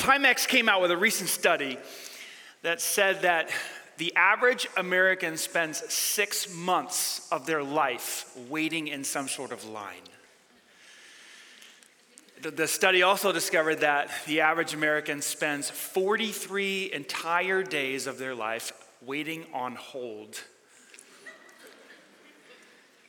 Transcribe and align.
Timex 0.00 0.48
came 0.48 0.66
out 0.66 0.80
with 0.80 0.90
a 0.90 0.96
recent 0.96 1.28
study 1.28 1.76
that 2.62 2.80
said 2.80 3.20
that 3.20 3.50
the 3.98 4.16
average 4.16 4.66
American 4.78 5.36
spends 5.36 5.92
six 5.92 6.54
months 6.54 7.28
of 7.30 7.44
their 7.44 7.62
life 7.62 8.34
waiting 8.48 8.88
in 8.88 9.04
some 9.04 9.28
sort 9.28 9.52
of 9.52 9.62
line. 9.66 10.08
The 12.40 12.66
study 12.66 13.02
also 13.02 13.30
discovered 13.30 13.80
that 13.80 14.10
the 14.26 14.40
average 14.40 14.72
American 14.72 15.20
spends 15.20 15.68
43 15.68 16.94
entire 16.94 17.62
days 17.62 18.06
of 18.06 18.16
their 18.16 18.34
life 18.34 18.72
waiting 19.02 19.44
on 19.52 19.74
hold. 19.74 20.40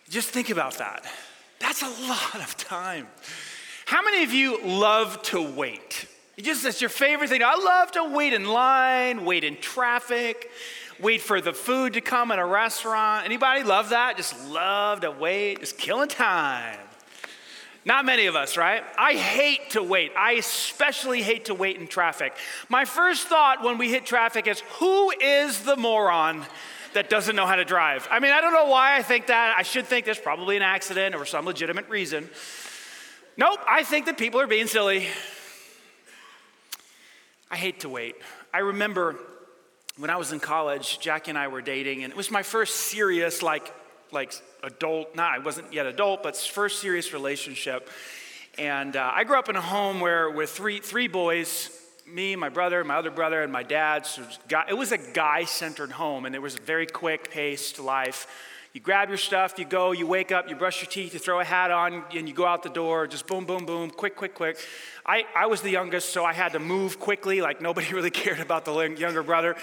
Just 0.10 0.32
think 0.32 0.50
about 0.50 0.73
that. 0.80 1.05
That's 1.60 1.84
a 1.84 2.10
lot 2.10 2.36
of 2.36 2.58
time. 2.58 3.08
How 3.86 4.04
many 4.04 4.26
of 4.26 4.34
you 4.34 4.62
love 4.62 5.21
to 5.23 5.42
wait? 5.42 6.08
You 6.38 6.43
just 6.43 6.63
that's 6.63 6.79
your 6.79 6.89
favorite 6.89 7.29
thing. 7.29 7.44
I 7.44 7.55
love 7.55 7.91
to 7.91 8.05
wait 8.05 8.34
in 8.34 8.45
line, 8.45 9.26
wait 9.26 9.44
in 9.44 9.58
traffic, 9.58 10.49
wait 10.99 11.22
for 11.22 11.41
the 11.41 11.52
food 11.52 11.94
to 11.94 12.02
come 12.02 12.31
in 12.31 12.39
a 12.39 12.45
restaurant. 12.45 13.26
Anybody 13.26 13.63
love 13.63 13.89
that? 13.89 14.16
Just 14.16 14.48
love 14.48 15.02
to 15.02 15.12
wait, 15.12 15.59
just 15.59 15.77
killing 15.77 16.08
time. 16.08 16.80
Not 17.84 18.05
many 18.05 18.27
of 18.27 18.36
us, 18.36 18.58
right? 18.58 18.84
I 18.98 19.13
hate 19.13 19.72
to 19.72 19.81
wait. 19.81 20.12
I 20.16 20.34
especially 20.34 21.22
hate 21.22 21.45
to 21.45 21.55
wait 21.55 21.77
in 21.77 21.88
traffic. 21.88 22.34
My 22.70 22.86
first 22.86 23.27
thought 23.27 23.63
when 23.63 23.77
we 23.80 23.89
hit 23.89 24.05
traffic 24.05 24.48
is 24.48 24.59
who 24.80 25.11
is 25.20 25.63
the 25.63 25.75
moron 25.75 26.45
that 26.94 27.09
doesn't 27.09 27.36
know 27.36 27.48
how 27.48 27.55
to 27.55 27.66
drive? 27.66 28.08
I 28.11 28.20
mean, 28.20 28.31
I 28.31 28.39
don't 28.39 28.53
know 28.53 28.67
why 28.67 28.95
I 28.95 29.02
think 29.02 29.27
that. 29.27 29.55
I 29.58 29.63
should 29.63 29.88
think 29.88 30.05
there's 30.05 30.20
probably 30.20 30.58
an 30.58 30.61
accident 30.61 31.16
or 31.16 31.25
some 31.25 31.45
legitimate 31.45 31.89
reason. 31.89 32.30
Nope, 33.36 33.59
I 33.67 33.84
think 33.84 34.05
that 34.05 34.17
people 34.17 34.39
are 34.39 34.48
being 34.48 34.67
silly. 34.67 35.08
I 37.52 37.58
hate 37.58 37.82
to 37.82 37.90
wait. 37.90 38.16
I 38.54 38.60
remember 38.60 39.18
when 39.98 40.09
I 40.09 40.16
was 40.16 40.31
in 40.31 40.39
college, 40.39 41.00
Jackie 41.02 41.31
and 41.31 41.38
I 41.38 41.50
were 41.50 41.62
dating, 41.62 42.06
and 42.06 42.12
it 42.12 42.16
was 42.16 42.31
my 42.31 42.44
first 42.44 42.75
serious, 42.75 43.44
like, 43.44 43.73
like 44.14 44.34
adult, 44.64 45.17
not, 45.17 45.34
I 45.34 45.39
wasn't 45.39 45.73
yet 45.73 45.86
adult, 45.86 46.23
but 46.23 46.38
first 46.38 46.80
serious 46.80 47.12
relationship. 47.12 47.90
And 48.58 48.95
uh, 48.95 49.12
I 49.14 49.25
grew 49.25 49.38
up 49.38 49.50
in 49.50 49.58
a 49.58 49.62
home 49.62 50.00
where 50.00 50.30
with 50.30 50.50
three, 50.50 50.80
three 50.80 51.09
boys, 51.09 51.78
me, 52.08 52.38
my 52.38 52.48
brother, 52.48 52.86
my 52.86 52.95
other 52.95 53.12
brother, 53.12 53.44
and 53.44 53.52
my 53.52 53.64
dad. 53.64 54.06
So 54.06 54.22
it 54.22 54.28
was, 54.28 54.40
guy, 54.47 54.66
it 54.70 54.78
was 54.78 54.94
a 54.94 54.97
guy 54.97 55.44
centered 55.44 55.92
home, 55.92 56.25
and 56.25 56.34
it 56.34 56.42
was 56.42 56.56
a 56.56 56.62
very 56.62 56.88
quick 56.88 57.31
paced 57.31 57.80
life. 57.80 58.28
You 58.73 58.80
grab 58.80 59.09
your 59.09 59.17
stuff, 59.17 59.59
you 59.59 59.66
go, 59.66 59.91
you 59.91 60.08
wake 60.08 60.31
up, 60.31 60.50
you 60.50 60.55
brush 60.55 60.81
your 60.81 60.89
teeth, 60.89 61.14
you 61.14 61.19
throw 61.19 61.41
a 61.41 61.44
hat 61.44 61.72
on, 61.72 62.05
and 62.16 62.27
you 62.27 62.33
go 62.33 62.45
out 62.45 62.64
the 62.64 62.69
door, 62.69 63.05
just 63.05 63.28
boom, 63.28 63.45
boom, 63.45 63.66
boom, 63.66 63.89
quick, 63.89 64.16
quick, 64.16 64.33
quick. 64.33 64.58
I, 65.05 65.25
I 65.36 65.47
was 65.47 65.61
the 65.61 65.72
youngest, 65.72 66.11
so 66.11 66.23
I 66.23 66.31
had 66.31 66.53
to 66.53 66.59
move 66.59 66.97
quickly, 66.97 67.41
like 67.41 67.59
nobody 67.59 67.94
really 67.94 68.11
cared 68.11 68.39
about 68.39 68.63
the 68.63 68.73
younger 68.97 69.23
brother. 69.23 69.58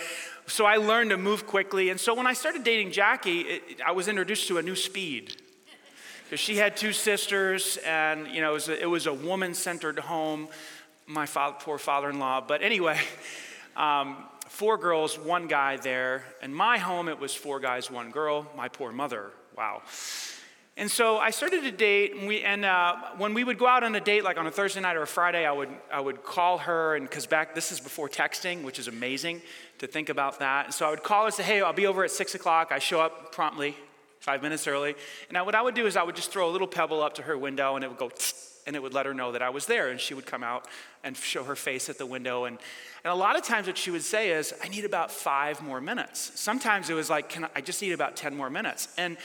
So 0.47 0.67
I 0.67 0.77
learned 0.77 1.11
to 1.11 1.17
move 1.17 1.47
quickly. 1.47 1.89
And 1.89 1.98
so 1.98 2.15
when 2.15 2.27
I 2.27 2.34
started 2.34 2.65
dating 2.65 2.92
Jackie, 2.92 3.41
it, 3.41 3.81
I 3.84 3.92
was 3.92 4.09
introduced 4.09 4.47
to 4.48 4.59
a 4.59 4.62
new 4.62 4.77
speed. 4.77 5.41
Because 6.25 6.41
she 6.41 6.56
had 6.56 6.77
two 6.77 6.93
sisters, 6.93 7.78
and 7.87 8.28
you 8.28 8.43
know, 8.43 8.50
it 8.50 8.91
was 8.91 9.06
a, 9.06 9.11
a 9.11 9.15
woman 9.15 9.55
centered 9.55 9.98
home, 9.98 10.48
my 11.06 11.25
poor 11.25 11.78
father 11.78 12.11
in 12.11 12.19
law. 12.19 12.43
But 12.47 12.61
anyway, 12.61 13.00
um, 13.77 14.19
four 14.49 14.77
girls, 14.77 15.19
one 15.19 15.47
guy 15.47 15.77
there. 15.77 16.25
In 16.43 16.53
my 16.53 16.79
home, 16.79 17.09
it 17.09 17.19
was 17.19 17.35
four 17.35 17.61
guys, 17.61 17.91
one 17.91 18.11
girl. 18.11 18.47
My 18.57 18.69
poor 18.69 18.93
mother. 18.93 19.31
Wow. 19.57 19.83
And 20.77 20.89
so 20.89 21.19
I 21.19 21.31
started 21.31 21.65
to 21.65 21.73
date, 21.73 22.15
and, 22.15 22.29
we, 22.29 22.43
and 22.43 22.65
uh, 22.65 22.95
when 23.17 23.35
we 23.35 23.43
would 23.43 23.59
go 23.59 23.67
out 23.67 23.83
on 23.83 23.97
a 23.97 24.01
date, 24.01 24.23
like 24.23 24.39
on 24.39 24.47
a 24.47 24.51
Thursday 24.51 24.81
night 24.81 24.95
or 24.95 25.03
a 25.03 25.09
Friday, 25.09 25.45
I 25.45 25.51
would, 25.51 25.71
I 25.93 26.01
would 26.01 26.23
call 26.23 26.59
her, 26.59 26.95
and 26.95 27.09
because 27.09 27.27
back, 27.27 27.53
this 27.53 27.73
is 27.73 27.81
before 27.81 28.09
texting, 28.09 28.63
which 28.63 28.79
is 28.79 28.87
amazing 28.87 29.43
to 29.79 29.89
think 29.89 30.09
about 30.09 30.39
that. 30.39 30.67
And 30.67 30.75
so 30.75 30.87
I 30.87 30.91
would 30.91 31.03
call 31.03 31.23
her 31.23 31.27
and 31.27 31.35
say, 31.35 31.43
hey, 31.43 31.62
I'll 31.62 31.73
be 31.73 31.89
over 31.89 32.05
at 32.05 32.12
six 32.12 32.37
o'clock. 32.37 32.71
I 32.71 32.79
show 32.79 33.01
up 33.01 33.33
promptly, 33.33 33.77
five 34.21 34.41
minutes 34.41 34.69
early. 34.69 34.95
And 35.28 35.37
I, 35.37 35.43
what 35.43 35.56
I 35.56 35.62
would 35.62 35.75
do 35.75 35.84
is 35.87 35.97
I 35.97 36.05
would 36.05 36.15
just 36.15 36.31
throw 36.31 36.49
a 36.49 36.53
little 36.53 36.69
pebble 36.69 37.03
up 37.03 37.15
to 37.15 37.22
her 37.22 37.37
window, 37.37 37.75
and 37.75 37.84
it 37.84 37.89
would 37.89 37.99
go, 37.99 38.12
and 38.69 38.77
it 38.77 38.83
would 38.83 38.93
let 38.93 39.06
her 39.06 39.15
know 39.15 39.33
that 39.33 39.41
I 39.41 39.49
was 39.49 39.65
there. 39.65 39.89
And 39.89 39.99
she 39.99 40.12
would 40.12 40.27
come 40.27 40.45
out 40.45 40.69
and 41.03 41.17
show 41.17 41.43
her 41.43 41.56
face 41.56 41.89
at 41.89 41.97
the 41.97 42.05
window. 42.05 42.45
And, 42.45 42.59
and 43.03 43.11
a 43.11 43.15
lot 43.15 43.37
of 43.37 43.43
times, 43.43 43.67
what 43.67 43.79
she 43.79 43.91
would 43.91 44.03
say 44.03 44.31
is, 44.31 44.53
I 44.62 44.69
need 44.69 44.84
about 44.84 45.11
five 45.11 45.62
more 45.62 45.81
minutes. 45.81 46.33
Sometimes 46.39 46.91
it 46.91 46.95
was 46.95 47.09
like, 47.09 47.31
Can 47.31 47.47
I, 47.47 47.49
I 47.57 47.61
just 47.62 47.81
need 47.81 47.93
about 47.93 48.15
10 48.15 48.37
more 48.37 48.51
minutes. 48.51 48.89
And, 48.99 49.17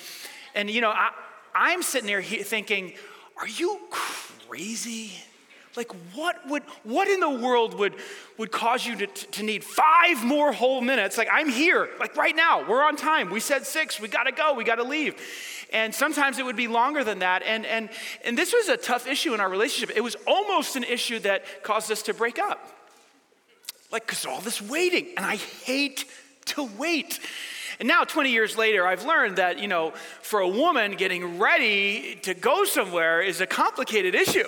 and 0.55 0.69
you 0.69 0.79
know, 0.79 0.91
I, 0.91 1.11
I'm 1.53 1.83
sitting 1.83 2.07
there 2.07 2.23
thinking, 2.23 2.93
Are 3.37 3.47
you 3.47 3.81
crazy? 3.89 5.11
Like, 5.75 5.91
what 6.13 6.47
would, 6.47 6.63
what 6.83 7.07
in 7.07 7.19
the 7.19 7.29
world 7.29 7.73
would, 7.79 7.95
would 8.37 8.51
cause 8.51 8.85
you 8.85 8.95
to, 8.95 9.07
to 9.07 9.43
need 9.43 9.63
five 9.63 10.23
more 10.23 10.53
whole 10.53 10.81
minutes? 10.81 11.17
Like, 11.17 11.29
I'm 11.31 11.49
here, 11.49 11.89
like 11.99 12.15
right 12.15 12.35
now, 12.35 12.67
we're 12.69 12.83
on 12.83 12.95
time. 12.95 13.31
We 13.31 13.39
said 13.39 13.65
six, 13.65 13.99
we 13.99 14.07
gotta 14.07 14.31
go, 14.31 14.53
we 14.53 14.63
gotta 14.63 14.83
leave. 14.83 15.15
And 15.73 15.93
sometimes 15.93 16.37
it 16.37 16.45
would 16.45 16.55
be 16.55 16.67
longer 16.67 17.03
than 17.03 17.19
that. 17.19 17.41
And, 17.43 17.65
and, 17.65 17.89
and 18.23 18.37
this 18.37 18.53
was 18.53 18.69
a 18.69 18.77
tough 18.77 19.07
issue 19.07 19.33
in 19.33 19.39
our 19.39 19.49
relationship. 19.49 19.95
It 19.97 20.01
was 20.01 20.15
almost 20.27 20.75
an 20.75 20.83
issue 20.83 21.19
that 21.19 21.63
caused 21.63 21.91
us 21.91 22.03
to 22.03 22.13
break 22.13 22.37
up. 22.37 22.65
Like, 23.91 24.05
because 24.05 24.25
all 24.25 24.39
this 24.39 24.61
waiting, 24.61 25.07
and 25.17 25.25
I 25.25 25.35
hate 25.35 26.05
to 26.45 26.69
wait. 26.77 27.19
And 27.79 27.87
now, 27.87 28.03
20 28.03 28.31
years 28.31 28.57
later, 28.57 28.85
I've 28.87 29.05
learned 29.05 29.37
that, 29.37 29.59
you 29.59 29.67
know, 29.67 29.91
for 30.21 30.39
a 30.39 30.47
woman, 30.47 30.93
getting 30.93 31.39
ready 31.39 32.15
to 32.21 32.33
go 32.33 32.65
somewhere 32.65 33.21
is 33.21 33.41
a 33.41 33.47
complicated 33.47 34.15
issue. 34.15 34.47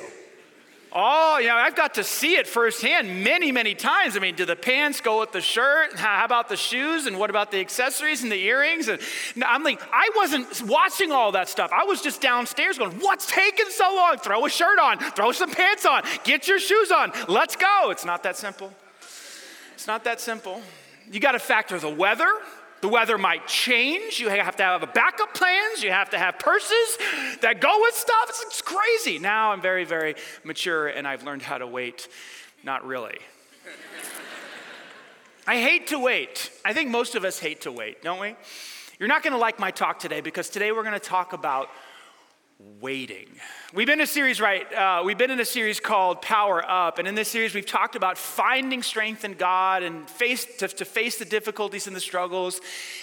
Oh, 0.93 1.37
you 1.39 1.47
know, 1.47 1.55
I've 1.55 1.75
got 1.75 1.95
to 1.95 2.03
see 2.03 2.37
it 2.37 2.47
firsthand 2.47 3.23
many, 3.23 3.51
many 3.51 3.75
times. 3.75 4.15
I 4.15 4.19
mean, 4.19 4.35
do 4.35 4.45
the 4.45 4.55
pants 4.55 5.01
go 5.01 5.19
with 5.19 5.33
the 5.33 5.41
shirt? 5.41 5.93
How 5.93 6.23
about 6.23 6.47
the 6.47 6.55
shoes? 6.55 7.05
And 7.05 7.19
what 7.19 7.29
about 7.29 7.51
the 7.51 7.59
accessories 7.59 8.23
and 8.23 8.31
the 8.31 8.41
earrings? 8.41 8.87
And 8.87 9.01
I'm 9.45 9.63
like, 9.63 9.81
I 9.91 10.09
wasn't 10.15 10.61
watching 10.63 11.11
all 11.11 11.33
that 11.33 11.49
stuff. 11.49 11.71
I 11.73 11.83
was 11.83 12.01
just 12.01 12.21
downstairs 12.21 12.77
going, 12.77 12.99
what's 12.99 13.29
taking 13.29 13.65
so 13.69 13.93
long? 13.93 14.17
Throw 14.17 14.45
a 14.45 14.49
shirt 14.49 14.79
on, 14.79 14.99
throw 14.99 15.33
some 15.33 15.51
pants 15.51 15.85
on, 15.85 16.03
get 16.23 16.47
your 16.47 16.59
shoes 16.59 16.91
on, 16.91 17.11
let's 17.27 17.57
go. 17.57 17.89
It's 17.89 18.05
not 18.05 18.23
that 18.23 18.37
simple. 18.37 18.71
It's 19.73 19.87
not 19.87 20.05
that 20.05 20.21
simple. 20.21 20.61
You 21.11 21.19
got 21.19 21.33
to 21.33 21.39
factor 21.39 21.77
the 21.77 21.89
weather. 21.89 22.31
The 22.85 22.91
weather 22.91 23.17
might 23.17 23.47
change. 23.47 24.19
You 24.19 24.29
have 24.29 24.57
to 24.57 24.63
have 24.63 24.83
a 24.83 24.85
backup 24.85 25.33
plans. 25.33 25.81
You 25.81 25.89
have 25.89 26.11
to 26.11 26.19
have 26.19 26.37
purses 26.37 26.99
that 27.41 27.59
go 27.59 27.81
with 27.81 27.95
stuff. 27.95 28.25
It's, 28.29 28.43
it's 28.45 28.61
crazy. 28.61 29.17
Now 29.17 29.53
I'm 29.53 29.59
very, 29.59 29.85
very 29.85 30.13
mature 30.43 30.89
and 30.89 31.07
I've 31.07 31.23
learned 31.23 31.41
how 31.41 31.57
to 31.57 31.65
wait. 31.65 32.07
Not 32.63 32.85
really. 32.85 33.17
I 35.47 35.59
hate 35.59 35.87
to 35.87 35.97
wait. 35.97 36.51
I 36.63 36.73
think 36.73 36.91
most 36.91 37.15
of 37.15 37.25
us 37.25 37.39
hate 37.39 37.61
to 37.61 37.71
wait, 37.71 38.03
don't 38.03 38.19
we? 38.19 38.35
You're 38.99 39.09
not 39.09 39.23
going 39.23 39.33
to 39.33 39.39
like 39.39 39.57
my 39.57 39.71
talk 39.71 39.97
today 39.97 40.21
because 40.21 40.47
today 40.47 40.71
we're 40.71 40.83
going 40.83 40.93
to 40.93 40.99
talk 40.99 41.33
about 41.33 41.69
waiting. 42.57 43.27
We've 43.73 43.87
been 43.87 43.99
in 43.99 44.03
a 44.03 44.07
series, 44.07 44.39
right? 44.39 44.71
Uh, 44.71 45.01
we've 45.03 45.17
been 45.17 45.31
in 45.31 45.39
a 45.41 45.45
series 45.45 45.81
called 45.81 46.21
Power 46.21 46.63
Up. 46.65 46.99
And 46.99 47.07
in 47.07 47.13
this 47.13 47.27
series, 47.27 47.53
we've 47.53 47.65
talked 47.65 47.97
about 47.97 48.17
finding 48.17 48.81
strength 48.81 49.25
in 49.25 49.33
God 49.33 49.83
and 49.83 50.09
face, 50.09 50.45
to, 50.59 50.67
to 50.69 50.85
face 50.85 51.17
the 51.17 51.25
difficulties 51.25 51.87
and 51.87 51.95
the 51.95 51.99
struggles 51.99 52.61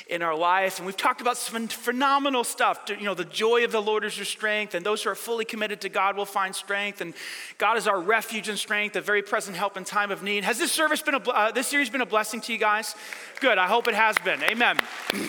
in 0.09 0.23
our 0.23 0.35
life. 0.35 0.79
And 0.79 0.87
we've 0.87 0.97
talked 0.97 1.21
about 1.21 1.37
some 1.37 1.69
phenomenal 1.69 2.45
stuff. 2.45 2.85
You 2.89 3.05
know, 3.05 3.15
the 3.15 3.27
joy 3.27 3.65
of 3.65 3.73
the 3.73 3.83
Lord 3.83 4.05
is 4.05 4.17
your 4.17 4.25
strength. 4.25 4.75
And 4.75 4.87
those 4.87 5.03
who 5.03 5.11
are 5.11 5.15
fully 5.15 5.45
committed 5.45 5.83
to 5.83 5.91
God 5.91 6.17
will 6.17 6.25
find 6.25 6.55
strength. 6.55 7.03
And 7.03 7.13
God 7.59 7.77
is 7.77 7.87
our 7.87 8.01
refuge 8.01 8.49
and 8.49 8.59
strength, 8.59 8.97
a 8.97 9.03
very 9.03 9.23
present 9.23 9.57
help 9.57 9.77
in 9.77 9.85
time 9.85 10.11
of 10.11 10.23
need. 10.23 10.45
Has 10.45 10.59
this 10.59 10.73
service 10.73 11.03
been 11.03 11.17
a, 11.17 11.31
uh, 11.31 11.53
this 11.53 11.67
series 11.67 11.91
been 11.91 12.01
a 12.01 12.07
blessing 12.07 12.41
to 12.43 12.53
you 12.53 12.59
guys? 12.59 12.95
Good. 13.41 13.59
I 13.59 13.67
hope 13.67 13.87
it 13.87 13.95
has 13.95 14.17
been. 14.19 14.43
Amen. 14.43 14.79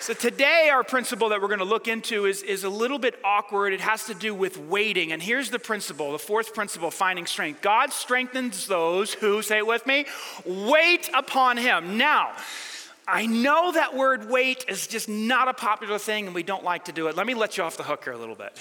So, 0.00 0.14
today, 0.14 0.70
our 0.72 0.82
principle 0.82 1.28
that 1.28 1.42
we're 1.42 1.48
going 1.48 1.58
to 1.58 1.66
look 1.66 1.86
into 1.86 2.24
is, 2.24 2.42
is 2.42 2.64
a 2.64 2.70
little 2.70 2.98
bit 2.98 3.18
awkward. 3.22 3.74
It 3.74 3.82
has 3.82 4.06
to 4.06 4.14
do 4.14 4.34
with 4.34 4.56
waiting. 4.56 5.12
And 5.12 5.22
here's 5.22 5.50
the 5.50 5.58
principle 5.58 6.12
the 6.12 6.18
fourth 6.18 6.54
principle 6.54 6.90
finding 6.90 7.26
strength. 7.26 7.60
God 7.60 7.92
strengthens 7.92 8.66
those 8.66 9.12
who, 9.12 9.42
say 9.42 9.58
it 9.58 9.66
with 9.66 9.86
me, 9.86 10.06
wait 10.46 11.10
upon 11.12 11.58
Him. 11.58 11.98
Now, 11.98 12.32
I 13.06 13.26
know 13.26 13.72
that 13.72 13.94
word 13.94 14.30
wait 14.30 14.64
is 14.68 14.86
just 14.86 15.06
not 15.06 15.48
a 15.48 15.54
popular 15.54 15.98
thing 15.98 16.24
and 16.24 16.34
we 16.34 16.44
don't 16.44 16.64
like 16.64 16.86
to 16.86 16.92
do 16.92 17.08
it. 17.08 17.16
Let 17.16 17.26
me 17.26 17.34
let 17.34 17.58
you 17.58 17.64
off 17.64 17.76
the 17.76 17.82
hook 17.82 18.04
here 18.04 18.14
a 18.14 18.18
little 18.18 18.34
bit. 18.34 18.58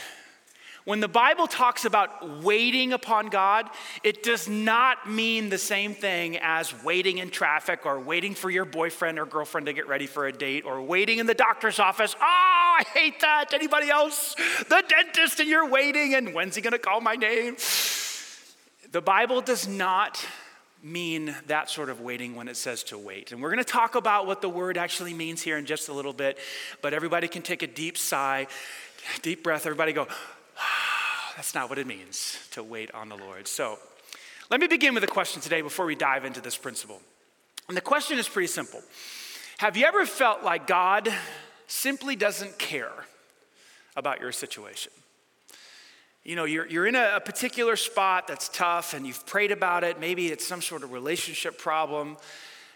When 0.90 1.02
the 1.02 1.08
Bible 1.08 1.46
talks 1.46 1.86
about 1.86 2.42
waiting 2.42 2.94
upon 2.94 3.28
God, 3.28 3.70
it 4.02 4.24
does 4.24 4.50
not 4.50 5.08
mean 5.08 5.50
the 5.50 5.60
same 5.60 5.94
thing 5.94 6.40
as 6.42 6.74
waiting 6.84 7.20
in 7.20 7.30
traffic 7.30 7.86
or 7.86 8.00
waiting 8.00 8.34
for 8.34 8.50
your 8.50 8.66
boyfriend 8.66 9.20
or 9.20 9.28
girlfriend 9.28 9.68
to 9.68 9.74
get 9.74 9.88
ready 9.88 10.08
for 10.08 10.26
a 10.26 10.32
date 10.34 10.66
or 10.66 10.82
waiting 10.82 11.20
in 11.20 11.28
the 11.28 11.36
doctor's 11.36 11.78
office. 11.78 12.16
Oh, 12.20 12.24
I 12.24 12.84
hate 12.92 13.20
that. 13.20 13.54
Anybody 13.54 13.92
else? 13.92 14.34
The 14.68 14.84
dentist 14.90 15.40
and 15.40 15.48
you're 15.48 15.70
waiting 15.70 16.16
and 16.16 16.34
when's 16.34 16.56
he 16.56 16.62
going 16.64 16.72
to 16.72 16.80
call 16.80 17.02
my 17.02 17.14
name? 17.14 17.56
The 18.92 19.02
Bible 19.02 19.42
does 19.42 19.68
not 19.68 20.26
mean 20.82 21.36
that 21.46 21.70
sort 21.70 21.92
of 21.92 22.02
waiting 22.02 22.34
when 22.34 22.48
it 22.48 22.58
says 22.58 22.82
to 22.86 22.98
wait. 22.98 23.32
And 23.32 23.44
we're 23.44 23.52
going 23.52 23.64
to 23.64 23.72
talk 23.72 23.94
about 23.94 24.26
what 24.26 24.42
the 24.42 24.50
word 24.50 24.76
actually 24.76 25.14
means 25.14 25.44
here 25.44 25.60
in 25.60 25.68
just 25.68 25.88
a 25.88 25.94
little 25.94 26.14
bit, 26.14 26.40
but 26.82 26.96
everybody 26.96 27.28
can 27.28 27.44
take 27.44 27.62
a 27.62 27.68
deep 27.68 27.96
sigh, 27.96 28.48
deep 29.22 29.44
breath. 29.44 29.68
Everybody 29.68 29.94
go, 29.94 30.08
That's 31.40 31.56
not 31.56 31.70
what 31.70 31.80
it 31.80 31.88
means 31.88 32.38
to 32.52 32.62
wait 32.62 32.94
on 32.94 33.08
the 33.08 33.16
Lord. 33.16 33.48
So 33.48 33.80
Let 34.52 34.60
me 34.60 34.68
begin 34.68 34.94
with 34.94 35.06
a 35.06 35.08
question 35.08 35.42
today 35.42 35.62
before 35.62 35.86
we 35.86 35.96
dive 35.96 36.26
into 36.26 36.42
this 36.42 36.58
principle. 36.58 37.00
And 37.70 37.78
the 37.78 37.82
question 37.82 38.20
is 38.20 38.28
pretty 38.28 38.48
simple 38.48 38.82
Have 39.60 39.78
you 39.78 39.86
ever 39.86 40.06
felt 40.06 40.44
like 40.44 40.68
God 40.68 41.08
simply 41.66 42.18
doesn't 42.18 42.60
care 42.60 42.92
about 43.96 44.20
your 44.20 44.34
situation? 44.34 44.92
You 46.26 46.36
know, 46.36 46.44
you're, 46.44 46.68
you're 46.68 46.86
in 46.86 46.96
a, 46.96 47.14
a 47.16 47.22
particular 47.22 47.78
spot 47.78 48.28
that's 48.28 48.50
tough 48.50 48.94
and 48.94 49.08
you've 49.08 49.26
prayed 49.26 49.54
about 49.54 49.86
it. 49.86 49.98
Maybe 49.98 50.28
it's 50.28 50.46
some 50.46 50.62
sort 50.62 50.84
of 50.84 50.92
relationship 50.92 51.58
problem. 51.58 52.18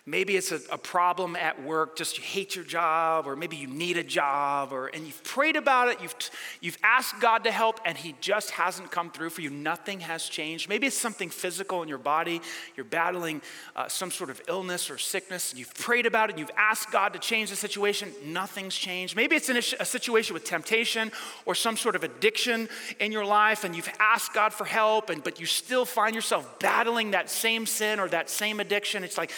Maybe 0.05 0.35
it's 0.35 0.51
a, 0.51 0.59
a, 0.69 0.77
problem 0.77 1.37
at 1.37 1.63
work, 1.63 1.95
just 1.95 2.17
you 2.17 2.25
hate 2.25 2.57
your 2.57 2.65
job, 2.65 3.25
or 3.25 3.37
maybe 3.37 3.55
you 3.55 3.67
need 3.67 3.95
a 3.95 4.03
job, 4.03 4.73
or 4.73 4.87
and 4.87 5.05
you've 5.05 5.23
prayed 5.23 5.55
about 5.55 5.87
it, 5.87 6.01
you've, 6.01 6.13
you've 6.59 6.77
asked 6.83 7.21
God 7.21 7.45
to 7.45 7.51
help, 7.51 7.79
and 7.85 7.97
He 7.97 8.13
just 8.19 8.51
hasn't 8.51 8.91
come 8.91 9.11
through 9.11 9.29
for 9.29 9.39
you. 9.39 9.49
Nothing 9.49 10.01
has 10.01 10.25
changed. 10.25 10.67
Maybe 10.67 10.87
it's 10.87 10.97
something 10.97 11.29
physical 11.29 11.81
in 11.83 11.87
your 11.87 11.99
body. 11.99 12.41
You're 12.75 12.83
battling 12.83 13.41
uh, 13.77 13.87
some 13.87 14.11
sort 14.11 14.29
of 14.29 14.41
illness 14.49 14.89
or 14.89 14.97
sickness, 14.97 15.53
you've 15.55 15.73
prayed 15.73 16.05
about 16.05 16.29
it, 16.29 16.37
you've 16.37 16.51
asked 16.57 16.91
God 16.91 17.13
to 17.13 17.19
change 17.19 17.49
the 17.49 17.55
situation, 17.55 18.11
nothing's 18.25 18.75
changed. 18.75 19.15
Maybe 19.15 19.37
it's 19.37 19.47
a, 19.47 19.81
a 19.81 19.85
situation 19.85 20.33
with 20.33 20.43
temptation 20.43 21.13
or 21.45 21.55
some 21.55 21.77
sort 21.77 21.95
of 21.95 22.03
addiction 22.03 22.67
in 22.99 23.13
your 23.13 23.23
life, 23.23 23.63
and 23.63 23.73
you've 23.73 23.91
asked 24.01 24.33
God 24.33 24.51
for 24.51 24.65
help, 24.65 25.09
and 25.09 25.23
but 25.23 25.39
you 25.39 25.45
still 25.45 25.85
find 25.85 26.13
yourself 26.13 26.59
battling 26.59 27.11
that 27.11 27.29
same 27.29 27.65
sin 27.65 28.01
or 28.01 28.09
that 28.09 28.29
same 28.29 28.59
addiction. 28.59 29.05
It's 29.05 29.17
like, 29.17 29.31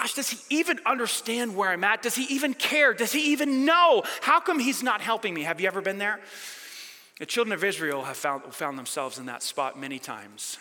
gosh, 0.00 0.14
does 0.14 0.30
he 0.30 0.38
even 0.60 0.78
understand 0.86 1.56
where 1.56 1.70
I'm 1.70 1.82
at? 1.82 2.02
Does 2.02 2.14
he 2.14 2.24
even 2.34 2.54
care? 2.54 2.94
Does 2.94 3.12
he 3.12 3.32
even 3.32 3.64
know? 3.64 4.04
How 4.20 4.38
come 4.38 4.60
he's 4.60 4.82
not 4.82 5.00
helping 5.00 5.34
me? 5.34 5.42
Have 5.42 5.60
you 5.60 5.66
ever 5.66 5.80
been 5.80 5.98
there? 5.98 6.20
The 7.18 7.26
children 7.26 7.52
of 7.52 7.64
Israel 7.64 8.04
have 8.04 8.16
found, 8.16 8.54
found 8.54 8.78
themselves 8.78 9.18
in 9.18 9.26
that 9.26 9.42
spot 9.42 9.78
many 9.78 9.98
times. 9.98 10.58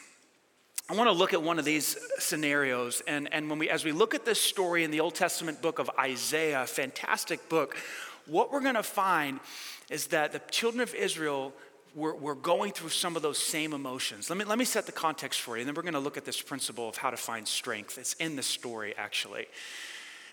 I 0.90 0.96
want 0.96 1.08
to 1.08 1.14
look 1.14 1.34
at 1.34 1.44
one 1.44 1.60
of 1.60 1.66
these 1.66 1.98
scenarios, 2.18 3.04
and, 3.08 3.32
and 3.32 3.48
when 3.50 3.60
we, 3.60 3.70
as 3.70 3.86
we 3.86 3.92
look 3.92 4.16
at 4.16 4.26
this 4.26 4.42
story 4.42 4.84
in 4.84 4.90
the 4.90 5.02
Old 5.02 5.14
Testament 5.14 5.62
book 5.62 5.78
of 5.78 5.92
Isaiah, 6.00 6.66
fantastic 6.66 7.48
book, 7.48 7.78
what 8.26 8.52
we're 8.52 8.62
going 8.62 8.76
to 8.76 8.84
find 8.84 9.40
is 9.92 10.08
that 10.08 10.32
the 10.32 10.40
children 10.50 10.82
of 10.82 10.96
Israel 10.96 11.54
we're, 11.98 12.14
we're 12.14 12.36
going 12.36 12.72
through 12.72 12.90
some 12.90 13.16
of 13.16 13.24
those 13.24 13.40
same 13.40 13.74
emotions. 13.74 14.30
Let 14.30 14.38
me, 14.38 14.46
let 14.46 14.60
me 14.60 14.66
set 14.66 14.86
the 14.86 14.92
context 14.92 15.42
for 15.42 15.58
you, 15.58 15.62
and 15.62 15.68
then 15.68 15.76
we're 15.76 15.82
going 15.82 15.96
to 15.96 16.00
look 16.00 16.16
at 16.16 16.26
this 16.26 16.40
principle 16.40 16.88
of 16.88 16.96
how 16.96 17.10
to 17.10 17.18
find 17.18 17.48
strength. 17.48 17.98
It's 17.98 18.14
in 18.14 18.36
the 18.36 18.44
story, 18.44 18.94
actually. 18.96 19.48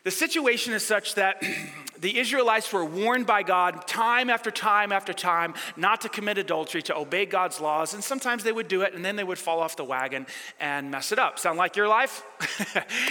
The 0.03 0.11
situation 0.11 0.75
is 0.75 0.85
such 0.85 1.15
that 1.15 1.43
the 1.99 2.19
Israelites 2.19 2.71
were 2.71 2.85
warned 2.85 3.27
by 3.27 3.43
God 3.43 3.89
time 3.89 4.29
after 4.29 4.51
time 4.51 4.93
after 4.93 5.15
time 5.15 5.55
not 5.75 6.03
to 6.03 6.11
commit 6.11 6.37
adultery, 6.37 6.83
to 6.83 6.97
obey 6.97 7.25
God's 7.25 7.59
laws, 7.59 7.95
and 7.95 8.05
sometimes 8.05 8.45
they 8.45 8.53
would 8.53 8.69
do 8.69 8.83
it 8.83 8.93
and 8.93 9.03
then 9.03 9.17
they 9.17 9.25
would 9.25 9.39
fall 9.39 9.61
off 9.61 9.77
the 9.77 9.85
wagon 9.85 10.27
and 10.61 10.91
mess 10.91 11.13
it 11.13 11.19
up. 11.19 11.39
Sound 11.39 11.57
like 11.57 11.77
your 11.77 11.89
life? 11.89 12.23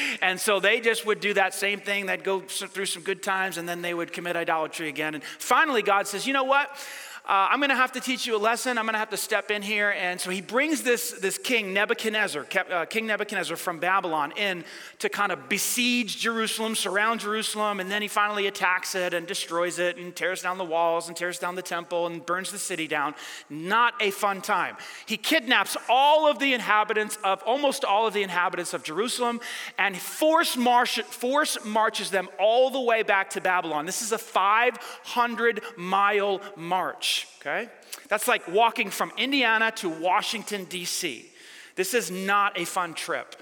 and 0.21 0.39
so 0.39 0.59
they 0.59 0.79
just 0.79 1.07
would 1.07 1.19
do 1.19 1.33
that 1.33 1.55
same 1.55 1.79
thing. 1.79 2.05
They'd 2.05 2.23
go 2.23 2.41
through 2.41 2.85
some 2.85 3.01
good 3.01 3.23
times 3.23 3.57
and 3.57 3.67
then 3.67 3.81
they 3.81 3.95
would 3.95 4.13
commit 4.13 4.35
idolatry 4.35 4.89
again. 4.89 5.15
And 5.15 5.23
finally, 5.23 5.81
God 5.81 6.05
says, 6.05 6.27
You 6.27 6.33
know 6.33 6.43
what? 6.43 6.77
Uh, 7.25 7.47
I'm 7.49 7.59
going 7.59 7.69
to 7.69 7.75
have 7.75 7.93
to 7.93 8.01
teach 8.01 8.27
you 8.27 8.35
a 8.35 8.37
lesson. 8.37 8.77
I'm 8.77 8.83
going 8.83 8.95
to 8.95 8.99
have 8.99 9.11
to 9.11 9.17
step 9.17 9.49
in 9.49 9.61
here. 9.61 9.91
And 9.91 10.19
so 10.19 10.29
he 10.29 10.41
brings 10.41 10.83
this, 10.83 11.11
this 11.11 11.37
king, 11.37 11.73
Nebuchadnezzar, 11.73 12.45
uh, 12.69 12.83
King 12.83 13.07
Nebuchadnezzar 13.07 13.55
from 13.55 13.79
Babylon, 13.79 14.33
in 14.35 14.65
to 14.99 15.07
kind 15.07 15.31
of 15.31 15.47
besiege 15.47 16.17
Jerusalem, 16.17 16.75
surround 16.75 17.21
Jerusalem. 17.21 17.79
And 17.79 17.89
then 17.89 18.01
he 18.01 18.09
finally 18.09 18.47
attacks 18.47 18.93
it 18.93 19.13
and 19.13 19.25
destroys 19.25 19.79
it 19.79 19.95
and 19.95 20.13
tears 20.13 20.41
down 20.41 20.57
the 20.57 20.65
walls 20.65 21.07
and 21.07 21.15
tears 21.15 21.39
down 21.39 21.55
the 21.55 21.61
temple 21.61 22.07
and 22.07 22.25
burns 22.25 22.51
the 22.51 22.59
city 22.59 22.89
down. 22.89 23.15
Not 23.49 23.93
a 24.01 24.11
fun 24.11 24.41
time. 24.41 24.75
He 25.05 25.15
kidnaps 25.15 25.77
all 25.87 26.29
of 26.29 26.39
the 26.39 26.53
inhabitants 26.53 27.17
of, 27.23 27.41
almost 27.43 27.85
all 27.85 28.05
of 28.05 28.13
the 28.13 28.23
inhabitants 28.23 28.73
of 28.73 28.83
Jerusalem, 28.83 29.39
and 29.77 29.95
force, 29.95 30.57
march, 30.57 30.99
force 31.03 31.57
marches 31.63 32.09
them 32.09 32.27
all 32.37 32.69
the 32.69 32.81
way 32.81 33.01
back 33.01 33.29
to 33.29 33.39
Babylon. 33.39 33.85
This 33.85 34.01
is 34.01 34.11
a 34.11 34.17
500 34.17 35.61
mile 35.77 36.41
march 36.57 37.12
okay? 37.39 37.69
That's 38.07 38.27
like 38.27 38.47
walking 38.47 38.89
from 38.89 39.11
Indiana 39.17 39.71
to 39.77 39.89
Washington, 39.89 40.65
D.C. 40.65 41.29
This 41.75 41.93
is 41.93 42.11
not 42.11 42.59
a 42.59 42.65
fun 42.65 42.93
trip. 42.93 43.35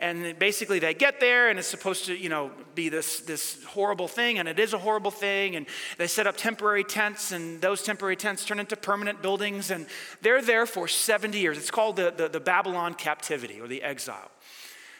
And 0.00 0.38
basically, 0.38 0.78
they 0.78 0.94
get 0.94 1.18
there, 1.18 1.50
and 1.50 1.58
it's 1.58 1.66
supposed 1.66 2.04
to, 2.06 2.16
you 2.16 2.28
know, 2.28 2.52
be 2.76 2.88
this, 2.88 3.18
this 3.20 3.64
horrible 3.64 4.06
thing, 4.06 4.38
and 4.38 4.48
it 4.48 4.60
is 4.60 4.72
a 4.72 4.78
horrible 4.78 5.10
thing. 5.10 5.56
And 5.56 5.66
they 5.96 6.06
set 6.06 6.28
up 6.28 6.36
temporary 6.36 6.84
tents, 6.84 7.32
and 7.32 7.60
those 7.60 7.82
temporary 7.82 8.14
tents 8.14 8.44
turn 8.44 8.60
into 8.60 8.76
permanent 8.76 9.22
buildings, 9.22 9.72
and 9.72 9.86
they're 10.22 10.40
there 10.40 10.66
for 10.66 10.86
70 10.86 11.36
years. 11.36 11.58
It's 11.58 11.72
called 11.72 11.96
the, 11.96 12.14
the, 12.16 12.28
the 12.28 12.38
Babylon 12.38 12.94
captivity 12.94 13.60
or 13.60 13.66
the 13.66 13.82
exile. 13.82 14.30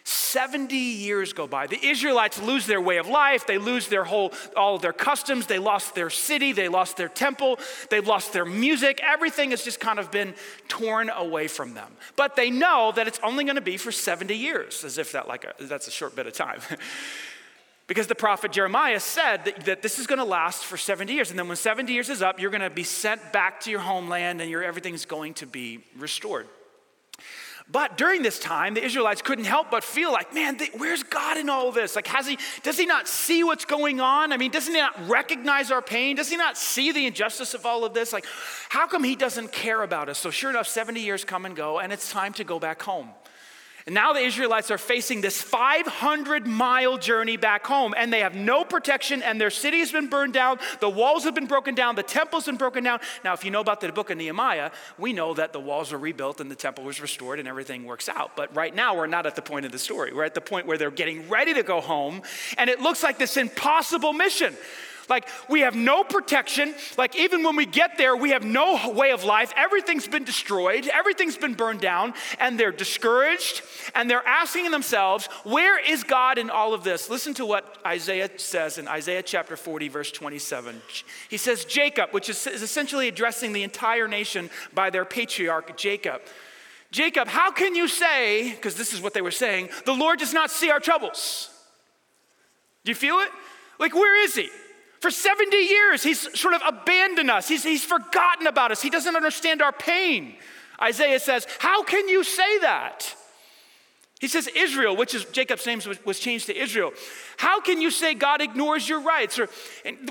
70 0.08 0.74
years 0.74 1.34
go 1.34 1.46
by. 1.46 1.66
The 1.66 1.84
Israelites 1.84 2.40
lose 2.40 2.66
their 2.66 2.80
way 2.80 2.96
of 2.96 3.08
life. 3.08 3.46
They 3.46 3.58
lose 3.58 3.88
their 3.88 4.04
whole, 4.04 4.32
all 4.56 4.76
of 4.76 4.82
their 4.82 4.94
customs. 4.94 5.46
They 5.46 5.58
lost 5.58 5.94
their 5.94 6.08
city. 6.08 6.52
They 6.52 6.68
lost 6.68 6.96
their 6.96 7.10
temple. 7.10 7.58
They've 7.90 8.06
lost 8.06 8.32
their 8.32 8.46
music. 8.46 9.00
Everything 9.02 9.50
has 9.50 9.62
just 9.62 9.80
kind 9.80 9.98
of 9.98 10.10
been 10.10 10.34
torn 10.66 11.10
away 11.10 11.46
from 11.46 11.74
them. 11.74 11.92
But 12.16 12.36
they 12.36 12.48
know 12.50 12.90
that 12.96 13.06
it's 13.06 13.20
only 13.22 13.44
going 13.44 13.56
to 13.56 13.62
be 13.62 13.76
for 13.76 13.92
70 13.92 14.34
years, 14.34 14.82
as 14.82 14.96
if 14.96 15.12
that 15.12 15.28
like 15.28 15.44
a, 15.44 15.52
that's 15.64 15.88
a 15.88 15.92
short 15.92 16.16
bit 16.16 16.26
of 16.26 16.32
time. 16.32 16.60
because 17.86 18.06
the 18.06 18.14
prophet 18.14 18.50
Jeremiah 18.50 19.00
said 19.00 19.44
that, 19.44 19.64
that 19.66 19.82
this 19.82 19.98
is 19.98 20.06
going 20.06 20.20
to 20.20 20.24
last 20.24 20.64
for 20.64 20.78
70 20.78 21.12
years. 21.12 21.28
And 21.28 21.38
then 21.38 21.48
when 21.48 21.56
70 21.58 21.92
years 21.92 22.08
is 22.08 22.22
up, 22.22 22.40
you're 22.40 22.50
going 22.50 22.62
to 22.62 22.70
be 22.70 22.84
sent 22.84 23.32
back 23.32 23.60
to 23.60 23.70
your 23.70 23.80
homeland 23.80 24.40
and 24.40 24.50
your, 24.50 24.62
everything's 24.62 25.04
going 25.04 25.34
to 25.34 25.46
be 25.46 25.84
restored. 25.98 26.46
But 27.70 27.98
during 27.98 28.22
this 28.22 28.38
time, 28.38 28.72
the 28.72 28.82
Israelites 28.82 29.20
couldn't 29.20 29.44
help 29.44 29.70
but 29.70 29.84
feel 29.84 30.10
like, 30.10 30.32
man, 30.32 30.56
they, 30.56 30.70
where's 30.78 31.02
God 31.02 31.36
in 31.36 31.50
all 31.50 31.70
this? 31.70 31.96
Like, 31.96 32.06
has 32.06 32.26
he, 32.26 32.38
does 32.62 32.78
he 32.78 32.86
not 32.86 33.06
see 33.06 33.44
what's 33.44 33.66
going 33.66 34.00
on? 34.00 34.32
I 34.32 34.38
mean, 34.38 34.50
doesn't 34.50 34.74
he 34.74 34.80
not 34.80 35.06
recognize 35.06 35.70
our 35.70 35.82
pain? 35.82 36.16
Does 36.16 36.30
he 36.30 36.36
not 36.38 36.56
see 36.56 36.92
the 36.92 37.06
injustice 37.06 37.52
of 37.52 37.66
all 37.66 37.84
of 37.84 37.92
this? 37.92 38.10
Like, 38.10 38.24
how 38.70 38.86
come 38.86 39.04
he 39.04 39.16
doesn't 39.16 39.52
care 39.52 39.82
about 39.82 40.08
us? 40.08 40.18
So, 40.18 40.30
sure 40.30 40.48
enough, 40.48 40.66
70 40.66 41.00
years 41.00 41.24
come 41.24 41.44
and 41.44 41.54
go, 41.54 41.78
and 41.78 41.92
it's 41.92 42.10
time 42.10 42.32
to 42.34 42.44
go 42.44 42.58
back 42.58 42.82
home. 42.82 43.10
And 43.88 43.94
now 43.94 44.12
the 44.12 44.20
Israelites 44.20 44.70
are 44.70 44.76
facing 44.76 45.22
this 45.22 45.40
500 45.40 46.46
mile 46.46 46.98
journey 46.98 47.38
back 47.38 47.66
home, 47.66 47.94
and 47.96 48.12
they 48.12 48.20
have 48.20 48.34
no 48.34 48.62
protection, 48.62 49.22
and 49.22 49.40
their 49.40 49.48
city 49.48 49.78
has 49.78 49.90
been 49.90 50.08
burned 50.08 50.34
down, 50.34 50.58
the 50.80 50.90
walls 50.90 51.24
have 51.24 51.34
been 51.34 51.46
broken 51.46 51.74
down, 51.74 51.94
the 51.94 52.02
temple's 52.02 52.44
been 52.44 52.58
broken 52.58 52.84
down. 52.84 53.00
Now, 53.24 53.32
if 53.32 53.46
you 53.46 53.50
know 53.50 53.62
about 53.62 53.80
the 53.80 53.90
book 53.90 54.10
of 54.10 54.18
Nehemiah, 54.18 54.72
we 54.98 55.14
know 55.14 55.32
that 55.32 55.54
the 55.54 55.60
walls 55.60 55.90
were 55.90 55.96
rebuilt 55.96 56.38
and 56.38 56.50
the 56.50 56.54
temple 56.54 56.84
was 56.84 57.00
restored 57.00 57.38
and 57.38 57.48
everything 57.48 57.86
works 57.86 58.10
out. 58.10 58.36
But 58.36 58.54
right 58.54 58.74
now, 58.74 58.94
we're 58.94 59.06
not 59.06 59.24
at 59.24 59.36
the 59.36 59.40
point 59.40 59.64
of 59.64 59.72
the 59.72 59.78
story. 59.78 60.12
We're 60.12 60.24
at 60.24 60.34
the 60.34 60.42
point 60.42 60.66
where 60.66 60.76
they're 60.76 60.90
getting 60.90 61.26
ready 61.30 61.54
to 61.54 61.62
go 61.62 61.80
home, 61.80 62.20
and 62.58 62.68
it 62.68 62.82
looks 62.82 63.02
like 63.02 63.16
this 63.16 63.38
impossible 63.38 64.12
mission. 64.12 64.54
Like, 65.08 65.28
we 65.48 65.60
have 65.60 65.74
no 65.74 66.04
protection. 66.04 66.74
Like, 66.96 67.16
even 67.16 67.42
when 67.42 67.56
we 67.56 67.66
get 67.66 67.96
there, 67.96 68.16
we 68.16 68.30
have 68.30 68.44
no 68.44 68.90
way 68.90 69.10
of 69.10 69.24
life. 69.24 69.52
Everything's 69.56 70.06
been 70.06 70.24
destroyed, 70.24 70.86
everything's 70.88 71.36
been 71.36 71.54
burned 71.54 71.80
down, 71.80 72.14
and 72.38 72.58
they're 72.58 72.72
discouraged 72.72 73.62
and 73.94 74.10
they're 74.10 74.26
asking 74.26 74.70
themselves, 74.70 75.26
Where 75.44 75.78
is 75.78 76.04
God 76.04 76.38
in 76.38 76.50
all 76.50 76.74
of 76.74 76.84
this? 76.84 77.08
Listen 77.08 77.34
to 77.34 77.46
what 77.46 77.78
Isaiah 77.86 78.30
says 78.36 78.78
in 78.78 78.86
Isaiah 78.88 79.22
chapter 79.22 79.56
40, 79.56 79.88
verse 79.88 80.12
27. 80.12 80.80
He 81.28 81.36
says, 81.36 81.64
Jacob, 81.64 82.10
which 82.10 82.28
is 82.28 82.46
essentially 82.46 83.08
addressing 83.08 83.52
the 83.52 83.62
entire 83.62 84.08
nation 84.08 84.50
by 84.74 84.90
their 84.90 85.04
patriarch, 85.04 85.76
Jacob. 85.76 86.20
Jacob, 86.90 87.28
how 87.28 87.50
can 87.50 87.74
you 87.74 87.86
say, 87.86 88.50
because 88.50 88.74
this 88.74 88.92
is 88.92 89.00
what 89.00 89.12
they 89.12 89.20
were 89.20 89.30
saying, 89.30 89.68
the 89.84 89.92
Lord 89.92 90.18
does 90.18 90.32
not 90.32 90.50
see 90.50 90.70
our 90.70 90.80
troubles? 90.80 91.50
Do 92.84 92.90
you 92.90 92.94
feel 92.94 93.18
it? 93.20 93.28
Like, 93.78 93.94
where 93.94 94.24
is 94.24 94.34
he? 94.34 94.48
For 95.00 95.10
70 95.10 95.56
years, 95.56 96.02
he's 96.02 96.38
sort 96.38 96.54
of 96.54 96.62
abandoned 96.66 97.30
us. 97.30 97.48
He's, 97.48 97.62
he's 97.62 97.84
forgotten 97.84 98.46
about 98.46 98.72
us. 98.72 98.82
He 98.82 98.90
doesn't 98.90 99.14
understand 99.14 99.62
our 99.62 99.72
pain. 99.72 100.34
Isaiah 100.80 101.20
says, 101.20 101.46
How 101.58 101.82
can 101.82 102.08
you 102.08 102.24
say 102.24 102.58
that? 102.60 103.14
He 104.20 104.26
says, 104.26 104.48
Israel, 104.56 104.96
which 104.96 105.14
is 105.14 105.24
Jacob's 105.26 105.64
name 105.64 105.80
was, 106.04 106.18
changed 106.18 106.46
to 106.46 106.56
Israel. 106.56 106.92
How 107.36 107.60
can 107.60 107.80
you 107.80 107.90
say 107.92 108.14
God 108.14 108.40
ignores 108.40 108.88
your 108.88 109.00
rights? 109.00 109.38
Or 109.38 109.48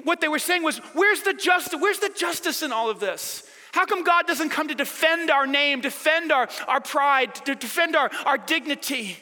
what 0.04 0.22
they 0.22 0.30
were 0.30 0.40
saying 0.40 0.64
was, 0.64 0.78
Where's 0.94 1.24
the 1.24 1.34
justice? 1.34 1.80
Where's 1.80 2.00
the 2.00 2.12
justice 2.16 2.64
in 2.64 2.72
all 2.72 2.90
of 2.90 3.02
this? 3.02 3.44
How 3.74 3.86
come 3.86 4.04
God 4.04 4.26
doesn't 4.26 4.50
come 4.50 4.70
to 4.70 4.76
defend 4.76 5.30
our 5.30 5.46
name, 5.46 5.82
defend 5.82 6.32
our, 6.32 6.48
our 6.68 6.80
pride, 6.80 7.36
to 7.46 7.56
defend 7.56 7.96
our, 7.96 8.10
our 8.26 8.38
dignity? 8.38 9.18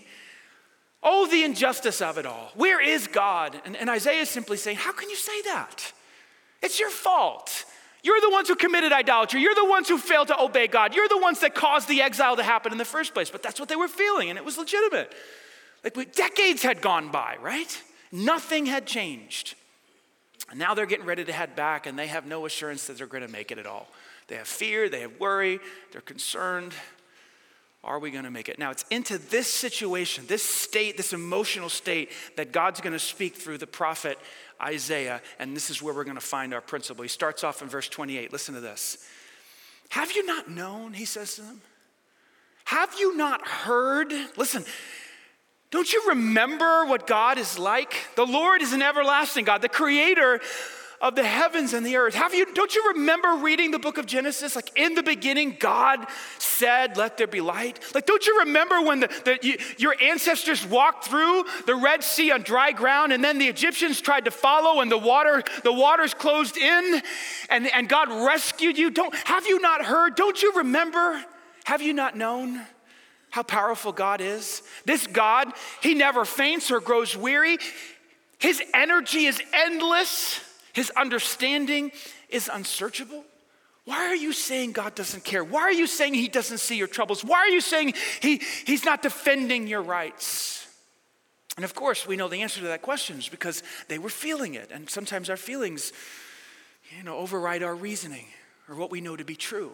Oh, 1.07 1.27
the 1.27 1.43
injustice 1.43 2.01
of 2.01 2.17
it 2.17 2.25
all. 2.25 2.51
Where 2.55 2.81
is 2.81 3.05
God? 3.05 3.61
And, 3.63 3.77
and 3.77 3.91
Isaiah 3.91 4.23
is 4.23 4.29
simply 4.29 4.57
saying, 4.57 4.77
How 4.77 4.91
can 4.91 5.07
you 5.09 5.15
say 5.15 5.43
that? 5.43 5.93
It's 6.63 6.79
your 6.79 6.89
fault. 6.89 7.65
You're 8.01 8.19
the 8.21 8.29
ones 8.29 8.47
who 8.47 8.55
committed 8.55 8.91
idolatry. 8.91 9.41
You're 9.41 9.55
the 9.55 9.65
ones 9.65 9.87
who 9.87 9.99
failed 9.99 10.27
to 10.27 10.39
obey 10.39 10.67
God. 10.67 10.95
You're 10.95 11.07
the 11.07 11.19
ones 11.19 11.39
that 11.41 11.55
caused 11.55 11.87
the 11.87 12.01
exile 12.01 12.35
to 12.35 12.43
happen 12.43 12.71
in 12.71 12.77
the 12.77 12.85
first 12.85 13.13
place. 13.13 13.29
But 13.29 13.43
that's 13.43 13.59
what 13.59 13.69
they 13.69 13.75
were 13.75 13.87
feeling, 13.87 14.29
and 14.29 14.37
it 14.37 14.43
was 14.45 14.57
legitimate. 14.57 15.13
Like 15.83 16.15
decades 16.15 16.63
had 16.63 16.81
gone 16.81 17.11
by, 17.11 17.37
right? 17.41 17.81
Nothing 18.11 18.65
had 18.65 18.87
changed. 18.87 19.55
And 20.49 20.59
now 20.59 20.73
they're 20.73 20.85
getting 20.85 21.05
ready 21.05 21.23
to 21.23 21.31
head 21.31 21.55
back, 21.55 21.85
and 21.85 21.97
they 21.97 22.07
have 22.07 22.25
no 22.25 22.45
assurance 22.45 22.87
that 22.87 22.97
they're 22.97 23.07
going 23.07 23.25
to 23.25 23.31
make 23.31 23.51
it 23.51 23.57
at 23.57 23.65
all. 23.65 23.87
They 24.27 24.35
have 24.35 24.47
fear, 24.47 24.89
they 24.89 25.01
have 25.01 25.19
worry, 25.19 25.59
they're 25.91 26.01
concerned. 26.01 26.73
Are 27.85 27.99
we 27.99 28.09
going 28.09 28.23
to 28.23 28.31
make 28.31 28.49
it? 28.49 28.57
Now, 28.57 28.71
it's 28.71 28.83
into 28.89 29.19
this 29.19 29.47
situation, 29.47 30.25
this 30.27 30.43
state, 30.43 30.97
this 30.97 31.13
emotional 31.13 31.69
state 31.69 32.11
that 32.35 32.51
God's 32.51 32.81
going 32.81 32.93
to 32.93 32.99
speak 32.99 33.35
through 33.35 33.59
the 33.59 33.67
prophet 33.67 34.17
Isaiah, 34.61 35.21
and 35.37 35.55
this 35.55 35.69
is 35.69 35.81
where 35.81 35.93
we're 35.93 36.03
going 36.03 36.15
to 36.17 36.21
find 36.21 36.53
our 36.53 36.61
principle. 36.61 37.03
He 37.03 37.09
starts 37.09 37.43
off 37.43 37.61
in 37.61 37.67
verse 37.67 37.87
28. 37.87 38.31
Listen 38.31 38.55
to 38.55 38.61
this. 38.61 38.97
Have 39.89 40.13
you 40.13 40.25
not 40.25 40.49
known, 40.49 40.93
he 40.93 41.05
says 41.05 41.35
to 41.35 41.43
them? 41.43 41.61
Have 42.65 42.95
you 42.99 43.15
not 43.15 43.47
heard? 43.47 44.11
Listen, 44.35 44.65
don't 45.69 45.91
you 45.93 46.05
remember 46.09 46.85
what 46.85 47.05
God 47.05 47.37
is 47.37 47.59
like? 47.59 47.93
The 48.15 48.25
Lord 48.25 48.63
is 48.63 48.73
an 48.73 48.81
everlasting 48.81 49.45
God, 49.45 49.61
the 49.61 49.69
creator 49.69 50.41
of 51.05 51.13
the 51.13 51.23
heavens 51.23 51.73
and 51.73 51.85
the 51.85 51.97
earth. 51.97 52.15
Have 52.15 52.33
you 52.33 52.51
don't 52.51 52.73
you 52.73 52.93
remember 52.95 53.35
reading 53.35 53.69
the 53.69 53.77
book 53.77 53.99
of 53.99 54.07
Genesis? 54.07 54.55
Like 54.55 54.71
in 54.75 54.95
the 54.95 55.03
beginning, 55.03 55.55
God 55.59 56.07
said, 56.39 56.97
Let 56.97 57.15
there 57.17 57.27
be 57.27 57.41
light. 57.41 57.79
Like, 57.93 58.07
don't 58.07 58.25
you 58.25 58.39
remember 58.39 58.81
when 58.81 59.01
the, 59.01 59.07
the 59.23 59.37
you, 59.43 59.57
your 59.77 59.95
ancestors 60.01 60.65
walked 60.65 61.05
through 61.05 61.45
the 61.67 61.75
Red 61.75 62.03
Sea 62.03 62.31
on 62.31 62.41
dry 62.41 62.71
ground, 62.71 63.13
and 63.13 63.23
then 63.23 63.37
the 63.37 63.45
Egyptians 63.45 64.01
tried 64.01 64.25
to 64.25 64.31
follow, 64.31 64.81
and 64.81 64.91
the 64.91 64.97
water, 64.97 65.43
the 65.63 65.71
waters 65.71 66.15
closed 66.15 66.57
in, 66.57 67.03
and, 67.51 67.67
and 67.71 67.87
God 67.87 68.09
rescued 68.25 68.75
you? 68.75 68.89
Don't 68.89 69.13
have 69.27 69.45
you 69.45 69.61
not 69.61 69.85
heard? 69.85 70.15
Don't 70.15 70.41
you 70.41 70.53
remember? 70.55 71.23
Have 71.65 71.83
you 71.83 71.93
not 71.93 72.17
known? 72.17 72.61
How 73.29 73.43
powerful 73.43 73.91
God 73.91 74.21
is. 74.21 74.63
This 74.85 75.05
God, 75.05 75.51
He 75.83 75.93
never 75.93 76.25
faints 76.25 76.71
or 76.71 76.79
grows 76.79 77.15
weary. 77.15 77.59
His 78.39 78.59
energy 78.73 79.27
is 79.27 79.39
endless. 79.53 80.39
His 80.75 80.91
understanding 80.91 81.93
is 82.29 82.49
unsearchable. 82.51 83.23
Why 83.85 84.07
are 84.07 84.15
you 84.15 84.33
saying 84.33 84.73
God 84.73 84.93
doesn't 84.93 85.23
care? 85.23 85.41
Why 85.41 85.61
are 85.61 85.71
you 85.71 85.87
saying 85.87 86.15
He 86.15 86.27
doesn't 86.27 86.57
see 86.57 86.75
your 86.75 86.87
troubles? 86.87 87.23
Why 87.23 87.37
are 87.37 87.49
you 87.49 87.61
saying 87.61 87.93
he, 88.19 88.41
He's 88.65 88.83
not 88.83 89.01
defending 89.01 89.67
your 89.67 89.81
rights? 89.81 90.67
And 91.55 91.63
of 91.63 91.73
course, 91.73 92.05
we 92.05 92.17
know 92.17 92.27
the 92.27 92.41
answer 92.41 92.59
to 92.59 92.67
that 92.67 92.81
question 92.81 93.17
is 93.19 93.29
because 93.29 93.63
they 93.87 93.97
were 93.97 94.09
feeling 94.09 94.55
it. 94.55 94.69
And 94.69 94.89
sometimes 94.89 95.29
our 95.29 95.37
feelings, 95.37 95.93
you 96.97 97.03
know, 97.03 97.15
override 97.19 97.63
our 97.63 97.75
reasoning 97.75 98.25
or 98.67 98.75
what 98.75 98.91
we 98.91 98.99
know 98.99 99.15
to 99.15 99.23
be 99.23 99.37
true. 99.37 99.71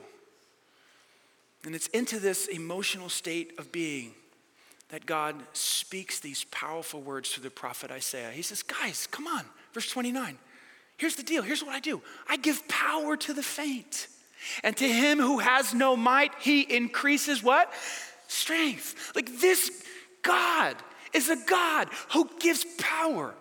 And 1.66 1.74
it's 1.74 1.88
into 1.88 2.20
this 2.20 2.46
emotional 2.46 3.10
state 3.10 3.54
of 3.58 3.72
being 3.72 4.12
that 4.90 5.08
God 5.08 5.36
speaks 5.54 6.20
these 6.20 6.44
powerful 6.52 7.02
words 7.02 7.32
through 7.32 7.44
the 7.44 7.50
prophet 7.50 7.90
Isaiah. 7.90 8.30
He 8.30 8.44
says, 8.44 8.62
Guys, 8.62 9.08
come 9.08 9.26
on, 9.26 9.46
verse 9.74 9.90
29. 9.90 10.38
Here's 11.02 11.16
the 11.16 11.24
deal. 11.24 11.42
Here's 11.42 11.64
what 11.64 11.74
I 11.74 11.80
do 11.80 12.00
I 12.30 12.38
give 12.38 12.68
power 12.68 13.18
to 13.18 13.34
the 13.34 13.42
faint. 13.42 14.06
And 14.64 14.78
to 14.78 14.88
him 14.88 15.18
who 15.18 15.40
has 15.40 15.74
no 15.74 15.96
might, 15.96 16.32
he 16.40 16.62
increases 16.62 17.42
what? 17.42 17.74
Strength. 18.28 19.14
Like 19.16 19.40
this 19.42 19.84
God 20.22 20.76
is 21.12 21.28
a 21.32 21.38
God 21.48 21.90
who 22.14 22.30
gives 22.40 22.64
power. 22.78 23.34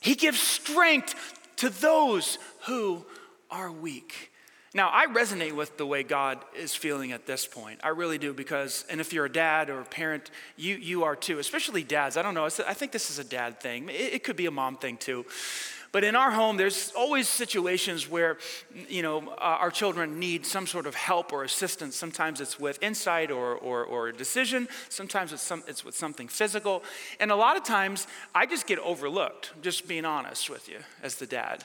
He 0.00 0.16
gives 0.16 0.40
strength 0.40 1.14
to 1.58 1.68
those 1.68 2.38
who 2.66 3.04
are 3.52 3.70
weak. 3.70 4.32
Now, 4.74 4.90
I 4.92 5.06
resonate 5.06 5.52
with 5.52 5.76
the 5.76 5.86
way 5.86 6.02
God 6.02 6.38
is 6.56 6.74
feeling 6.74 7.12
at 7.12 7.26
this 7.26 7.46
point. 7.46 7.80
I 7.84 7.88
really 7.88 8.18
do 8.18 8.32
because, 8.32 8.84
and 8.88 9.00
if 9.00 9.12
you're 9.12 9.26
a 9.26 9.32
dad 9.32 9.68
or 9.68 9.80
a 9.80 9.84
parent, 9.84 10.30
you, 10.56 10.76
you 10.76 11.04
are 11.04 11.16
too, 11.16 11.38
especially 11.38 11.82
dads. 11.82 12.16
I 12.16 12.22
don't 12.22 12.34
know, 12.34 12.44
I 12.44 12.74
think 12.74 12.92
this 12.92 13.10
is 13.10 13.18
a 13.18 13.24
dad 13.24 13.60
thing. 13.60 13.88
It, 13.88 14.14
it 14.14 14.24
could 14.24 14.36
be 14.36 14.46
a 14.46 14.50
mom 14.50 14.76
thing 14.76 14.96
too. 14.96 15.24
But 15.92 16.04
in 16.04 16.14
our 16.14 16.30
home, 16.30 16.56
there's 16.56 16.92
always 16.96 17.28
situations 17.28 18.08
where, 18.08 18.38
you 18.88 19.02
know, 19.02 19.28
uh, 19.30 19.58
our 19.58 19.70
children 19.72 20.20
need 20.20 20.46
some 20.46 20.66
sort 20.66 20.86
of 20.86 20.94
help 20.94 21.32
or 21.32 21.42
assistance. 21.42 21.96
Sometimes 21.96 22.40
it's 22.40 22.60
with 22.60 22.80
insight 22.80 23.32
or, 23.32 23.56
or, 23.56 23.84
or 23.84 24.08
a 24.08 24.12
decision. 24.12 24.68
Sometimes 24.88 25.32
it's, 25.32 25.42
some, 25.42 25.64
it's 25.66 25.84
with 25.84 25.96
something 25.96 26.28
physical. 26.28 26.84
And 27.18 27.32
a 27.32 27.36
lot 27.36 27.56
of 27.56 27.64
times, 27.64 28.06
I 28.34 28.46
just 28.46 28.68
get 28.68 28.78
overlooked, 28.78 29.52
just 29.62 29.88
being 29.88 30.04
honest 30.04 30.48
with 30.48 30.68
you 30.68 30.78
as 31.02 31.16
the 31.16 31.26
dad. 31.26 31.64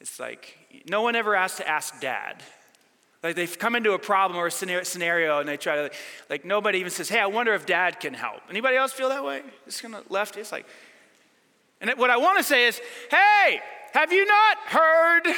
It's 0.00 0.18
like, 0.18 0.56
no 0.88 1.02
one 1.02 1.14
ever 1.14 1.36
has 1.36 1.56
to 1.56 1.68
ask 1.68 2.00
dad. 2.00 2.42
Like 3.22 3.36
they've 3.36 3.58
come 3.58 3.76
into 3.76 3.92
a 3.92 3.98
problem 3.98 4.40
or 4.40 4.46
a 4.46 4.50
scenario 4.50 5.40
and 5.40 5.48
they 5.48 5.58
try 5.58 5.76
to, 5.76 5.90
like 6.30 6.46
nobody 6.46 6.78
even 6.78 6.90
says, 6.90 7.10
hey, 7.10 7.20
I 7.20 7.26
wonder 7.26 7.52
if 7.52 7.66
dad 7.66 8.00
can 8.00 8.14
help. 8.14 8.40
Anybody 8.48 8.78
else 8.78 8.92
feel 8.94 9.10
that 9.10 9.22
way? 9.22 9.42
Just 9.66 9.82
kind 9.82 9.94
of 9.94 10.10
left. 10.10 10.38
It's 10.38 10.52
like, 10.52 10.64
and 11.80 11.90
what 11.96 12.10
I 12.10 12.18
want 12.18 12.38
to 12.38 12.44
say 12.44 12.66
is, 12.66 12.80
hey, 13.10 13.60
have 13.92 14.12
you 14.12 14.26
not 14.26 14.58
heard? 14.66 15.34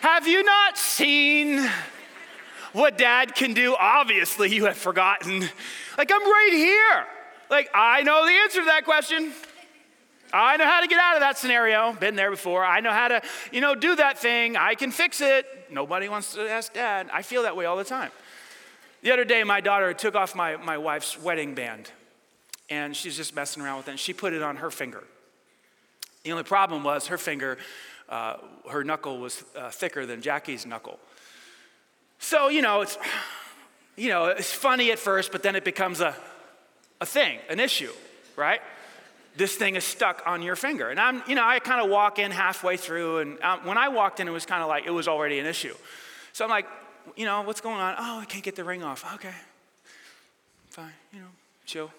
have 0.00 0.26
you 0.26 0.42
not 0.42 0.78
seen 0.78 1.68
what 2.72 2.96
dad 2.96 3.34
can 3.34 3.52
do? 3.52 3.76
Obviously, 3.78 4.54
you 4.54 4.64
have 4.64 4.76
forgotten. 4.78 5.48
Like, 5.98 6.10
I'm 6.12 6.22
right 6.22 6.52
here. 6.52 7.06
Like, 7.50 7.68
I 7.74 8.02
know 8.02 8.24
the 8.24 8.32
answer 8.32 8.60
to 8.60 8.64
that 8.66 8.84
question. 8.84 9.32
I 10.32 10.56
know 10.56 10.64
how 10.64 10.80
to 10.80 10.86
get 10.86 10.98
out 10.98 11.16
of 11.16 11.20
that 11.20 11.36
scenario. 11.36 11.92
Been 11.92 12.16
there 12.16 12.30
before. 12.30 12.64
I 12.64 12.80
know 12.80 12.92
how 12.92 13.08
to, 13.08 13.22
you 13.50 13.60
know, 13.60 13.74
do 13.74 13.94
that 13.96 14.18
thing. 14.18 14.56
I 14.56 14.74
can 14.74 14.90
fix 14.90 15.20
it. 15.20 15.46
Nobody 15.70 16.08
wants 16.08 16.32
to 16.34 16.50
ask 16.50 16.72
dad. 16.72 17.10
I 17.12 17.20
feel 17.20 17.42
that 17.42 17.56
way 17.56 17.66
all 17.66 17.76
the 17.76 17.84
time. 17.84 18.10
The 19.02 19.12
other 19.12 19.24
day, 19.24 19.44
my 19.44 19.60
daughter 19.60 19.92
took 19.92 20.14
off 20.14 20.34
my, 20.34 20.56
my 20.56 20.78
wife's 20.78 21.20
wedding 21.20 21.54
band 21.54 21.90
and 22.70 22.96
she's 22.96 23.16
just 23.16 23.34
messing 23.34 23.62
around 23.62 23.78
with 23.78 23.88
it. 23.88 23.92
And 23.92 24.00
she 24.00 24.12
put 24.12 24.32
it 24.32 24.42
on 24.42 24.56
her 24.56 24.70
finger. 24.70 25.04
The 26.24 26.32
only 26.32 26.44
problem 26.44 26.84
was 26.84 27.08
her 27.08 27.18
finger, 27.18 27.58
uh, 28.08 28.36
her 28.70 28.84
knuckle 28.84 29.18
was 29.18 29.44
uh, 29.56 29.70
thicker 29.70 30.06
than 30.06 30.22
Jackie's 30.22 30.64
knuckle. 30.64 30.98
So, 32.18 32.48
you 32.48 32.62
know, 32.62 32.82
it's, 32.82 32.96
you 33.96 34.08
know, 34.08 34.26
it's 34.26 34.52
funny 34.52 34.92
at 34.92 34.98
first, 34.98 35.32
but 35.32 35.42
then 35.42 35.56
it 35.56 35.64
becomes 35.64 36.00
a, 36.00 36.14
a 37.00 37.06
thing, 37.06 37.40
an 37.50 37.58
issue, 37.58 37.90
right? 38.36 38.60
This 39.36 39.56
thing 39.56 39.76
is 39.76 39.84
stuck 39.84 40.22
on 40.26 40.42
your 40.42 40.54
finger. 40.54 40.90
And 40.90 41.00
I'm, 41.00 41.22
you 41.26 41.34
know, 41.34 41.44
I 41.44 41.58
kind 41.58 41.82
of 41.82 41.90
walk 41.90 42.18
in 42.18 42.30
halfway 42.30 42.76
through, 42.76 43.18
and 43.18 43.42
um, 43.42 43.66
when 43.66 43.78
I 43.78 43.88
walked 43.88 44.20
in, 44.20 44.28
it 44.28 44.30
was 44.30 44.46
kind 44.46 44.62
of 44.62 44.68
like 44.68 44.86
it 44.86 44.90
was 44.90 45.08
already 45.08 45.40
an 45.40 45.46
issue. 45.46 45.74
So 46.32 46.44
I'm 46.44 46.50
like, 46.50 46.66
you 47.16 47.26
know, 47.26 47.42
what's 47.42 47.60
going 47.60 47.80
on? 47.80 47.96
Oh, 47.98 48.20
I 48.20 48.24
can't 48.26 48.44
get 48.44 48.54
the 48.54 48.64
ring 48.64 48.84
off. 48.84 49.04
Okay, 49.14 49.34
fine, 50.70 50.92
you 51.12 51.20
know, 51.20 51.26
chill. 51.66 51.90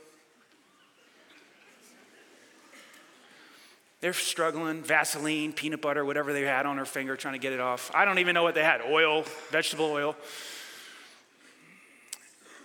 They're 4.03 4.11
struggling, 4.11 4.83
Vaseline, 4.83 5.53
peanut 5.53 5.81
butter, 5.81 6.03
whatever 6.03 6.33
they 6.33 6.41
had 6.41 6.65
on 6.65 6.77
her 6.77 6.83
finger, 6.83 7.15
trying 7.15 7.35
to 7.35 7.39
get 7.39 7.53
it 7.53 7.61
off. 7.61 7.89
I 7.93 8.03
don't 8.03 8.19
even 8.19 8.33
know 8.33 8.43
what 8.43 8.53
they 8.53 8.61
had 8.61 8.81
oil, 8.81 9.23
vegetable 9.49 9.85
oil. 9.85 10.17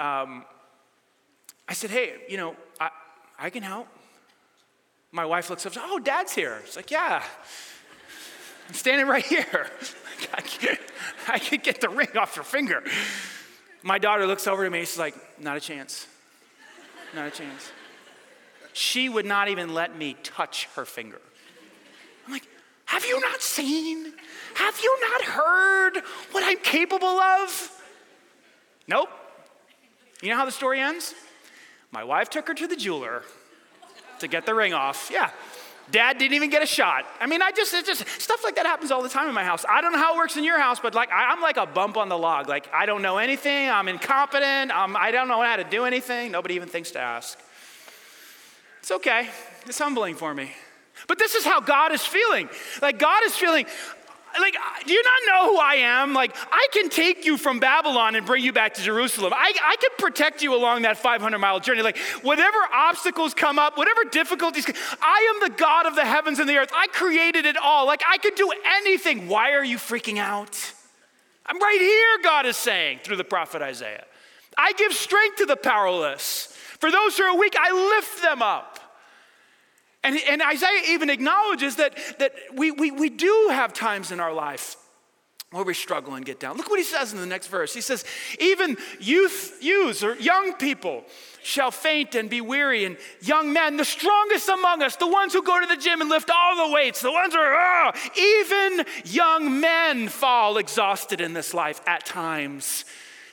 Um, 0.00 0.44
I 1.68 1.74
said, 1.74 1.90
hey, 1.90 2.14
you 2.28 2.38
know, 2.38 2.56
I, 2.80 2.90
I 3.38 3.50
can 3.50 3.62
help. 3.62 3.86
My 5.12 5.24
wife 5.24 5.48
looks 5.48 5.64
up, 5.64 5.74
oh, 5.76 6.00
dad's 6.00 6.34
here. 6.34 6.60
It's 6.64 6.74
like, 6.74 6.90
yeah, 6.90 7.22
I'm 8.66 8.74
standing 8.74 9.06
right 9.06 9.24
here. 9.24 9.70
I 11.28 11.38
can 11.38 11.60
get 11.60 11.80
the 11.80 11.88
ring 11.88 12.16
off 12.16 12.34
your 12.34 12.44
finger. 12.44 12.82
My 13.84 13.98
daughter 13.98 14.26
looks 14.26 14.48
over 14.48 14.64
to 14.64 14.70
me, 14.70 14.80
she's 14.80 14.98
like, 14.98 15.14
not 15.40 15.56
a 15.56 15.60
chance. 15.60 16.08
Not 17.14 17.28
a 17.28 17.30
chance. 17.30 17.70
She 18.72 19.08
would 19.08 19.24
not 19.24 19.46
even 19.46 19.72
let 19.72 19.96
me 19.96 20.16
touch 20.24 20.66
her 20.74 20.84
finger. 20.84 21.20
I'm 22.28 22.34
like, 22.34 22.46
have 22.84 23.06
you 23.06 23.18
not 23.20 23.40
seen? 23.40 24.12
Have 24.54 24.78
you 24.82 24.98
not 25.00 25.22
heard 25.22 26.02
what 26.32 26.44
I'm 26.44 26.58
capable 26.58 27.06
of? 27.06 27.82
Nope. 28.86 29.08
You 30.20 30.28
know 30.28 30.36
how 30.36 30.44
the 30.44 30.52
story 30.52 30.78
ends? 30.78 31.14
My 31.90 32.04
wife 32.04 32.28
took 32.28 32.46
her 32.48 32.54
to 32.54 32.66
the 32.66 32.76
jeweler 32.76 33.22
to 34.18 34.28
get 34.28 34.44
the 34.44 34.54
ring 34.54 34.74
off. 34.74 35.08
Yeah. 35.10 35.30
Dad 35.90 36.18
didn't 36.18 36.34
even 36.34 36.50
get 36.50 36.62
a 36.62 36.66
shot. 36.66 37.06
I 37.18 37.26
mean, 37.26 37.40
I 37.40 37.50
just, 37.50 37.72
just, 37.86 38.06
stuff 38.20 38.44
like 38.44 38.56
that 38.56 38.66
happens 38.66 38.90
all 38.90 39.02
the 39.02 39.08
time 39.08 39.26
in 39.26 39.34
my 39.34 39.44
house. 39.44 39.64
I 39.66 39.80
don't 39.80 39.92
know 39.92 39.98
how 39.98 40.14
it 40.14 40.18
works 40.18 40.36
in 40.36 40.44
your 40.44 40.60
house, 40.60 40.78
but 40.80 40.94
like, 40.94 41.10
I, 41.10 41.32
am 41.32 41.40
like 41.40 41.56
a 41.56 41.64
bump 41.64 41.96
on 41.96 42.10
the 42.10 42.18
log. 42.18 42.46
Like, 42.46 42.68
I 42.74 42.84
don't 42.84 43.00
know 43.00 43.16
anything. 43.16 43.70
I'm 43.70 43.88
incompetent. 43.88 44.70
I'm, 44.70 44.98
I 44.98 45.12
don't 45.12 45.28
know 45.28 45.40
how 45.40 45.56
to 45.56 45.64
do 45.64 45.86
anything. 45.86 46.30
Nobody 46.30 46.56
even 46.56 46.68
thinks 46.68 46.90
to 46.90 46.98
ask. 46.98 47.38
It's 48.80 48.90
okay. 48.90 49.30
It's 49.64 49.78
humbling 49.78 50.14
for 50.14 50.34
me. 50.34 50.52
But 51.08 51.18
this 51.18 51.34
is 51.34 51.44
how 51.44 51.60
God 51.60 51.92
is 51.92 52.04
feeling. 52.04 52.48
Like, 52.80 52.98
God 52.98 53.24
is 53.24 53.34
feeling, 53.34 53.66
like, 54.38 54.54
do 54.86 54.92
you 54.92 55.02
not 55.02 55.20
know 55.26 55.52
who 55.52 55.58
I 55.58 55.76
am? 55.76 56.12
Like, 56.12 56.36
I 56.52 56.68
can 56.72 56.90
take 56.90 57.24
you 57.24 57.38
from 57.38 57.60
Babylon 57.60 58.14
and 58.14 58.26
bring 58.26 58.44
you 58.44 58.52
back 58.52 58.74
to 58.74 58.82
Jerusalem. 58.82 59.32
I, 59.34 59.52
I 59.64 59.76
can 59.76 59.90
protect 59.98 60.42
you 60.42 60.54
along 60.54 60.82
that 60.82 60.98
500 60.98 61.38
mile 61.38 61.60
journey. 61.60 61.82
Like, 61.82 61.96
whatever 62.22 62.58
obstacles 62.72 63.32
come 63.34 63.58
up, 63.58 63.78
whatever 63.78 64.04
difficulties, 64.04 64.66
I 65.00 65.34
am 65.34 65.50
the 65.50 65.56
God 65.56 65.86
of 65.86 65.94
the 65.94 66.04
heavens 66.04 66.38
and 66.38 66.48
the 66.48 66.56
earth. 66.56 66.70
I 66.74 66.86
created 66.88 67.46
it 67.46 67.56
all. 67.56 67.86
Like, 67.86 68.02
I 68.06 68.18
could 68.18 68.34
do 68.34 68.52
anything. 68.78 69.28
Why 69.28 69.52
are 69.52 69.64
you 69.64 69.78
freaking 69.78 70.18
out? 70.18 70.74
I'm 71.46 71.58
right 71.58 71.80
here, 71.80 72.22
God 72.22 72.44
is 72.44 72.58
saying 72.58 73.00
through 73.02 73.16
the 73.16 73.24
prophet 73.24 73.62
Isaiah. 73.62 74.04
I 74.58 74.72
give 74.72 74.92
strength 74.92 75.38
to 75.38 75.46
the 75.46 75.56
powerless. 75.56 76.54
For 76.78 76.90
those 76.90 77.16
who 77.16 77.24
are 77.24 77.38
weak, 77.38 77.54
I 77.58 77.96
lift 77.96 78.22
them 78.22 78.42
up. 78.42 78.77
And, 80.04 80.18
and 80.28 80.42
Isaiah 80.42 80.82
even 80.90 81.10
acknowledges 81.10 81.76
that, 81.76 81.96
that 82.18 82.32
we, 82.54 82.70
we, 82.70 82.90
we 82.90 83.10
do 83.10 83.48
have 83.50 83.72
times 83.72 84.12
in 84.12 84.20
our 84.20 84.32
life 84.32 84.76
where 85.50 85.64
we 85.64 85.72
struggle 85.72 86.14
and 86.14 86.26
get 86.26 86.38
down. 86.38 86.58
Look 86.58 86.68
what 86.68 86.78
he 86.78 86.84
says 86.84 87.12
in 87.12 87.18
the 87.18 87.26
next 87.26 87.46
verse. 87.46 87.72
He 87.72 87.80
says, 87.80 88.04
Even 88.38 88.76
youth, 89.00 89.58
youths 89.62 90.04
or 90.04 90.14
young 90.16 90.52
people 90.54 91.04
shall 91.42 91.70
faint 91.70 92.14
and 92.14 92.28
be 92.28 92.42
weary, 92.42 92.84
and 92.84 92.98
young 93.22 93.52
men, 93.54 93.78
the 93.78 93.84
strongest 93.84 94.48
among 94.50 94.82
us, 94.82 94.96
the 94.96 95.06
ones 95.06 95.32
who 95.32 95.42
go 95.42 95.58
to 95.58 95.66
the 95.66 95.76
gym 95.76 96.02
and 96.02 96.10
lift 96.10 96.30
all 96.30 96.68
the 96.68 96.74
weights, 96.74 97.00
the 97.00 97.10
ones 97.10 97.32
who 97.32 97.40
are, 97.40 97.54
oh, 97.86 97.92
even 98.18 98.84
young 99.06 99.58
men 99.58 100.08
fall 100.08 100.58
exhausted 100.58 101.22
in 101.22 101.32
this 101.32 101.54
life 101.54 101.80
at 101.86 102.04
times. 102.04 102.84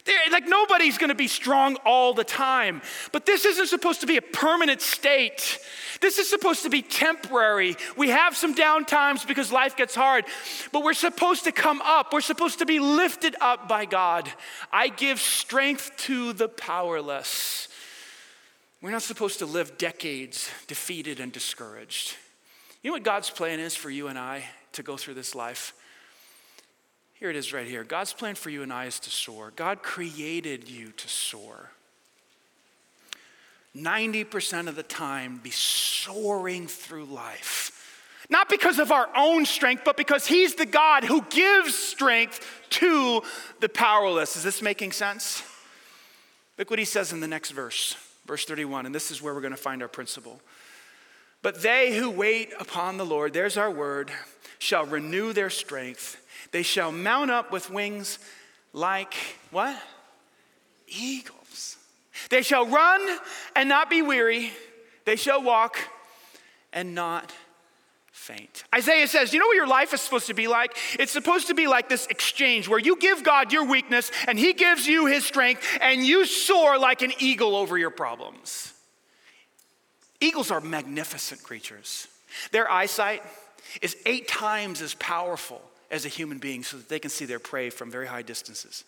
They're, 0.05 0.15
like 0.31 0.47
nobody's 0.47 0.97
gonna 0.97 1.15
be 1.15 1.27
strong 1.27 1.75
all 1.83 2.13
the 2.13 2.23
time, 2.23 2.81
but 3.11 3.25
this 3.25 3.43
isn't 3.43 3.67
supposed 3.67 4.01
to 4.01 4.07
be 4.07 4.17
a 4.17 4.21
permanent 4.21 4.81
state. 4.81 5.59
This 6.01 6.19
is 6.19 6.29
supposed 6.29 6.63
to 6.63 6.69
be 6.69 6.81
temporary. 6.81 7.75
We 7.95 8.09
have 8.09 8.35
some 8.35 8.53
down 8.53 8.85
times 8.85 9.23
because 9.25 9.51
life 9.51 9.75
gets 9.75 9.95
hard, 9.95 10.25
but 10.71 10.83
we're 10.83 10.93
supposed 10.93 11.45
to 11.45 11.51
come 11.51 11.81
up. 11.81 12.13
We're 12.13 12.21
supposed 12.21 12.59
to 12.59 12.65
be 12.65 12.79
lifted 12.79 13.35
up 13.41 13.67
by 13.67 13.85
God. 13.85 14.31
I 14.71 14.89
give 14.89 15.19
strength 15.19 15.91
to 15.97 16.33
the 16.33 16.49
powerless. 16.49 17.67
We're 18.81 18.91
not 18.91 19.01
supposed 19.01 19.39
to 19.39 19.45
live 19.45 19.77
decades 19.77 20.49
defeated 20.67 21.19
and 21.19 21.31
discouraged. 21.31 22.15
You 22.83 22.91
know 22.91 22.95
what 22.95 23.03
God's 23.03 23.31
plan 23.31 23.59
is 23.59 23.75
for 23.75 23.89
you 23.89 24.07
and 24.07 24.19
I 24.19 24.43
to 24.73 24.83
go 24.83 24.95
through 24.97 25.15
this 25.15 25.33
life? 25.33 25.73
Here 27.15 27.29
it 27.29 27.35
is 27.35 27.53
right 27.53 27.65
here. 27.65 27.83
God's 27.83 28.13
plan 28.13 28.35
for 28.35 28.49
you 28.49 28.61
and 28.61 28.71
I 28.71 28.85
is 28.85 28.99
to 28.99 29.09
soar. 29.09 29.53
God 29.55 29.81
created 29.81 30.69
you 30.69 30.91
to 30.91 31.07
soar. 31.07 31.71
90% 33.75 34.67
of 34.67 34.75
the 34.75 34.83
time, 34.83 35.39
be 35.43 35.51
soaring 35.51 36.67
through 36.67 37.05
life. 37.05 37.71
Not 38.29 38.49
because 38.49 38.79
of 38.79 38.91
our 38.91 39.09
own 39.15 39.45
strength, 39.45 39.83
but 39.85 39.97
because 39.97 40.25
He's 40.25 40.55
the 40.55 40.65
God 40.65 41.03
who 41.03 41.21
gives 41.29 41.75
strength 41.75 42.45
to 42.71 43.21
the 43.59 43.69
powerless. 43.69 44.35
Is 44.35 44.43
this 44.43 44.61
making 44.61 44.93
sense? 44.93 45.43
Look 46.57 46.69
what 46.69 46.79
He 46.79 46.85
says 46.85 47.11
in 47.13 47.19
the 47.19 47.27
next 47.27 47.51
verse, 47.51 47.95
verse 48.25 48.45
31, 48.45 48.85
and 48.85 48.95
this 48.95 49.11
is 49.11 49.21
where 49.21 49.33
we're 49.33 49.41
going 49.41 49.51
to 49.51 49.57
find 49.57 49.81
our 49.81 49.87
principle. 49.87 50.39
But 51.41 51.61
they 51.61 51.95
who 51.95 52.09
wait 52.09 52.53
upon 52.59 52.97
the 52.97 53.05
Lord, 53.05 53.33
there's 53.33 53.57
our 53.57 53.69
word, 53.69 54.09
shall 54.57 54.85
renew 54.85 55.31
their 55.31 55.51
strength. 55.51 56.19
They 56.51 56.63
shall 56.63 56.91
mount 56.91 57.29
up 57.29 57.51
with 57.51 57.69
wings 57.69 58.17
like 58.73 59.13
what? 59.51 59.79
Eagles. 60.87 61.44
They 62.29 62.41
shall 62.41 62.65
run 62.65 63.01
and 63.55 63.69
not 63.69 63.89
be 63.89 64.01
weary. 64.01 64.51
They 65.05 65.15
shall 65.15 65.41
walk 65.41 65.77
and 66.73 66.95
not 66.95 67.33
faint. 68.11 68.63
Isaiah 68.73 69.07
says, 69.07 69.33
You 69.33 69.39
know 69.39 69.47
what 69.47 69.55
your 69.55 69.67
life 69.67 69.93
is 69.93 70.01
supposed 70.01 70.27
to 70.27 70.33
be 70.33 70.47
like? 70.47 70.75
It's 70.99 71.11
supposed 71.11 71.47
to 71.47 71.53
be 71.53 71.67
like 71.67 71.89
this 71.89 72.07
exchange 72.07 72.67
where 72.67 72.79
you 72.79 72.97
give 72.97 73.23
God 73.23 73.53
your 73.53 73.65
weakness 73.65 74.11
and 74.27 74.39
He 74.39 74.53
gives 74.53 74.87
you 74.87 75.05
His 75.05 75.25
strength 75.25 75.65
and 75.81 76.03
you 76.03 76.25
soar 76.25 76.77
like 76.79 77.01
an 77.01 77.13
eagle 77.19 77.55
over 77.55 77.77
your 77.77 77.91
problems. 77.91 78.73
Eagles 80.19 80.49
are 80.49 80.61
magnificent 80.61 81.43
creatures. 81.43 82.07
Their 82.51 82.69
eyesight 82.71 83.21
is 83.81 83.95
eight 84.05 84.27
times 84.27 84.81
as 84.81 84.93
powerful 84.95 85.61
as 85.91 86.05
a 86.05 86.09
human 86.09 86.39
being 86.39 86.63
so 86.63 86.77
that 86.77 86.89
they 86.89 86.99
can 86.99 87.09
see 87.09 87.25
their 87.25 87.39
prey 87.39 87.69
from 87.69 87.91
very 87.91 88.07
high 88.07 88.21
distances. 88.21 88.85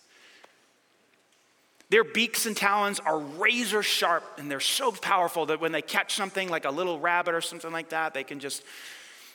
Their 1.90 2.04
beaks 2.04 2.46
and 2.46 2.56
talons 2.56 3.00
are 3.00 3.18
razor 3.18 3.82
sharp 3.82 4.24
and 4.38 4.52
they're 4.52 4.60
so 4.60 4.92
powerful 4.92 5.46
that 5.46 5.62
when 5.62 5.72
they 5.72 5.82
catch 5.82 6.16
something 6.16 6.50
like 6.50 6.66
a 6.66 6.70
little 6.70 7.00
rabbit 7.00 7.34
or 7.34 7.42
something 7.42 7.72
like 7.72 7.90
that, 7.90 8.14
they 8.14 8.26
can 8.26 8.40
just 8.40 8.64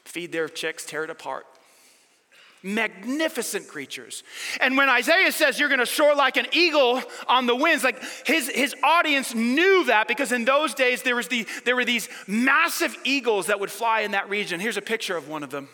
feed 0.05 0.33
their 0.33 0.49
chicks, 0.49 0.85
tear 0.85 1.05
it 1.05 1.11
apart. 1.11 1.47
Magnificent 2.63 3.67
creatures. 3.69 4.23
And 4.61 4.77
when 4.77 4.89
Isaiah 4.89 5.33
says 5.33 5.59
you're 5.59 5.71
gonna 5.71 5.87
soar 5.87 6.15
like 6.15 6.37
an 6.37 6.47
eagle 6.53 7.03
on 7.27 7.47
the 7.47 7.57
winds, 7.57 7.83
like 7.83 8.01
his, 8.27 8.49
his 8.51 8.75
audience 8.85 9.35
knew 9.35 9.85
that 9.87 10.07
because 10.07 10.31
in 10.31 10.45
those 10.45 10.75
days 10.75 11.03
there, 11.03 11.17
was 11.17 11.29
the, 11.29 11.47
there 11.65 11.75
were 11.75 11.87
these 11.87 12.09
massive 12.29 12.95
eagles 13.05 13.47
that 13.47 13.61
would 13.61 13.71
fly 13.71 14.01
in 14.01 14.11
that 14.11 14.29
region. 14.29 14.61
Here's 14.61 14.77
a 14.77 14.83
picture 14.83 15.17
of 15.17 15.27
one 15.29 15.43
of 15.43 15.51
them. 15.51 15.71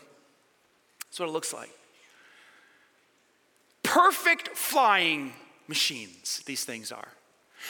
That's 1.07 1.19
what 1.19 1.29
it 1.29 1.33
looks 1.33 1.53
like. 1.53 1.71
Perfect 3.83 4.51
flying 4.51 5.33
machines, 5.69 6.43
these 6.47 6.65
things 6.65 6.91
are. 6.91 7.09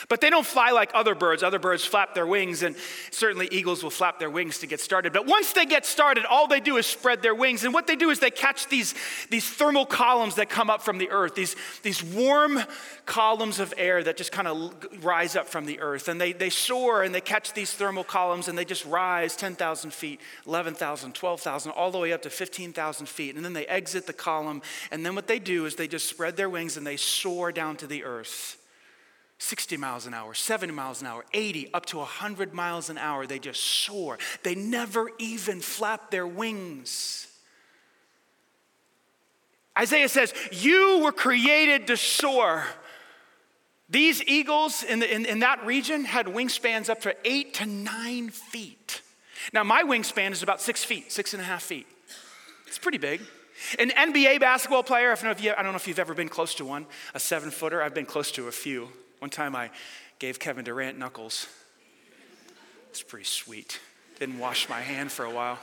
But 0.07 0.21
they 0.21 0.29
don't 0.29 0.45
fly 0.45 0.71
like 0.71 0.91
other 0.93 1.15
birds. 1.15 1.43
Other 1.43 1.59
birds 1.59 1.83
flap 1.83 2.15
their 2.15 2.27
wings, 2.27 2.63
and 2.63 2.75
certainly 3.11 3.49
eagles 3.51 3.83
will 3.83 3.89
flap 3.89 4.19
their 4.19 4.29
wings 4.29 4.59
to 4.59 4.67
get 4.67 4.79
started. 4.79 5.13
But 5.13 5.25
once 5.25 5.53
they 5.53 5.65
get 5.65 5.85
started, 5.85 6.25
all 6.25 6.47
they 6.47 6.59
do 6.59 6.77
is 6.77 6.85
spread 6.85 7.21
their 7.21 7.35
wings. 7.35 7.63
And 7.63 7.73
what 7.73 7.87
they 7.87 7.95
do 7.95 8.09
is 8.09 8.19
they 8.19 8.31
catch 8.31 8.67
these, 8.67 8.95
these 9.29 9.47
thermal 9.49 9.85
columns 9.85 10.35
that 10.35 10.49
come 10.49 10.69
up 10.69 10.81
from 10.81 10.97
the 10.97 11.09
earth, 11.09 11.35
these, 11.35 11.55
these 11.83 12.03
warm 12.03 12.61
columns 13.05 13.59
of 13.59 13.73
air 13.75 14.03
that 14.03 14.15
just 14.15 14.31
kind 14.31 14.47
of 14.47 15.03
rise 15.03 15.35
up 15.35 15.47
from 15.47 15.65
the 15.65 15.79
earth. 15.79 16.07
And 16.07 16.21
they, 16.21 16.31
they 16.31 16.49
soar 16.49 17.03
and 17.03 17.13
they 17.13 17.21
catch 17.21 17.53
these 17.53 17.73
thermal 17.73 18.03
columns 18.03 18.47
and 18.47 18.57
they 18.57 18.65
just 18.65 18.85
rise 18.85 19.35
10,000 19.35 19.91
feet, 19.91 20.21
11,000, 20.47 21.13
12,000, 21.13 21.71
all 21.71 21.91
the 21.91 21.97
way 21.97 22.13
up 22.13 22.21
to 22.21 22.29
15,000 22.29 23.09
feet. 23.09 23.35
And 23.35 23.43
then 23.43 23.53
they 23.53 23.65
exit 23.65 24.05
the 24.05 24.13
column. 24.13 24.61
And 24.91 25.05
then 25.05 25.15
what 25.15 25.27
they 25.27 25.39
do 25.39 25.65
is 25.65 25.75
they 25.75 25.87
just 25.87 26.07
spread 26.07 26.37
their 26.37 26.49
wings 26.49 26.77
and 26.77 26.85
they 26.85 26.97
soar 26.97 27.51
down 27.51 27.75
to 27.77 27.87
the 27.87 28.03
earth. 28.03 28.58
60 29.39 29.77
miles 29.77 30.05
an 30.05 30.13
hour, 30.13 30.33
70 30.33 30.73
miles 30.73 31.01
an 31.01 31.07
hour, 31.07 31.25
80, 31.33 31.73
up 31.73 31.85
to 31.87 31.97
100 31.97 32.53
miles 32.53 32.89
an 32.89 32.97
hour. 32.97 33.25
They 33.25 33.39
just 33.39 33.61
soar. 33.61 34.19
They 34.43 34.53
never 34.53 35.09
even 35.17 35.61
flap 35.61 36.11
their 36.11 36.27
wings. 36.27 37.25
Isaiah 39.77 40.09
says, 40.09 40.33
You 40.51 40.99
were 41.03 41.13
created 41.13 41.87
to 41.87 41.95
soar. 41.95 42.65
These 43.89 44.21
eagles 44.27 44.83
in, 44.83 44.99
the, 44.99 45.11
in, 45.11 45.25
in 45.25 45.39
that 45.39 45.65
region 45.65 46.03
had 46.03 46.27
wingspans 46.27 46.89
up 46.89 47.01
to 47.01 47.15
eight 47.23 47.55
to 47.55 47.65
nine 47.65 48.29
feet. 48.29 49.01
Now, 49.53 49.63
my 49.63 49.83
wingspan 49.83 50.31
is 50.31 50.43
about 50.43 50.61
six 50.61 50.83
feet, 50.83 51.11
six 51.13 51.33
and 51.33 51.41
a 51.41 51.45
half 51.45 51.63
feet. 51.63 51.87
It's 52.67 52.77
pretty 52.77 52.99
big. 52.99 53.21
An 53.79 53.89
NBA 53.89 54.41
basketball 54.41 54.83
player, 54.83 55.11
I 55.11 55.15
don't 55.15 55.23
know 55.23 55.31
if, 55.31 55.43
you, 55.43 55.53
I 55.57 55.63
don't 55.63 55.71
know 55.71 55.77
if 55.77 55.87
you've 55.87 55.97
ever 55.97 56.13
been 56.13 56.29
close 56.29 56.53
to 56.55 56.65
one, 56.65 56.85
a 57.13 57.19
seven 57.19 57.49
footer. 57.49 57.81
I've 57.81 57.95
been 57.95 58.05
close 58.05 58.31
to 58.33 58.47
a 58.47 58.51
few. 58.51 58.89
One 59.19 59.29
time 59.29 59.55
I 59.55 59.69
gave 60.17 60.39
Kevin 60.39 60.65
Durant 60.65 60.97
knuckles. 60.97 61.47
It's 62.89 63.03
pretty 63.03 63.25
sweet. 63.25 63.79
Didn't 64.19 64.39
wash 64.39 64.67
my 64.67 64.81
hand 64.81 65.11
for 65.11 65.25
a 65.25 65.31
while. 65.31 65.59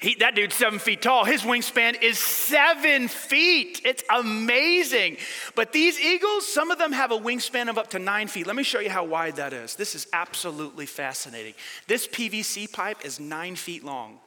He, 0.00 0.16
that 0.16 0.34
dude's 0.34 0.54
seven 0.54 0.78
feet 0.78 1.00
tall. 1.00 1.24
His 1.24 1.42
wingspan 1.42 2.02
is 2.02 2.18
seven 2.18 3.08
feet. 3.08 3.80
It's 3.86 4.04
amazing. 4.14 5.16
But 5.54 5.72
these 5.72 5.98
eagles, 5.98 6.46
some 6.46 6.70
of 6.70 6.78
them 6.78 6.92
have 6.92 7.10
a 7.10 7.18
wingspan 7.18 7.70
of 7.70 7.78
up 7.78 7.90
to 7.90 7.98
nine 7.98 8.28
feet. 8.28 8.46
Let 8.46 8.54
me 8.54 8.64
show 8.64 8.80
you 8.80 8.90
how 8.90 9.04
wide 9.04 9.36
that 9.36 9.54
is. 9.54 9.76
This 9.76 9.94
is 9.94 10.06
absolutely 10.12 10.84
fascinating. 10.84 11.54
This 11.86 12.06
PVC 12.06 12.70
pipe 12.70 13.02
is 13.02 13.18
nine 13.18 13.56
feet 13.56 13.82
long. 13.82 14.18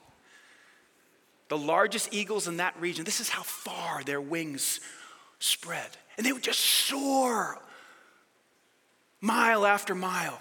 The 1.50 1.58
largest 1.58 2.12
eagles 2.12 2.48
in 2.48 2.58
that 2.58 2.80
region, 2.82 3.06
this 3.06 3.20
is 3.20 3.30
how 3.30 3.44
far 3.44 4.04
their 4.04 4.20
wings 4.20 4.80
spread. 5.40 5.90
And 6.18 6.26
they 6.26 6.32
would 6.32 6.44
just 6.44 6.60
soar 6.60 7.60
mile 9.22 9.66
after 9.66 9.96
mile, 9.96 10.40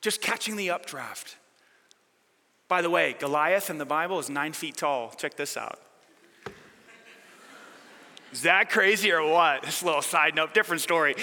just 0.00 0.20
catching 0.20 0.56
the 0.56 0.70
updraft. 0.70 1.36
By 2.68 2.82
the 2.82 2.90
way, 2.90 3.16
Goliath 3.18 3.70
in 3.70 3.78
the 3.78 3.86
Bible 3.86 4.18
is 4.18 4.28
nine 4.28 4.52
feet 4.52 4.76
tall. 4.76 5.12
Check 5.16 5.36
this 5.36 5.56
out. 5.56 5.80
Is 8.32 8.42
that 8.42 8.68
crazy 8.68 9.10
or 9.10 9.26
what? 9.26 9.62
This 9.62 9.82
little 9.82 10.02
side 10.02 10.34
note, 10.34 10.52
different 10.52 10.82
story. 10.82 11.14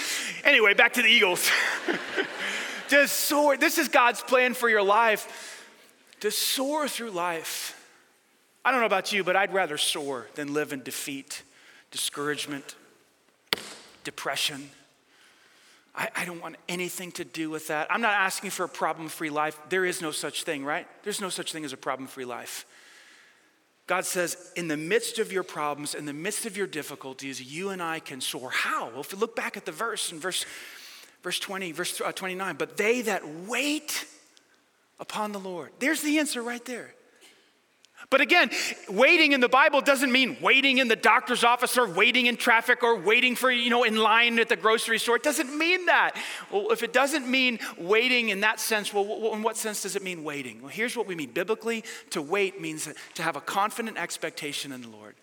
Anyway, 0.44 0.74
back 0.74 0.94
to 0.94 1.02
the 1.02 1.08
Eagles. 1.08 1.48
Just 2.88 3.14
soar. 3.14 3.56
This 3.56 3.78
is 3.78 3.88
God's 3.88 4.22
plan 4.22 4.54
for 4.54 4.68
your 4.68 4.82
life 4.82 5.64
to 6.20 6.30
soar 6.30 6.88
through 6.88 7.10
life. 7.10 7.72
I 8.64 8.72
don't 8.72 8.80
know 8.80 8.86
about 8.86 9.12
you, 9.12 9.22
but 9.22 9.36
I'd 9.36 9.52
rather 9.52 9.78
soar 9.78 10.26
than 10.34 10.52
live 10.52 10.72
in 10.72 10.82
defeat, 10.82 11.42
discouragement, 11.90 12.76
depression. 14.04 14.70
I, 15.94 16.08
I, 16.14 16.24
don't 16.24 16.40
want 16.40 16.56
anything 16.68 17.12
to 17.12 17.24
do 17.24 17.48
with 17.48 17.68
that. 17.68 17.86
I'm 17.90 18.02
not 18.02 18.12
asking 18.12 18.50
for 18.50 18.64
a 18.64 18.68
problem 18.68 19.08
free 19.08 19.30
life. 19.30 19.58
There 19.68 19.84
is 19.84 20.02
no 20.02 20.10
such 20.10 20.44
thing, 20.44 20.64
right? 20.64 20.86
There's 21.04 21.20
no 21.20 21.30
such 21.30 21.52
thing 21.52 21.64
as 21.64 21.72
a 21.72 21.76
problem 21.76 22.06
free 22.06 22.26
life. 22.26 22.66
God 23.86 24.04
says, 24.04 24.52
in 24.56 24.68
the 24.68 24.76
midst 24.76 25.18
of 25.18 25.32
your 25.32 25.44
problems, 25.44 25.94
in 25.94 26.06
the 26.06 26.12
midst 26.12 26.44
of 26.44 26.56
your 26.56 26.66
difficulties, 26.66 27.40
you 27.40 27.70
and 27.70 27.80
I 27.80 28.00
can 28.00 28.20
soar. 28.20 28.50
How? 28.50 28.90
Well, 28.90 29.00
if 29.00 29.12
you 29.12 29.18
look 29.18 29.36
back 29.36 29.56
at 29.56 29.64
the 29.64 29.72
verse 29.72 30.10
in 30.10 30.18
verse, 30.18 30.44
verse 31.22 31.38
20, 31.38 31.72
verse 31.72 32.00
uh, 32.00 32.10
29, 32.10 32.56
but 32.56 32.76
they 32.76 33.02
that 33.02 33.22
wait 33.46 34.06
upon 34.98 35.32
the 35.32 35.38
Lord. 35.38 35.70
There's 35.78 36.02
the 36.02 36.18
answer 36.18 36.42
right 36.42 36.64
there. 36.64 36.95
But 38.08 38.20
again, 38.20 38.50
waiting 38.88 39.32
in 39.32 39.40
the 39.40 39.48
Bible 39.48 39.80
doesn't 39.80 40.12
mean 40.12 40.36
waiting 40.40 40.78
in 40.78 40.86
the 40.86 40.96
doctor's 40.96 41.42
office 41.42 41.76
or 41.76 41.88
waiting 41.88 42.26
in 42.26 42.36
traffic 42.36 42.82
or 42.82 42.96
waiting 43.00 43.34
for, 43.34 43.50
you 43.50 43.68
know, 43.68 43.82
in 43.82 43.96
line 43.96 44.38
at 44.38 44.48
the 44.48 44.56
grocery 44.56 44.98
store. 44.98 45.16
It 45.16 45.24
doesn't 45.24 45.56
mean 45.56 45.86
that. 45.86 46.12
Well, 46.52 46.70
if 46.70 46.82
it 46.82 46.92
doesn't 46.92 47.28
mean 47.28 47.58
waiting 47.76 48.28
in 48.28 48.40
that 48.40 48.60
sense, 48.60 48.94
well, 48.94 49.32
in 49.34 49.42
what 49.42 49.56
sense 49.56 49.82
does 49.82 49.96
it 49.96 50.02
mean 50.02 50.22
waiting? 50.22 50.62
Well, 50.62 50.70
here's 50.70 50.96
what 50.96 51.06
we 51.06 51.16
mean. 51.16 51.32
Biblically, 51.32 51.82
to 52.10 52.22
wait 52.22 52.60
means 52.60 52.88
to 53.14 53.22
have 53.22 53.36
a 53.36 53.40
confident 53.40 53.98
expectation 53.98 54.70
in 54.70 54.82
the 54.82 54.88
Lord. 54.88 55.16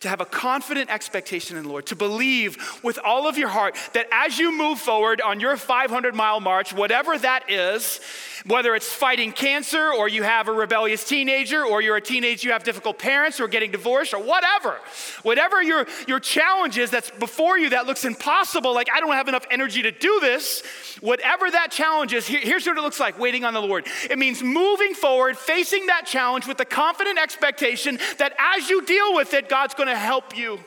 To 0.00 0.08
have 0.08 0.20
a 0.20 0.24
confident 0.24 0.90
expectation 0.90 1.56
in 1.56 1.64
the 1.64 1.68
Lord, 1.68 1.86
to 1.86 1.96
believe 1.96 2.80
with 2.82 2.98
all 3.04 3.28
of 3.28 3.38
your 3.38 3.48
heart 3.48 3.76
that 3.92 4.06
as 4.12 4.38
you 4.38 4.56
move 4.56 4.78
forward 4.78 5.20
on 5.20 5.40
your 5.40 5.56
500 5.56 6.14
mile 6.14 6.40
march, 6.40 6.72
whatever 6.72 7.16
that 7.18 7.50
is, 7.50 8.00
whether 8.46 8.74
it's 8.74 8.92
fighting 8.92 9.32
cancer 9.32 9.92
or 9.92 10.08
you 10.08 10.22
have 10.22 10.48
a 10.48 10.52
rebellious 10.52 11.04
teenager 11.04 11.64
or 11.64 11.80
you're 11.80 11.96
a 11.96 12.00
teenager, 12.00 12.48
you 12.48 12.52
have 12.52 12.62
difficult 12.62 12.98
parents 12.98 13.40
or 13.40 13.48
getting 13.48 13.70
divorced 13.70 14.14
or 14.14 14.22
whatever, 14.22 14.78
whatever 15.22 15.62
your, 15.62 15.86
your 16.06 16.20
challenge 16.20 16.78
is 16.78 16.90
that's 16.90 17.10
before 17.12 17.58
you 17.58 17.70
that 17.70 17.86
looks 17.86 18.04
impossible, 18.04 18.74
like 18.74 18.88
I 18.92 19.00
don't 19.00 19.12
have 19.12 19.28
enough 19.28 19.46
energy 19.50 19.82
to 19.82 19.90
do 19.90 20.20
this, 20.20 20.62
whatever 21.00 21.50
that 21.50 21.70
challenge 21.70 22.12
is, 22.12 22.26
here, 22.26 22.40
here's 22.40 22.66
what 22.66 22.78
it 22.78 22.82
looks 22.82 23.00
like 23.00 23.18
waiting 23.18 23.44
on 23.44 23.54
the 23.54 23.62
Lord. 23.62 23.86
It 24.08 24.18
means 24.18 24.42
moving 24.42 24.94
forward, 24.94 25.36
facing 25.36 25.86
that 25.86 26.06
challenge 26.06 26.46
with 26.46 26.58
the 26.58 26.64
confident 26.64 27.18
expectation 27.18 27.98
that 28.18 28.34
as 28.38 28.68
you 28.68 28.84
deal 28.84 29.14
with 29.14 29.34
it, 29.34 29.48
God's 29.48 29.74
going 29.74 29.85
to 29.86 29.96
help 29.96 30.36
you 30.36 30.58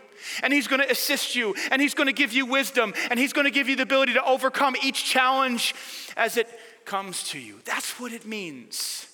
and 0.43 0.53
He's 0.53 0.67
going 0.67 0.81
to 0.81 0.91
assist 0.91 1.35
you, 1.35 1.55
and 1.71 1.81
He's 1.81 1.93
going 1.93 2.07
to 2.07 2.13
give 2.13 2.33
you 2.33 2.45
wisdom, 2.45 2.93
and 3.09 3.19
He's 3.19 3.33
going 3.33 3.45
to 3.45 3.51
give 3.51 3.69
you 3.69 3.75
the 3.75 3.83
ability 3.83 4.13
to 4.13 4.23
overcome 4.25 4.75
each 4.83 5.05
challenge 5.05 5.75
as 6.17 6.37
it 6.37 6.47
comes 6.85 7.29
to 7.29 7.39
you. 7.39 7.59
That's 7.65 7.99
what 7.99 8.11
it 8.11 8.25
means. 8.25 9.07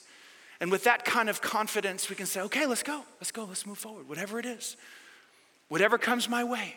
And 0.60 0.72
with 0.72 0.86
that 0.86 1.04
kind 1.04 1.30
of 1.30 1.42
confidence, 1.42 2.10
we 2.10 2.16
can 2.16 2.26
say, 2.26 2.42
okay, 2.42 2.66
let's 2.66 2.84
go, 2.84 3.04
let's 3.20 3.32
go, 3.32 3.46
let's 3.46 3.66
move 3.66 3.78
forward, 3.78 4.08
whatever 4.08 4.40
it 4.40 4.46
is, 4.46 4.78
whatever 5.68 5.98
comes 5.98 6.30
my 6.30 6.44
way. 6.44 6.76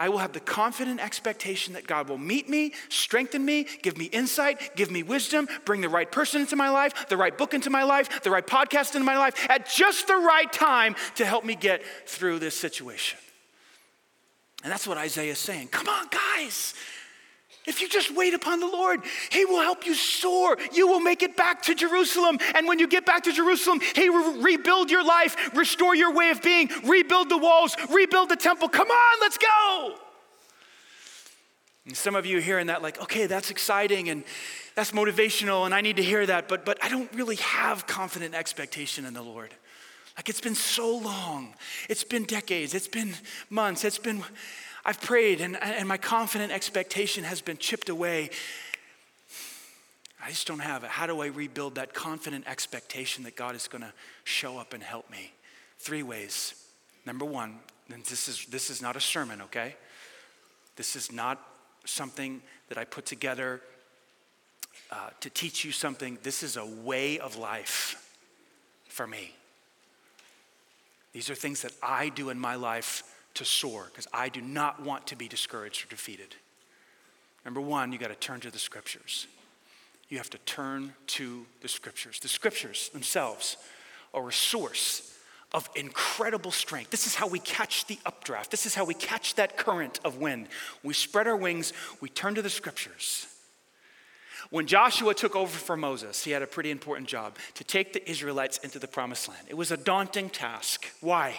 I 0.00 0.08
will 0.08 0.16
have 0.16 0.32
the 0.32 0.40
confident 0.40 0.98
expectation 0.98 1.74
that 1.74 1.86
God 1.86 2.08
will 2.08 2.16
meet 2.16 2.48
me, 2.48 2.72
strengthen 2.88 3.44
me, 3.44 3.66
give 3.82 3.98
me 3.98 4.06
insight, 4.06 4.74
give 4.74 4.90
me 4.90 5.02
wisdom, 5.02 5.46
bring 5.66 5.82
the 5.82 5.90
right 5.90 6.10
person 6.10 6.40
into 6.40 6.56
my 6.56 6.70
life, 6.70 7.10
the 7.10 7.18
right 7.18 7.36
book 7.36 7.52
into 7.52 7.68
my 7.68 7.82
life, 7.82 8.22
the 8.22 8.30
right 8.30 8.46
podcast 8.46 8.94
into 8.94 9.04
my 9.04 9.18
life 9.18 9.46
at 9.50 9.68
just 9.68 10.06
the 10.06 10.16
right 10.16 10.50
time 10.50 10.96
to 11.16 11.26
help 11.26 11.44
me 11.44 11.54
get 11.54 11.82
through 12.06 12.38
this 12.38 12.56
situation. 12.56 13.18
And 14.64 14.72
that's 14.72 14.86
what 14.86 14.96
Isaiah 14.96 15.32
is 15.32 15.38
saying. 15.38 15.68
Come 15.68 15.86
on, 15.86 16.06
guys. 16.08 16.72
If 17.66 17.82
you 17.82 17.88
just 17.88 18.14
wait 18.14 18.32
upon 18.32 18.60
the 18.60 18.66
Lord, 18.66 19.00
He 19.30 19.44
will 19.44 19.60
help 19.60 19.86
you 19.86 19.94
soar. 19.94 20.56
You 20.72 20.88
will 20.88 21.00
make 21.00 21.22
it 21.22 21.36
back 21.36 21.62
to 21.62 21.74
Jerusalem. 21.74 22.38
And 22.54 22.66
when 22.66 22.78
you 22.78 22.88
get 22.88 23.04
back 23.04 23.24
to 23.24 23.32
Jerusalem, 23.32 23.80
He 23.94 24.08
will 24.08 24.42
rebuild 24.42 24.90
your 24.90 25.04
life, 25.04 25.54
restore 25.54 25.94
your 25.94 26.12
way 26.12 26.30
of 26.30 26.42
being, 26.42 26.70
rebuild 26.84 27.28
the 27.28 27.38
walls, 27.38 27.76
rebuild 27.90 28.30
the 28.30 28.36
temple. 28.36 28.68
Come 28.68 28.88
on, 28.88 29.20
let's 29.20 29.38
go. 29.38 29.94
And 31.86 31.96
some 31.96 32.14
of 32.14 32.24
you 32.24 32.38
hearing 32.38 32.68
that, 32.68 32.82
like, 32.82 33.00
okay, 33.02 33.26
that's 33.26 33.50
exciting 33.50 34.08
and 34.08 34.24
that's 34.74 34.92
motivational, 34.92 35.66
and 35.66 35.74
I 35.74 35.80
need 35.80 35.96
to 35.96 36.02
hear 36.02 36.24
that, 36.24 36.48
but, 36.48 36.64
but 36.64 36.82
I 36.82 36.88
don't 36.88 37.12
really 37.12 37.36
have 37.36 37.86
confident 37.86 38.34
expectation 38.34 39.04
in 39.04 39.12
the 39.12 39.22
Lord. 39.22 39.52
Like, 40.16 40.28
it's 40.28 40.40
been 40.40 40.54
so 40.54 40.96
long, 40.96 41.54
it's 41.88 42.04
been 42.04 42.24
decades, 42.24 42.74
it's 42.74 42.88
been 42.88 43.14
months, 43.48 43.84
it's 43.84 43.98
been 43.98 44.22
I've 44.84 45.00
prayed 45.00 45.40
and, 45.40 45.56
and 45.62 45.86
my 45.86 45.98
confident 45.98 46.52
expectation 46.52 47.24
has 47.24 47.40
been 47.40 47.58
chipped 47.58 47.88
away. 47.88 48.30
I 50.22 50.30
just 50.30 50.46
don't 50.46 50.60
have 50.60 50.84
it. 50.84 50.90
How 50.90 51.06
do 51.06 51.20
I 51.20 51.26
rebuild 51.26 51.76
that 51.76 51.94
confident 51.94 52.46
expectation 52.46 53.24
that 53.24 53.36
God 53.36 53.54
is 53.54 53.68
going 53.68 53.82
to 53.82 53.92
show 54.24 54.58
up 54.58 54.74
and 54.74 54.82
help 54.82 55.10
me? 55.10 55.32
Three 55.78 56.02
ways. 56.02 56.54
Number 57.06 57.24
one, 57.24 57.58
and 57.92 58.04
this 58.04 58.28
is, 58.28 58.46
this 58.46 58.70
is 58.70 58.82
not 58.82 58.96
a 58.96 59.00
sermon, 59.00 59.40
okay? 59.42 59.76
This 60.76 60.96
is 60.96 61.10
not 61.10 61.40
something 61.84 62.42
that 62.68 62.78
I 62.78 62.84
put 62.84 63.06
together 63.06 63.60
uh, 64.90 65.10
to 65.20 65.30
teach 65.30 65.64
you 65.64 65.72
something. 65.72 66.18
This 66.22 66.42
is 66.42 66.56
a 66.56 66.66
way 66.66 67.18
of 67.18 67.36
life 67.36 68.06
for 68.88 69.06
me. 69.06 69.34
These 71.12 71.30
are 71.30 71.34
things 71.34 71.62
that 71.62 71.72
I 71.82 72.08
do 72.08 72.30
in 72.30 72.38
my 72.38 72.54
life 72.54 73.02
to 73.34 73.44
soar 73.44 73.86
because 73.86 74.08
I 74.12 74.28
do 74.28 74.40
not 74.40 74.82
want 74.82 75.06
to 75.08 75.16
be 75.16 75.28
discouraged 75.28 75.84
or 75.84 75.88
defeated. 75.88 76.34
Number 77.44 77.60
one, 77.60 77.92
you 77.92 77.98
got 77.98 78.08
to 78.08 78.14
turn 78.14 78.40
to 78.40 78.50
the 78.50 78.58
scriptures. 78.58 79.26
You 80.08 80.18
have 80.18 80.30
to 80.30 80.38
turn 80.38 80.94
to 81.08 81.46
the 81.60 81.68
scriptures. 81.68 82.18
The 82.20 82.28
scriptures 82.28 82.90
themselves 82.90 83.56
are 84.12 84.28
a 84.28 84.32
source 84.32 85.16
of 85.52 85.68
incredible 85.74 86.50
strength. 86.50 86.90
This 86.90 87.06
is 87.06 87.14
how 87.14 87.26
we 87.26 87.38
catch 87.38 87.86
the 87.86 87.98
updraft. 88.06 88.50
This 88.50 88.66
is 88.66 88.74
how 88.74 88.84
we 88.84 88.94
catch 88.94 89.34
that 89.36 89.56
current 89.56 90.00
of 90.04 90.18
wind. 90.18 90.48
We 90.82 90.94
spread 90.94 91.26
our 91.26 91.36
wings, 91.36 91.72
we 92.00 92.08
turn 92.08 92.34
to 92.36 92.42
the 92.42 92.50
scriptures. 92.50 93.26
When 94.50 94.66
Joshua 94.66 95.14
took 95.14 95.36
over 95.36 95.56
for 95.56 95.76
Moses, 95.76 96.24
he 96.24 96.32
had 96.32 96.42
a 96.42 96.46
pretty 96.46 96.70
important 96.70 97.08
job 97.08 97.36
to 97.54 97.64
take 97.64 97.92
the 97.92 98.08
Israelites 98.10 98.58
into 98.58 98.78
the 98.78 98.88
promised 98.88 99.28
land. 99.28 99.46
It 99.48 99.56
was 99.56 99.70
a 99.70 99.76
daunting 99.76 100.28
task. 100.28 100.86
Why? 101.00 101.36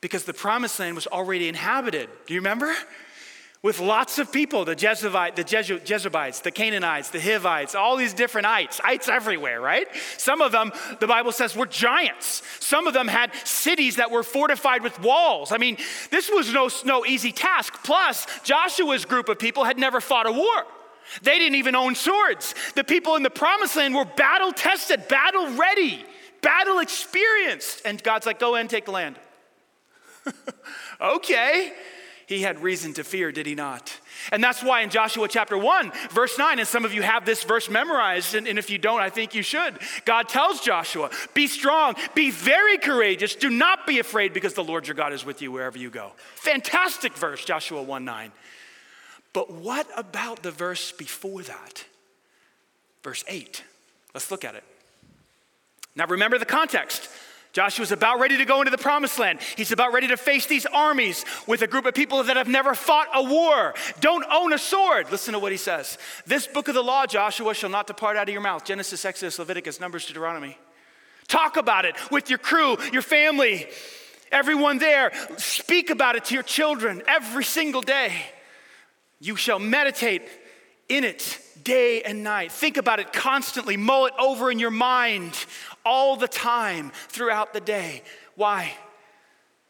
Because 0.00 0.24
the 0.24 0.34
promised 0.34 0.78
land 0.78 0.94
was 0.94 1.06
already 1.06 1.48
inhabited. 1.48 2.08
Do 2.26 2.34
you 2.34 2.40
remember? 2.40 2.74
With 3.62 3.78
lots 3.78 4.18
of 4.18 4.32
people 4.32 4.64
the 4.64 4.74
Jezebite, 4.74 5.36
the 5.36 5.44
Jezebites, 5.44 6.42
the 6.42 6.50
Canaanites, 6.50 7.10
the 7.10 7.20
Hivites, 7.20 7.74
all 7.74 7.98
these 7.98 8.14
different 8.14 8.46
ites, 8.46 8.80
ites 8.82 9.06
everywhere, 9.06 9.60
right? 9.60 9.86
Some 10.16 10.40
of 10.40 10.50
them, 10.50 10.72
the 10.98 11.06
Bible 11.06 11.30
says, 11.30 11.54
were 11.54 11.66
giants. 11.66 12.42
Some 12.58 12.86
of 12.86 12.94
them 12.94 13.06
had 13.06 13.34
cities 13.44 13.96
that 13.96 14.10
were 14.10 14.22
fortified 14.22 14.82
with 14.82 14.98
walls. 15.02 15.52
I 15.52 15.58
mean, 15.58 15.76
this 16.10 16.30
was 16.30 16.50
no, 16.54 16.70
no 16.86 17.04
easy 17.04 17.32
task. 17.32 17.84
Plus, 17.84 18.26
Joshua's 18.44 19.04
group 19.04 19.28
of 19.28 19.38
people 19.38 19.64
had 19.64 19.78
never 19.78 20.00
fought 20.00 20.26
a 20.26 20.32
war. 20.32 20.64
They 21.22 21.38
didn't 21.38 21.56
even 21.56 21.74
own 21.74 21.94
swords. 21.94 22.54
The 22.76 22.84
people 22.84 23.16
in 23.16 23.22
the 23.22 23.30
promised 23.30 23.76
land 23.76 23.94
were 23.94 24.06
battle 24.06 24.52
tested, 24.52 25.06
battle 25.08 25.54
ready, 25.56 26.02
battle 26.40 26.78
experienced. 26.78 27.82
And 27.84 28.02
God's 28.02 28.24
like, 28.24 28.38
go 28.38 28.54
in, 28.54 28.68
take 28.68 28.86
the 28.86 28.92
land. 28.92 29.16
okay. 31.00 31.72
He 32.26 32.42
had 32.42 32.60
reason 32.60 32.94
to 32.94 33.02
fear, 33.02 33.32
did 33.32 33.46
he 33.46 33.56
not? 33.56 33.92
And 34.30 34.42
that's 34.42 34.62
why 34.62 34.82
in 34.82 34.90
Joshua 34.90 35.26
chapter 35.26 35.58
1, 35.58 35.90
verse 36.10 36.38
9, 36.38 36.60
and 36.60 36.68
some 36.68 36.84
of 36.84 36.94
you 36.94 37.02
have 37.02 37.26
this 37.26 37.42
verse 37.42 37.68
memorized, 37.68 38.36
and, 38.36 38.46
and, 38.46 38.56
if 38.56 38.70
you 38.70 38.78
don't, 38.78 39.00
I 39.00 39.10
think 39.10 39.34
you 39.34 39.42
should. 39.42 39.74
God 40.04 40.28
tells 40.28 40.60
Joshua, 40.60 41.10
Be 41.34 41.48
strong, 41.48 41.96
be 42.14 42.30
very 42.30 42.78
courageous, 42.78 43.34
do 43.34 43.50
not 43.50 43.84
be 43.84 43.98
afraid, 43.98 44.32
because 44.32 44.54
the 44.54 44.62
Lord 44.62 44.86
your 44.86 44.94
God 44.94 45.12
is 45.12 45.24
with 45.24 45.42
you 45.42 45.50
wherever 45.50 45.76
you 45.76 45.90
go. 45.90 46.12
Fantastic 46.36 47.14
verse, 47.14 47.44
Joshua 47.44 47.82
1 47.82 48.04
9. 48.04 48.30
But 49.32 49.50
what 49.50 49.88
about 49.96 50.44
the 50.44 50.52
verse 50.52 50.92
before 50.92 51.42
that? 51.42 51.84
Verse 53.02 53.24
8. 53.26 53.64
Let's 54.14 54.30
look 54.30 54.44
at 54.44 54.54
it. 54.54 54.64
Now 55.96 56.06
remember 56.06 56.38
the 56.38 56.46
context. 56.46 57.08
Joshua's 57.52 57.90
about 57.90 58.20
ready 58.20 58.36
to 58.36 58.44
go 58.44 58.60
into 58.60 58.70
the 58.70 58.78
promised 58.78 59.18
land. 59.18 59.40
He's 59.56 59.72
about 59.72 59.92
ready 59.92 60.06
to 60.08 60.16
face 60.16 60.46
these 60.46 60.66
armies 60.66 61.24
with 61.48 61.62
a 61.62 61.66
group 61.66 61.84
of 61.84 61.94
people 61.94 62.22
that 62.22 62.36
have 62.36 62.46
never 62.46 62.74
fought 62.74 63.08
a 63.12 63.22
war, 63.22 63.74
don't 64.00 64.24
own 64.30 64.52
a 64.52 64.58
sword. 64.58 65.10
Listen 65.10 65.32
to 65.32 65.40
what 65.40 65.50
he 65.50 65.58
says. 65.58 65.98
This 66.26 66.46
book 66.46 66.68
of 66.68 66.74
the 66.74 66.82
law, 66.82 67.06
Joshua, 67.06 67.54
shall 67.54 67.70
not 67.70 67.88
depart 67.88 68.16
out 68.16 68.28
of 68.28 68.32
your 68.32 68.42
mouth. 68.42 68.64
Genesis, 68.64 69.04
Exodus, 69.04 69.38
Leviticus, 69.38 69.80
Numbers, 69.80 70.06
Deuteronomy. 70.06 70.56
Talk 71.26 71.56
about 71.56 71.84
it 71.84 71.96
with 72.10 72.28
your 72.28 72.38
crew, 72.38 72.76
your 72.92 73.02
family, 73.02 73.68
everyone 74.30 74.78
there. 74.78 75.12
Speak 75.36 75.90
about 75.90 76.16
it 76.16 76.26
to 76.26 76.34
your 76.34 76.42
children 76.42 77.02
every 77.08 77.44
single 77.44 77.82
day. 77.82 78.12
You 79.20 79.36
shall 79.36 79.58
meditate 79.58 80.22
in 80.88 81.04
it 81.04 81.40
day 81.62 82.02
and 82.02 82.22
night. 82.22 82.50
Think 82.50 82.76
about 82.76 83.00
it 83.00 83.12
constantly. 83.12 83.76
Mull 83.76 84.06
it 84.06 84.14
over 84.18 84.50
in 84.50 84.58
your 84.58 84.70
mind 84.70 85.34
all 85.84 86.16
the 86.16 86.28
time 86.28 86.92
throughout 87.08 87.52
the 87.52 87.60
day. 87.60 88.02
Why? 88.34 88.74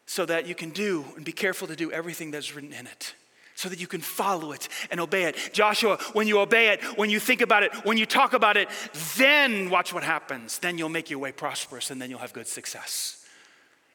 So 0.05 0.25
that 0.25 0.47
you 0.47 0.55
can 0.55 0.71
do 0.71 1.05
and 1.15 1.25
be 1.25 1.31
careful 1.31 1.67
to 1.67 1.75
do 1.75 1.91
everything 1.91 2.31
that's 2.31 2.55
written 2.55 2.73
in 2.73 2.87
it. 2.87 3.15
So 3.55 3.69
that 3.69 3.79
you 3.79 3.87
can 3.87 4.01
follow 4.01 4.53
it 4.53 4.67
and 4.89 4.99
obey 4.99 5.25
it. 5.25 5.37
Joshua, 5.53 5.97
when 6.13 6.27
you 6.27 6.39
obey 6.39 6.69
it, 6.69 6.81
when 6.97 7.09
you 7.09 7.19
think 7.19 7.41
about 7.41 7.63
it, 7.63 7.73
when 7.85 7.97
you 7.97 8.05
talk 8.05 8.33
about 8.33 8.57
it, 8.57 8.69
then 9.17 9.69
watch 9.69 9.93
what 9.93 10.03
happens. 10.03 10.57
Then 10.57 10.77
you'll 10.77 10.89
make 10.89 11.09
your 11.09 11.19
way 11.19 11.31
prosperous 11.31 11.91
and 11.91 12.01
then 12.01 12.09
you'll 12.09 12.19
have 12.19 12.33
good 12.33 12.47
success. 12.47 13.23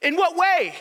In 0.02 0.14
what 0.14 0.36
way? 0.36 0.74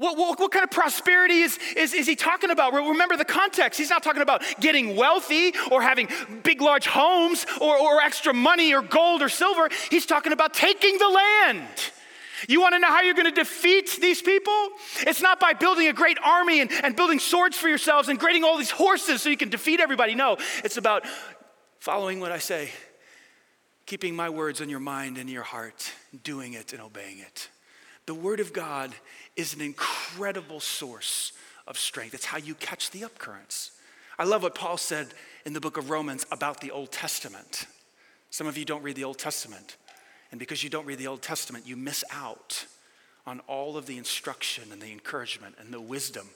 What, 0.00 0.16
what, 0.16 0.40
what, 0.40 0.50
kind 0.50 0.64
of 0.64 0.70
prosperity 0.70 1.40
is, 1.40 1.58
is, 1.76 1.92
is 1.92 2.06
he 2.06 2.16
talking 2.16 2.48
about? 2.48 2.72
Remember 2.72 3.18
the 3.18 3.24
context. 3.26 3.78
He's 3.78 3.90
not 3.90 4.02
talking 4.02 4.22
about 4.22 4.42
getting 4.58 4.96
wealthy 4.96 5.52
or 5.70 5.82
having 5.82 6.08
big, 6.42 6.62
large 6.62 6.86
homes 6.86 7.44
or, 7.60 7.78
or 7.78 8.00
extra 8.00 8.32
money 8.32 8.72
or 8.72 8.80
gold 8.80 9.20
or 9.20 9.28
silver. 9.28 9.68
He's 9.90 10.06
talking 10.06 10.32
about 10.32 10.54
taking 10.54 10.96
the 10.96 11.06
land. 11.06 11.68
You 12.48 12.62
want 12.62 12.76
to 12.76 12.78
know 12.78 12.88
how 12.88 13.02
you're 13.02 13.12
going 13.12 13.26
to 13.26 13.30
defeat 13.30 13.98
these 14.00 14.22
people? 14.22 14.70
It's 15.00 15.20
not 15.20 15.38
by 15.38 15.52
building 15.52 15.86
a 15.88 15.92
great 15.92 16.16
army 16.24 16.62
and, 16.62 16.72
and 16.82 16.96
building 16.96 17.18
swords 17.18 17.58
for 17.58 17.68
yourselves 17.68 18.08
and 18.08 18.18
grading 18.18 18.42
all 18.42 18.56
these 18.56 18.70
horses 18.70 19.20
so 19.20 19.28
you 19.28 19.36
can 19.36 19.50
defeat 19.50 19.80
everybody. 19.80 20.14
No, 20.14 20.38
it's 20.64 20.78
about 20.78 21.04
following 21.78 22.20
what 22.20 22.32
I 22.32 22.38
say, 22.38 22.70
keeping 23.84 24.16
my 24.16 24.30
words 24.30 24.62
in 24.62 24.70
your 24.70 24.80
mind 24.80 25.18
and 25.18 25.28
your 25.28 25.42
heart, 25.42 25.92
doing 26.24 26.54
it 26.54 26.72
and 26.72 26.80
obeying 26.80 27.18
it. 27.18 27.50
The 28.10 28.14
Word 28.14 28.40
of 28.40 28.52
God 28.52 28.92
is 29.36 29.54
an 29.54 29.60
incredible 29.60 30.58
source 30.58 31.32
of 31.68 31.78
strength. 31.78 32.12
It's 32.12 32.24
how 32.24 32.38
you 32.38 32.56
catch 32.56 32.90
the 32.90 33.02
upcurrents. 33.02 33.70
I 34.18 34.24
love 34.24 34.42
what 34.42 34.56
Paul 34.56 34.78
said 34.78 35.14
in 35.46 35.52
the 35.52 35.60
book 35.60 35.76
of 35.76 35.90
Romans 35.90 36.26
about 36.32 36.60
the 36.60 36.72
Old 36.72 36.90
Testament. 36.90 37.66
Some 38.30 38.48
of 38.48 38.58
you 38.58 38.64
don't 38.64 38.82
read 38.82 38.96
the 38.96 39.04
Old 39.04 39.18
Testament. 39.18 39.76
And 40.32 40.40
because 40.40 40.64
you 40.64 40.68
don't 40.68 40.86
read 40.86 40.98
the 40.98 41.06
Old 41.06 41.22
Testament, 41.22 41.68
you 41.68 41.76
miss 41.76 42.02
out 42.10 42.66
on 43.28 43.38
all 43.46 43.76
of 43.76 43.86
the 43.86 43.96
instruction 43.96 44.72
and 44.72 44.82
the 44.82 44.90
encouragement 44.90 45.54
and 45.60 45.72
the 45.72 45.80
wisdom 45.80 46.30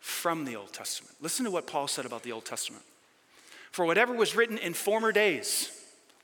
from 0.00 0.44
the 0.44 0.56
Old 0.56 0.72
Testament. 0.72 1.14
Listen 1.20 1.44
to 1.44 1.52
what 1.52 1.68
Paul 1.68 1.86
said 1.86 2.04
about 2.04 2.24
the 2.24 2.32
Old 2.32 2.46
Testament. 2.46 2.82
For 3.70 3.84
whatever 3.84 4.12
was 4.12 4.34
written 4.34 4.58
in 4.58 4.74
former 4.74 5.12
days, 5.12 5.70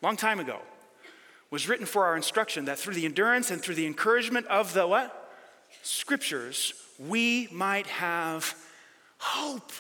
long 0.03 0.17
time 0.17 0.41
ago, 0.41 0.59
was 1.51 1.69
written 1.69 1.87
for 1.87 2.05
our 2.05 2.17
instruction 2.17 2.65
that 2.67 2.79
through 2.79 2.95
the 2.95 3.05
endurance 3.05 3.51
and 3.51 3.63
through 3.63 3.75
the 3.75 3.87
encouragement 3.87 4.47
of 4.47 4.73
the 4.73 4.87
what? 4.87 5.35
Scriptures, 5.83 6.75
we 6.99 7.49
might 7.53 7.87
have 7.87 8.55
hope. 9.19 9.73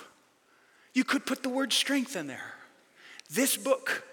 You 0.94 1.05
could 1.05 1.26
put 1.26 1.42
the 1.42 1.48
word 1.48 1.72
strength 1.72 2.16
in 2.16 2.26
there. 2.26 2.55
This 3.31 3.57
book 3.57 4.05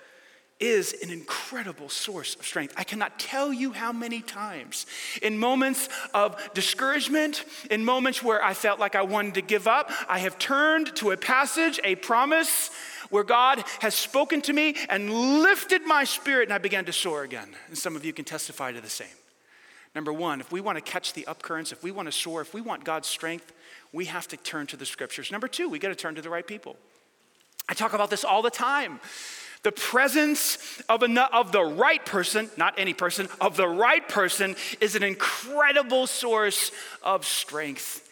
is 0.59 0.95
an 1.03 1.09
incredible 1.09 1.89
source 1.89 2.35
of 2.35 2.45
strength. 2.45 2.73
I 2.77 2.83
cannot 2.83 3.19
tell 3.19 3.51
you 3.51 3.73
how 3.73 3.91
many 3.91 4.21
times, 4.21 4.85
in 5.21 5.37
moments 5.37 5.89
of 6.13 6.37
discouragement, 6.53 7.43
in 7.69 7.83
moments 7.83 8.23
where 8.23 8.43
I 8.43 8.53
felt 8.53 8.79
like 8.79 8.95
I 8.95 9.01
wanted 9.01 9.33
to 9.35 9.41
give 9.41 9.67
up, 9.67 9.91
I 10.07 10.19
have 10.19 10.39
turned 10.39 10.95
to 10.97 11.11
a 11.11 11.17
passage, 11.17 11.79
a 11.83 11.95
promise 11.95 12.69
where 13.13 13.23
God 13.23 13.63
has 13.81 13.93
spoken 13.93 14.41
to 14.41 14.53
me 14.53 14.75
and 14.89 15.07
lifted 15.43 15.85
my 15.85 16.03
spirit, 16.03 16.45
and 16.45 16.53
I 16.53 16.57
began 16.57 16.85
to 16.85 16.91
soar 16.91 17.21
again. 17.21 17.55
And 17.67 17.77
some 17.77 17.95
of 17.95 18.03
you 18.03 18.11
can 18.11 18.25
testify 18.25 18.71
to 18.71 18.81
the 18.81 18.89
same. 18.89 19.07
Number 19.93 20.11
one, 20.11 20.41
if 20.41 20.51
we 20.51 20.61
want 20.61 20.79
to 20.79 20.81
catch 20.81 21.13
the 21.13 21.21
upcurrents, 21.27 21.71
if 21.71 21.83
we 21.83 21.91
want 21.91 22.07
to 22.07 22.11
soar, 22.11 22.41
if 22.41 22.55
we 22.55 22.61
want 22.61 22.83
God's 22.83 23.07
strength, 23.07 23.53
we 23.91 24.05
have 24.05 24.27
to 24.29 24.37
turn 24.37 24.65
to 24.65 24.77
the 24.77 24.85
scriptures. 24.87 25.31
Number 25.31 25.47
two, 25.47 25.69
we 25.69 25.77
got 25.77 25.89
to 25.89 25.95
turn 25.95 26.15
to 26.15 26.23
the 26.23 26.29
right 26.31 26.45
people. 26.45 26.75
I 27.69 27.75
talk 27.75 27.93
about 27.93 28.09
this 28.09 28.23
all 28.23 28.41
the 28.41 28.49
time. 28.49 28.99
The 29.61 29.71
presence 29.71 30.81
of, 30.89 31.03
a, 31.03 31.35
of 31.35 31.51
the 31.51 31.63
right 31.63 32.03
person, 32.03 32.49
not 32.57 32.73
any 32.79 32.95
person, 32.95 33.29
of 33.39 33.57
the 33.57 33.67
right 33.67 34.09
person 34.09 34.55
is 34.81 34.95
an 34.95 35.03
incredible 35.03 36.07
source 36.07 36.71
of 37.03 37.27
strength. 37.27 38.09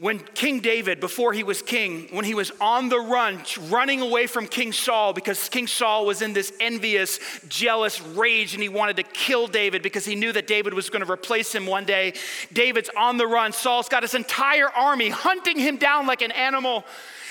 When 0.00 0.18
King 0.18 0.60
David, 0.60 0.98
before 0.98 1.34
he 1.34 1.42
was 1.42 1.60
king, 1.60 2.08
when 2.10 2.24
he 2.24 2.34
was 2.34 2.50
on 2.58 2.88
the 2.88 2.98
run, 2.98 3.38
running 3.68 4.00
away 4.00 4.26
from 4.26 4.46
King 4.46 4.72
Saul 4.72 5.12
because 5.12 5.50
King 5.50 5.66
Saul 5.66 6.06
was 6.06 6.22
in 6.22 6.32
this 6.32 6.54
envious, 6.58 7.20
jealous 7.50 8.00
rage 8.00 8.54
and 8.54 8.62
he 8.62 8.70
wanted 8.70 8.96
to 8.96 9.02
kill 9.02 9.46
David 9.46 9.82
because 9.82 10.06
he 10.06 10.14
knew 10.14 10.32
that 10.32 10.46
David 10.46 10.72
was 10.72 10.88
going 10.88 11.04
to 11.04 11.12
replace 11.12 11.54
him 11.54 11.66
one 11.66 11.84
day. 11.84 12.14
David's 12.50 12.88
on 12.96 13.18
the 13.18 13.26
run. 13.26 13.52
Saul's 13.52 13.90
got 13.90 14.02
his 14.02 14.14
entire 14.14 14.70
army 14.70 15.10
hunting 15.10 15.58
him 15.58 15.76
down 15.76 16.06
like 16.06 16.22
an 16.22 16.32
animal. 16.32 16.86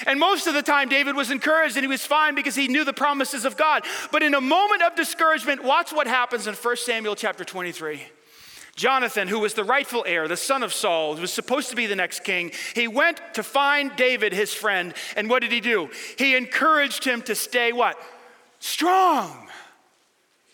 And 0.05 0.19
most 0.19 0.45
of 0.45 0.53
the 0.53 0.61
time, 0.61 0.89
David 0.89 1.15
was 1.15 1.31
encouraged 1.31 1.75
and 1.75 1.83
he 1.83 1.89
was 1.89 2.05
fine 2.05 2.35
because 2.35 2.53
he 2.53 2.67
knew 2.67 2.85
the 2.85 2.93
promises 2.93 3.45
of 3.45 3.57
God. 3.57 3.83
But 4.11 4.21
in 4.21 4.35
a 4.35 4.41
moment 4.41 4.83
of 4.83 4.95
discouragement, 4.95 5.63
watch 5.63 5.91
what 5.91 6.05
happens 6.05 6.45
in 6.45 6.53
1 6.53 6.77
Samuel 6.77 7.15
chapter 7.15 7.43
23. 7.43 8.03
Jonathan, 8.79 9.27
who 9.27 9.39
was 9.39 9.55
the 9.55 9.63
rightful 9.65 10.05
heir, 10.07 10.29
the 10.29 10.37
son 10.37 10.63
of 10.63 10.73
Saul, 10.73 11.15
who 11.15 11.21
was 11.21 11.33
supposed 11.33 11.69
to 11.69 11.75
be 11.75 11.85
the 11.85 11.97
next 11.97 12.23
king, 12.23 12.53
he 12.73 12.87
went 12.87 13.19
to 13.33 13.43
find 13.43 13.93
David, 13.97 14.31
his 14.31 14.53
friend. 14.53 14.93
And 15.17 15.29
what 15.29 15.41
did 15.41 15.51
he 15.51 15.59
do? 15.59 15.89
He 16.17 16.33
encouraged 16.37 17.03
him 17.03 17.21
to 17.23 17.35
stay 17.35 17.73
what? 17.73 18.01
Strong 18.59 19.49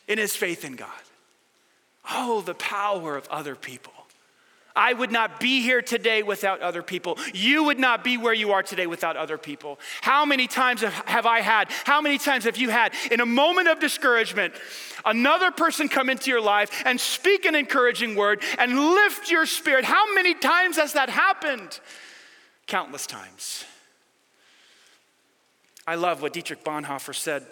in 0.08 0.18
his 0.18 0.36
faith 0.36 0.66
in 0.66 0.76
God. 0.76 0.90
Oh, 2.10 2.42
the 2.42 2.56
power 2.56 3.16
of 3.16 3.28
other 3.30 3.56
people. 3.56 3.94
I 4.76 4.94
would 4.94 5.12
not 5.12 5.40
be 5.40 5.62
here 5.62 5.82
today 5.82 6.22
without 6.24 6.62
other 6.62 6.84
people. 6.84 7.18
You 7.34 7.64
would 7.64 7.80
not 7.80 8.04
be 8.04 8.18
where 8.18 8.34
you 8.34 8.52
are 8.52 8.64
today 8.64 8.88
without 8.88 9.16
other 9.16 9.38
people. 9.38 9.80
How 10.02 10.26
many 10.26 10.48
times 10.48 10.82
have 10.82 11.26
I 11.26 11.42
had, 11.42 11.70
how 11.86 12.02
many 12.02 12.18
times 12.18 12.44
have 12.44 12.58
you 12.58 12.70
had, 12.70 12.94
in 13.12 13.22
a 13.22 13.26
moment 13.26 13.68
of 13.68 13.80
discouragement, 13.80 14.54
another 15.06 15.52
person 15.52 15.88
come 15.88 16.10
into 16.10 16.30
your 16.30 16.42
life 16.42 16.84
and 16.86 17.00
speak 17.00 17.46
an 17.46 17.56
encouraging 17.56 18.16
word 18.16 18.44
and 18.58 18.78
lift 18.78 19.32
your 19.32 19.46
spirit? 19.46 19.86
How 19.86 20.14
many 20.14 20.34
times 20.34 20.76
has 20.78 20.94
that 20.94 21.10
happened? 21.10 21.80
Countless 22.68 23.08
times. 23.08 23.64
I 25.88 25.96
love 25.96 26.22
what 26.22 26.34
Dietrich 26.34 26.64
Bonhoeffer 26.64 27.14
said 27.14 27.46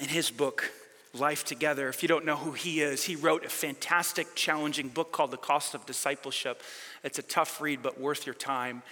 in 0.00 0.08
his 0.08 0.30
book, 0.30 0.72
life 1.14 1.44
together. 1.44 1.88
If 1.88 2.02
you 2.02 2.08
don't 2.08 2.24
know 2.24 2.36
who 2.36 2.52
he 2.52 2.80
is, 2.80 3.04
he 3.04 3.16
wrote 3.16 3.44
a 3.44 3.48
fantastic, 3.48 4.34
challenging 4.34 4.88
book 4.88 5.12
called 5.12 5.30
The 5.30 5.36
Cost 5.36 5.74
of 5.74 5.86
Discipleship. 5.86 6.62
It's 7.02 7.18
a 7.18 7.22
tough 7.22 7.60
read, 7.60 7.82
but 7.82 8.00
worth 8.00 8.26
your 8.26 8.34
time. 8.34 8.82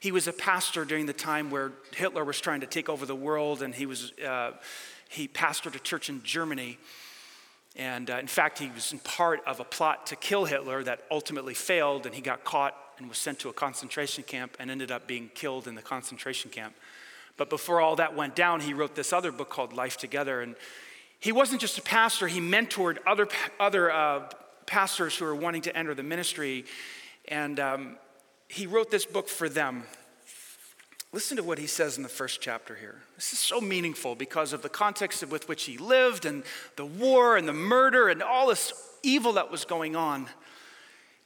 He 0.00 0.12
was 0.12 0.28
a 0.28 0.32
pastor 0.32 0.84
during 0.84 1.06
the 1.06 1.12
time 1.12 1.50
where 1.50 1.72
Hitler 1.94 2.24
was 2.24 2.40
trying 2.40 2.60
to 2.60 2.66
take 2.66 2.88
over 2.88 3.06
the 3.06 3.14
world, 3.14 3.62
and 3.62 3.74
he 3.74 3.86
was 3.86 4.12
uh, 4.20 4.52
he 5.08 5.28
pastored 5.28 5.74
a 5.74 5.78
church 5.78 6.08
in 6.08 6.22
Germany. 6.22 6.78
And 7.76 8.08
uh, 8.10 8.18
in 8.18 8.26
fact, 8.26 8.58
he 8.58 8.70
was 8.70 8.92
in 8.92 8.98
part 9.00 9.40
of 9.46 9.60
a 9.60 9.64
plot 9.64 10.06
to 10.08 10.16
kill 10.16 10.44
Hitler 10.44 10.84
that 10.84 11.00
ultimately 11.10 11.54
failed, 11.54 12.06
and 12.06 12.14
he 12.14 12.20
got 12.20 12.44
caught 12.44 12.76
and 12.98 13.08
was 13.08 13.18
sent 13.18 13.40
to 13.40 13.48
a 13.48 13.52
concentration 13.52 14.22
camp 14.24 14.56
and 14.60 14.70
ended 14.70 14.92
up 14.92 15.06
being 15.06 15.30
killed 15.34 15.66
in 15.66 15.74
the 15.74 15.82
concentration 15.82 16.50
camp. 16.50 16.74
But 17.36 17.50
before 17.50 17.80
all 17.80 17.96
that 17.96 18.14
went 18.14 18.36
down, 18.36 18.60
he 18.60 18.74
wrote 18.74 18.94
this 18.94 19.12
other 19.12 19.32
book 19.32 19.50
called 19.50 19.72
Life 19.72 19.96
Together. 19.96 20.40
And 20.40 20.54
he 21.24 21.32
wasn't 21.32 21.58
just 21.58 21.78
a 21.78 21.82
pastor, 21.82 22.28
he 22.28 22.38
mentored 22.38 22.98
other, 23.06 23.28
other 23.58 23.90
uh, 23.90 24.28
pastors 24.66 25.16
who 25.16 25.24
were 25.24 25.34
wanting 25.34 25.62
to 25.62 25.74
enter 25.74 25.94
the 25.94 26.02
ministry. 26.02 26.66
And 27.28 27.58
um, 27.58 27.96
he 28.46 28.66
wrote 28.66 28.90
this 28.90 29.06
book 29.06 29.30
for 29.30 29.48
them. 29.48 29.84
Listen 31.12 31.38
to 31.38 31.42
what 31.42 31.58
he 31.58 31.66
says 31.66 31.96
in 31.96 32.02
the 32.02 32.10
first 32.10 32.42
chapter 32.42 32.74
here. 32.74 32.96
This 33.14 33.32
is 33.32 33.38
so 33.38 33.58
meaningful 33.58 34.14
because 34.14 34.52
of 34.52 34.60
the 34.60 34.68
context 34.68 35.26
with 35.26 35.48
which 35.48 35.64
he 35.64 35.78
lived 35.78 36.26
and 36.26 36.42
the 36.76 36.84
war 36.84 37.38
and 37.38 37.48
the 37.48 37.54
murder 37.54 38.10
and 38.10 38.22
all 38.22 38.48
this 38.48 38.74
evil 39.02 39.32
that 39.32 39.50
was 39.50 39.64
going 39.64 39.96
on. 39.96 40.26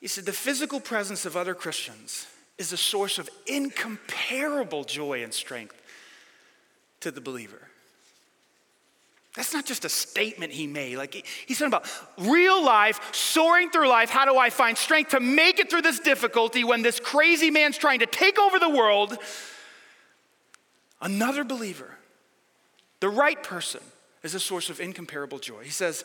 He 0.00 0.06
said, 0.06 0.26
The 0.26 0.32
physical 0.32 0.78
presence 0.78 1.26
of 1.26 1.36
other 1.36 1.56
Christians 1.56 2.28
is 2.56 2.72
a 2.72 2.76
source 2.76 3.18
of 3.18 3.28
incomparable 3.48 4.84
joy 4.84 5.24
and 5.24 5.34
strength 5.34 5.74
to 7.00 7.10
the 7.10 7.20
believer. 7.20 7.67
That's 9.36 9.52
not 9.52 9.66
just 9.66 9.84
a 9.84 9.88
statement 9.88 10.52
he 10.52 10.66
made. 10.66 10.96
Like 10.96 11.26
he's 11.46 11.58
talking 11.58 11.72
about 11.72 11.88
real 12.18 12.64
life, 12.64 13.14
soaring 13.14 13.70
through 13.70 13.88
life. 13.88 14.10
How 14.10 14.24
do 14.24 14.36
I 14.36 14.50
find 14.50 14.76
strength 14.76 15.10
to 15.10 15.20
make 15.20 15.60
it 15.60 15.70
through 15.70 15.82
this 15.82 16.00
difficulty 16.00 16.64
when 16.64 16.82
this 16.82 16.98
crazy 16.98 17.50
man's 17.50 17.78
trying 17.78 18.00
to 18.00 18.06
take 18.06 18.38
over 18.38 18.58
the 18.58 18.70
world? 18.70 19.16
Another 21.00 21.44
believer, 21.44 21.96
the 23.00 23.08
right 23.08 23.40
person, 23.40 23.80
is 24.24 24.34
a 24.34 24.40
source 24.40 24.68
of 24.70 24.80
incomparable 24.80 25.38
joy. 25.38 25.62
He 25.62 25.70
says, 25.70 26.04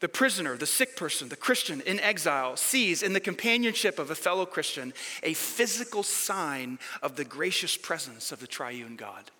the 0.00 0.08
prisoner, 0.08 0.56
the 0.56 0.66
sick 0.66 0.96
person, 0.96 1.28
the 1.28 1.36
Christian 1.36 1.80
in 1.82 2.00
exile 2.00 2.56
sees 2.56 3.02
in 3.02 3.12
the 3.12 3.20
companionship 3.20 3.98
of 3.98 4.10
a 4.10 4.14
fellow 4.14 4.44
Christian 4.44 4.92
a 5.22 5.34
physical 5.34 6.02
sign 6.02 6.78
of 7.00 7.16
the 7.16 7.24
gracious 7.24 7.76
presence 7.76 8.32
of 8.32 8.40
the 8.40 8.46
triune 8.46 8.96
God. 8.96 9.30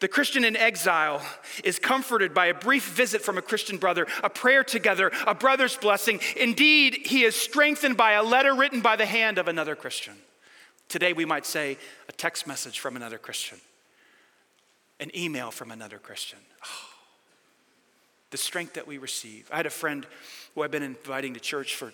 The 0.00 0.08
Christian 0.08 0.44
in 0.44 0.56
exile 0.56 1.22
is 1.64 1.78
comforted 1.78 2.32
by 2.32 2.46
a 2.46 2.54
brief 2.54 2.88
visit 2.88 3.22
from 3.22 3.38
a 3.38 3.42
Christian 3.42 3.76
brother, 3.76 4.06
a 4.22 4.30
prayer 4.30 4.62
together, 4.62 5.10
a 5.26 5.34
brother's 5.34 5.76
blessing. 5.76 6.20
Indeed, 6.36 7.06
he 7.06 7.24
is 7.24 7.34
strengthened 7.34 7.96
by 7.96 8.12
a 8.12 8.22
letter 8.22 8.54
written 8.54 8.80
by 8.80 8.96
the 8.96 9.06
hand 9.06 9.38
of 9.38 9.48
another 9.48 9.74
Christian. 9.74 10.14
Today, 10.88 11.12
we 11.12 11.24
might 11.24 11.46
say 11.46 11.76
a 12.08 12.12
text 12.12 12.46
message 12.46 12.80
from 12.80 12.96
another 12.96 13.18
Christian, 13.18 13.58
an 15.00 15.10
email 15.16 15.50
from 15.50 15.70
another 15.70 15.98
Christian. 15.98 16.38
Oh, 16.64 16.88
the 18.30 18.38
strength 18.38 18.74
that 18.74 18.86
we 18.86 18.98
receive. 18.98 19.48
I 19.52 19.56
had 19.56 19.66
a 19.66 19.70
friend 19.70 20.06
who 20.54 20.62
I've 20.62 20.70
been 20.70 20.82
inviting 20.82 21.34
to 21.34 21.40
church 21.40 21.74
for 21.74 21.92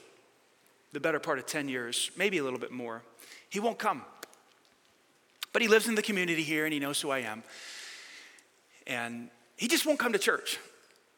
the 0.92 1.00
better 1.00 1.18
part 1.18 1.38
of 1.38 1.46
10 1.46 1.68
years, 1.68 2.10
maybe 2.16 2.38
a 2.38 2.44
little 2.44 2.58
bit 2.58 2.72
more. 2.72 3.02
He 3.48 3.60
won't 3.60 3.78
come. 3.78 4.02
But 5.52 5.62
he 5.62 5.68
lives 5.68 5.88
in 5.88 5.94
the 5.94 6.02
community 6.02 6.42
here 6.42 6.64
and 6.64 6.72
he 6.72 6.78
knows 6.78 7.00
who 7.00 7.10
I 7.10 7.20
am 7.20 7.42
and 8.86 9.28
he 9.56 9.68
just 9.68 9.86
won't 9.86 9.98
come 9.98 10.12
to 10.12 10.18
church. 10.18 10.58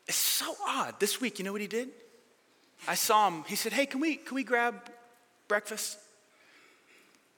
It's 0.06 0.16
so 0.16 0.54
odd. 0.66 0.98
This 1.00 1.20
week, 1.20 1.38
you 1.38 1.44
know 1.44 1.52
what 1.52 1.60
he 1.60 1.66
did? 1.66 1.90
I 2.86 2.94
saw 2.94 3.28
him. 3.28 3.44
He 3.46 3.56
said, 3.56 3.72
"Hey, 3.72 3.86
can 3.86 4.00
we 4.00 4.16
can 4.16 4.34
we 4.34 4.44
grab 4.44 4.74
breakfast?" 5.48 5.98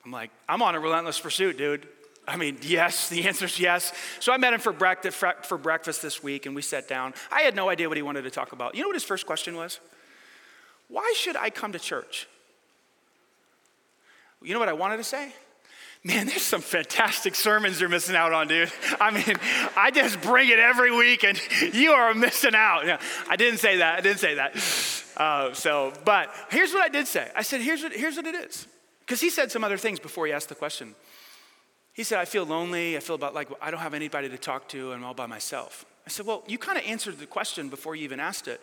I'm 0.04 0.12
like, 0.12 0.30
"I'm 0.48 0.62
on 0.62 0.74
a 0.74 0.80
relentless 0.80 1.18
pursuit, 1.18 1.56
dude." 1.56 1.88
I 2.28 2.36
mean, 2.36 2.58
yes, 2.62 3.08
the 3.08 3.26
answer 3.26 3.46
is 3.46 3.58
yes. 3.58 3.92
So 4.20 4.32
I 4.32 4.36
met 4.36 4.52
him 4.52 4.60
for 4.60 4.72
breakfast, 4.72 5.16
for 5.16 5.58
breakfast 5.58 6.00
this 6.00 6.22
week 6.22 6.46
and 6.46 6.54
we 6.54 6.62
sat 6.62 6.86
down. 6.86 7.14
I 7.32 7.40
had 7.40 7.56
no 7.56 7.68
idea 7.68 7.88
what 7.88 7.96
he 7.96 8.02
wanted 8.02 8.22
to 8.22 8.30
talk 8.30 8.52
about. 8.52 8.74
You 8.74 8.82
know 8.82 8.88
what 8.88 8.94
his 8.94 9.04
first 9.04 9.26
question 9.26 9.56
was? 9.56 9.80
Why 10.88 11.12
should 11.16 11.36
I 11.36 11.50
come 11.50 11.72
to 11.72 11.78
church? 11.78 12.28
You 14.42 14.54
know 14.54 14.60
what 14.60 14.68
I 14.68 14.74
wanted 14.74 14.98
to 14.98 15.04
say? 15.04 15.32
Man, 16.02 16.26
there's 16.26 16.42
some 16.42 16.62
fantastic 16.62 17.34
sermons 17.34 17.78
you're 17.78 17.90
missing 17.90 18.16
out 18.16 18.32
on, 18.32 18.48
dude. 18.48 18.72
I 18.98 19.10
mean, 19.10 19.36
I 19.76 19.90
just 19.90 20.20
bring 20.22 20.48
it 20.48 20.58
every 20.58 20.90
week 20.96 21.24
and 21.24 21.38
you 21.74 21.90
are 21.90 22.14
missing 22.14 22.54
out. 22.54 23.00
I 23.28 23.36
didn't 23.36 23.58
say 23.58 23.78
that. 23.78 23.98
I 23.98 24.00
didn't 24.00 24.18
say 24.20 24.36
that. 24.36 24.56
Uh, 25.16 25.52
so, 25.52 25.92
but 26.06 26.30
here's 26.50 26.72
what 26.72 26.82
I 26.82 26.88
did 26.88 27.06
say 27.06 27.30
I 27.36 27.42
said, 27.42 27.60
here's 27.60 27.82
what, 27.82 27.92
here's 27.92 28.16
what 28.16 28.26
it 28.26 28.34
is. 28.34 28.66
Because 29.00 29.20
he 29.20 29.28
said 29.28 29.52
some 29.52 29.62
other 29.62 29.76
things 29.76 30.00
before 30.00 30.26
he 30.26 30.32
asked 30.32 30.48
the 30.48 30.54
question. 30.54 30.94
He 31.92 32.02
said, 32.02 32.18
I 32.18 32.24
feel 32.24 32.46
lonely. 32.46 32.96
I 32.96 33.00
feel 33.00 33.16
about 33.16 33.34
like 33.34 33.48
I 33.60 33.70
don't 33.70 33.80
have 33.80 33.92
anybody 33.92 34.30
to 34.30 34.38
talk 34.38 34.68
to 34.68 34.92
I'm 34.92 35.04
all 35.04 35.12
by 35.12 35.26
myself. 35.26 35.84
I 36.06 36.08
said, 36.08 36.24
Well, 36.24 36.44
you 36.46 36.56
kind 36.56 36.78
of 36.78 36.84
answered 36.84 37.18
the 37.18 37.26
question 37.26 37.68
before 37.68 37.94
you 37.94 38.04
even 38.04 38.20
asked 38.20 38.48
it. 38.48 38.60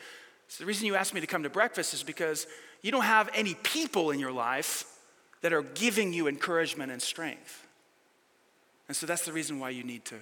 So 0.47 0.63
the 0.63 0.67
reason 0.67 0.87
you 0.87 0.95
asked 0.95 1.13
me 1.13 1.21
to 1.21 1.27
come 1.27 1.43
to 1.43 1.49
breakfast 1.49 1.93
is 1.93 2.01
because 2.01 2.47
you 2.81 2.91
don't 2.91 3.03
have 3.03 3.29
any 3.35 3.53
people 3.53 4.09
in 4.09 4.19
your 4.19 4.31
life 4.31 4.85
that 5.47 5.53
are 5.53 5.61
giving 5.61 6.11
you 6.11 6.27
encouragement 6.27 6.91
and 6.91 7.01
strength. 7.01 7.65
And 8.89 8.97
so 8.97 9.05
that's 9.05 9.23
the 9.23 9.31
reason 9.31 9.61
why 9.61 9.69
you 9.69 9.81
need 9.81 10.03
to, 10.03 10.15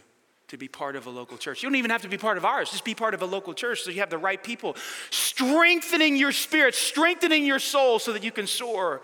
to 0.49 0.55
be 0.55 0.67
part 0.67 0.95
of 0.95 1.07
a 1.07 1.09
local 1.09 1.35
church. 1.35 1.63
You 1.63 1.69
don't 1.69 1.77
even 1.77 1.89
have 1.89 2.03
to 2.03 2.07
be 2.07 2.15
part 2.15 2.37
of 2.37 2.45
ours, 2.45 2.69
just 2.69 2.85
be 2.85 2.93
part 2.93 3.15
of 3.15 3.23
a 3.23 3.25
local 3.25 3.55
church 3.55 3.81
so 3.81 3.89
you 3.89 4.01
have 4.01 4.11
the 4.11 4.19
right 4.19 4.43
people 4.43 4.75
strengthening 5.09 6.15
your 6.15 6.31
spirit, 6.31 6.75
strengthening 6.75 7.43
your 7.43 7.57
soul 7.57 7.97
so 7.97 8.13
that 8.13 8.23
you 8.23 8.31
can 8.31 8.45
soar 8.45 9.01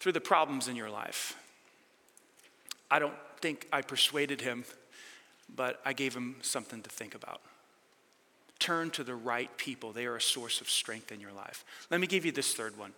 through 0.00 0.10
the 0.10 0.20
problems 0.20 0.66
in 0.66 0.74
your 0.74 0.90
life. 0.90 1.36
I 2.90 2.98
don't 2.98 3.14
think 3.40 3.68
I 3.72 3.82
persuaded 3.82 4.40
him, 4.40 4.64
but 5.54 5.80
I 5.84 5.92
gave 5.92 6.12
him 6.12 6.38
something 6.42 6.82
to 6.82 6.90
think 6.90 7.14
about. 7.14 7.40
Turn 8.58 8.90
to 8.90 9.04
the 9.04 9.14
right 9.14 9.56
people, 9.58 9.92
they 9.92 10.06
are 10.06 10.16
a 10.16 10.20
source 10.20 10.60
of 10.60 10.68
strength 10.68 11.12
in 11.12 11.20
your 11.20 11.32
life. 11.32 11.64
Let 11.88 12.00
me 12.00 12.08
give 12.08 12.26
you 12.26 12.32
this 12.32 12.52
third 12.52 12.76
one. 12.76 12.94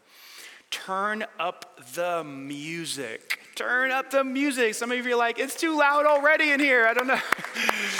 Turn 0.70 1.24
up 1.38 1.80
the 1.94 2.24
music. 2.24 3.38
Turn 3.54 3.90
up 3.90 4.11
the 4.11 4.24
music. 4.24 4.74
Some 4.74 4.92
of 4.92 5.04
you 5.04 5.12
are 5.12 5.16
like, 5.16 5.38
it's 5.38 5.56
too 5.56 5.76
loud 5.76 6.06
already 6.06 6.50
in 6.50 6.61
here. 6.61 6.87
I 6.87 6.94
don't 6.94 7.06
know. 7.06 7.20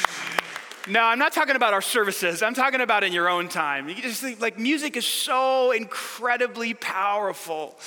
no, 0.89 1.03
I'm 1.03 1.19
not 1.19 1.33
talking 1.33 1.57
about 1.57 1.75
our 1.75 1.83
services. 1.83 2.43
I'm 2.43 2.55
talking 2.55 2.81
about 2.81 3.05
in 3.05 3.13
your 3.13 3.29
own 3.29 3.49
time. 3.49 3.89
You 3.89 3.97
just 3.97 4.21
think, 4.23 4.41
like, 4.41 4.59
music 4.59 4.97
is 4.97 5.07
so 5.07 5.73
incredibly 5.73 6.75
powerful 6.75 7.79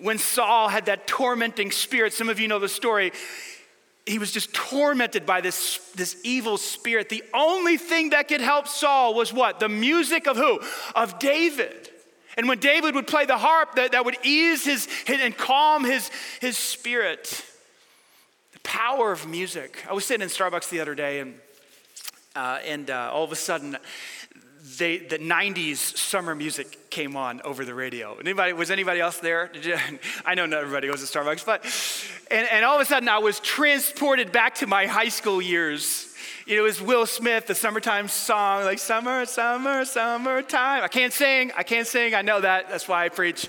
when 0.00 0.18
Saul 0.18 0.68
had 0.68 0.86
that 0.86 1.06
tormenting 1.06 1.70
spirit, 1.70 2.12
some 2.12 2.28
of 2.28 2.38
you 2.40 2.48
know 2.48 2.58
the 2.58 2.68
story, 2.68 3.12
he 4.04 4.18
was 4.18 4.30
just 4.30 4.52
tormented 4.54 5.26
by 5.26 5.40
this, 5.40 5.78
this 5.94 6.16
evil 6.22 6.58
spirit. 6.58 7.08
The 7.08 7.24
only 7.34 7.76
thing 7.76 8.10
that 8.10 8.28
could 8.28 8.40
help 8.40 8.68
Saul 8.68 9.14
was 9.14 9.32
what? 9.32 9.58
The 9.58 9.68
music 9.68 10.28
of 10.28 10.36
who? 10.36 10.60
Of 10.94 11.18
David. 11.18 11.90
And 12.36 12.48
when 12.48 12.58
David 12.58 12.94
would 12.94 13.06
play 13.06 13.24
the 13.24 13.38
harp, 13.38 13.76
that, 13.76 13.92
that 13.92 14.04
would 14.04 14.16
ease 14.22 14.64
his, 14.64 14.86
his 15.06 15.20
and 15.20 15.36
calm 15.36 15.84
his, 15.84 16.10
his 16.40 16.58
spirit. 16.58 17.44
The 18.52 18.60
power 18.60 19.10
of 19.12 19.26
music. 19.26 19.84
I 19.88 19.94
was 19.94 20.04
sitting 20.04 20.22
in 20.22 20.28
Starbucks 20.28 20.68
the 20.68 20.80
other 20.80 20.94
day, 20.94 21.20
and, 21.20 21.34
uh, 22.34 22.58
and 22.64 22.90
uh, 22.90 23.10
all 23.12 23.24
of 23.24 23.32
a 23.32 23.36
sudden, 23.36 23.78
they, 24.78 24.98
the 24.98 25.18
90s 25.18 25.76
summer 25.76 26.34
music 26.34 26.90
came 26.90 27.16
on 27.16 27.40
over 27.42 27.64
the 27.64 27.74
radio. 27.74 28.16
Anybody, 28.16 28.52
was 28.52 28.70
anybody 28.70 29.00
else 29.00 29.18
there? 29.18 29.50
You, 29.62 29.76
I 30.26 30.34
know 30.34 30.44
not 30.44 30.60
everybody 30.60 30.88
goes 30.88 31.08
to 31.08 31.18
Starbucks, 31.18 31.46
but, 31.46 31.64
and, 32.30 32.46
and 32.50 32.64
all 32.64 32.74
of 32.74 32.82
a 32.82 32.84
sudden 32.84 33.08
I 33.08 33.18
was 33.18 33.40
transported 33.40 34.32
back 34.32 34.56
to 34.56 34.66
my 34.66 34.86
high 34.86 35.08
school 35.08 35.40
years. 35.40 36.05
It 36.46 36.60
was 36.60 36.80
Will 36.80 37.06
Smith, 37.06 37.48
the 37.48 37.56
summertime 37.56 38.06
song, 38.06 38.62
like 38.62 38.78
summer, 38.78 39.26
summer, 39.26 39.84
summertime. 39.84 40.84
I 40.84 40.86
can't 40.86 41.12
sing, 41.12 41.50
I 41.56 41.64
can't 41.64 41.88
sing, 41.88 42.14
I 42.14 42.22
know 42.22 42.40
that, 42.40 42.68
that's 42.68 42.86
why 42.86 43.04
I 43.04 43.08
preach. 43.08 43.48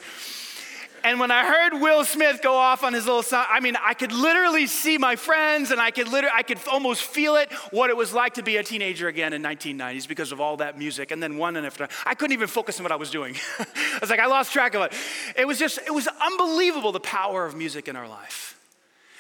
And 1.04 1.20
when 1.20 1.30
I 1.30 1.46
heard 1.46 1.80
Will 1.80 2.04
Smith 2.04 2.42
go 2.42 2.56
off 2.56 2.84
on 2.84 2.94
his 2.94 3.06
little 3.06 3.22
song, 3.22 3.46
I 3.48 3.60
mean, 3.60 3.76
I 3.80 3.94
could 3.94 4.12
literally 4.12 4.66
see 4.66 4.98
my 4.98 5.16
friends 5.16 5.70
and 5.70 5.80
I 5.80 5.92
could 5.92 6.08
literally, 6.08 6.34
I 6.36 6.42
could 6.42 6.58
almost 6.72 7.04
feel 7.04 7.36
it, 7.36 7.54
what 7.70 7.92
it 7.92 7.96
was 7.96 8.14
like 8.14 8.34
to 8.34 8.42
be 8.42 8.58
a 8.58 8.64
teenager 8.64 9.08
again 9.08 9.32
in 9.32 9.44
1990s 9.44 10.08
because 10.08 10.32
of 10.32 10.42
all 10.42 10.58
that 10.58 10.80
music. 10.80 11.12
And 11.12 11.22
then 11.22 11.38
one 11.38 11.56
and 11.56 11.68
after, 11.68 11.88
I 12.04 12.16
couldn't 12.16 12.34
even 12.34 12.48
focus 12.48 12.80
on 12.80 12.84
what 12.84 12.92
I 12.92 12.96
was 12.96 13.12
doing. 13.12 13.36
I 13.60 14.00
was 14.02 14.10
like, 14.10 14.20
I 14.20 14.26
lost 14.26 14.52
track 14.52 14.74
of 14.74 14.82
it. 14.82 14.94
It 15.36 15.46
was 15.46 15.60
just, 15.60 15.78
it 15.86 15.94
was 15.94 16.08
unbelievable 16.20 16.92
the 16.92 17.00
power 17.00 17.46
of 17.46 17.56
music 17.56 17.88
in 17.88 17.96
our 17.96 18.08
life. 18.08 18.60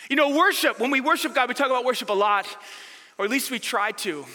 You 0.09 0.15
know, 0.15 0.35
worship, 0.35 0.79
when 0.79 0.89
we 0.89 0.99
worship 0.99 1.35
God, 1.35 1.47
we 1.47 1.53
talk 1.53 1.67
about 1.67 1.85
worship 1.85 2.09
a 2.09 2.13
lot, 2.13 2.47
or 3.17 3.25
at 3.25 3.31
least 3.31 3.51
we 3.51 3.59
try 3.59 3.91
to. 3.91 4.25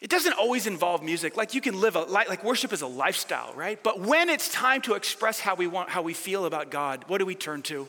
It 0.00 0.10
doesn't 0.10 0.34
always 0.34 0.66
involve 0.66 1.02
music. 1.02 1.36
Like 1.36 1.54
you 1.54 1.60
can 1.60 1.80
live 1.80 1.96
a 1.96 2.02
like 2.02 2.44
worship 2.44 2.72
is 2.72 2.82
a 2.82 2.86
lifestyle, 2.86 3.54
right? 3.54 3.82
But 3.82 4.00
when 4.00 4.28
it's 4.28 4.50
time 4.50 4.82
to 4.82 4.94
express 4.94 5.40
how 5.40 5.54
we 5.54 5.66
want 5.66 5.88
how 5.88 6.02
we 6.02 6.12
feel 6.12 6.44
about 6.44 6.70
God, 6.70 7.04
what 7.06 7.18
do 7.18 7.26
we 7.26 7.34
turn 7.34 7.62
to? 7.62 7.88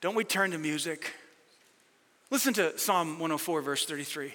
Don't 0.00 0.16
we 0.16 0.24
turn 0.24 0.50
to 0.50 0.58
music? 0.58 1.12
Listen 2.30 2.52
to 2.54 2.76
Psalm 2.76 3.20
104 3.20 3.60
verse 3.60 3.86
33. 3.86 4.34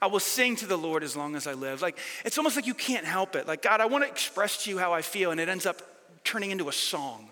I 0.00 0.06
will 0.08 0.20
sing 0.20 0.56
to 0.56 0.66
the 0.66 0.76
Lord 0.76 1.02
as 1.02 1.16
long 1.16 1.36
as 1.36 1.46
I 1.46 1.54
live. 1.54 1.82
Like 1.82 1.98
it's 2.24 2.36
almost 2.36 2.56
like 2.56 2.66
you 2.66 2.74
can't 2.74 3.04
help 3.04 3.36
it. 3.36 3.46
Like 3.46 3.62
God, 3.62 3.80
I 3.80 3.86
want 3.86 4.04
to 4.04 4.10
express 4.10 4.64
to 4.64 4.70
you 4.70 4.78
how 4.78 4.92
I 4.92 5.02
feel 5.02 5.30
and 5.30 5.40
it 5.40 5.48
ends 5.48 5.66
up 5.66 5.80
turning 6.24 6.50
into 6.50 6.68
a 6.68 6.72
song. 6.72 7.30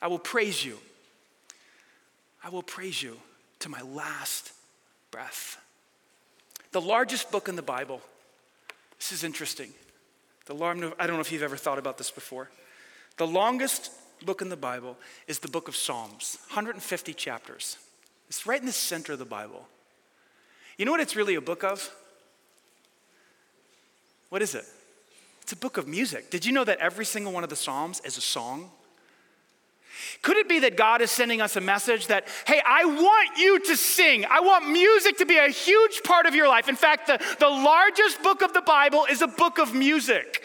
I 0.00 0.06
will 0.06 0.18
praise 0.18 0.64
you. 0.64 0.78
I 2.42 2.48
will 2.48 2.62
praise 2.62 3.02
you 3.02 3.18
to 3.60 3.68
my 3.68 3.82
last 3.82 4.52
breath. 5.14 5.64
The 6.72 6.80
largest 6.80 7.30
book 7.30 7.48
in 7.48 7.54
the 7.54 7.62
Bible, 7.62 8.00
this 8.98 9.12
is 9.12 9.22
interesting. 9.22 9.70
The, 10.46 10.54
I 10.56 11.06
don't 11.06 11.14
know 11.14 11.20
if 11.20 11.30
you've 11.30 11.44
ever 11.44 11.56
thought 11.56 11.78
about 11.78 11.98
this 11.98 12.10
before. 12.10 12.50
The 13.16 13.26
longest 13.26 13.92
book 14.26 14.42
in 14.42 14.48
the 14.48 14.56
Bible 14.56 14.96
is 15.28 15.38
the 15.38 15.46
book 15.46 15.68
of 15.68 15.76
Psalms, 15.76 16.36
150 16.48 17.14
chapters. 17.14 17.76
It's 18.28 18.44
right 18.44 18.58
in 18.58 18.66
the 18.66 18.72
center 18.72 19.12
of 19.12 19.20
the 19.20 19.24
Bible. 19.24 19.68
You 20.78 20.84
know 20.84 20.90
what 20.90 21.00
it's 21.00 21.14
really 21.14 21.36
a 21.36 21.40
book 21.40 21.62
of? 21.62 21.94
What 24.30 24.42
is 24.42 24.56
it? 24.56 24.64
It's 25.42 25.52
a 25.52 25.56
book 25.56 25.76
of 25.76 25.86
music. 25.86 26.28
Did 26.28 26.44
you 26.44 26.50
know 26.50 26.64
that 26.64 26.78
every 26.78 27.04
single 27.04 27.32
one 27.32 27.44
of 27.44 27.50
the 27.50 27.56
Psalms 27.56 28.00
is 28.04 28.18
a 28.18 28.20
song? 28.20 28.72
Could 30.22 30.36
it 30.36 30.48
be 30.48 30.60
that 30.60 30.76
God 30.76 31.02
is 31.02 31.10
sending 31.10 31.40
us 31.40 31.56
a 31.56 31.60
message 31.60 32.06
that, 32.06 32.28
hey, 32.46 32.62
I 32.64 32.84
want 32.84 33.38
you 33.38 33.60
to 33.60 33.76
sing. 33.76 34.24
I 34.24 34.40
want 34.40 34.68
music 34.68 35.18
to 35.18 35.26
be 35.26 35.36
a 35.36 35.48
huge 35.48 36.02
part 36.02 36.26
of 36.26 36.34
your 36.34 36.48
life. 36.48 36.68
In 36.68 36.76
fact, 36.76 37.06
the, 37.06 37.20
the 37.38 37.48
largest 37.48 38.22
book 38.22 38.42
of 38.42 38.52
the 38.52 38.62
Bible 38.62 39.06
is 39.10 39.22
a 39.22 39.26
book 39.26 39.58
of 39.58 39.74
music. 39.74 40.42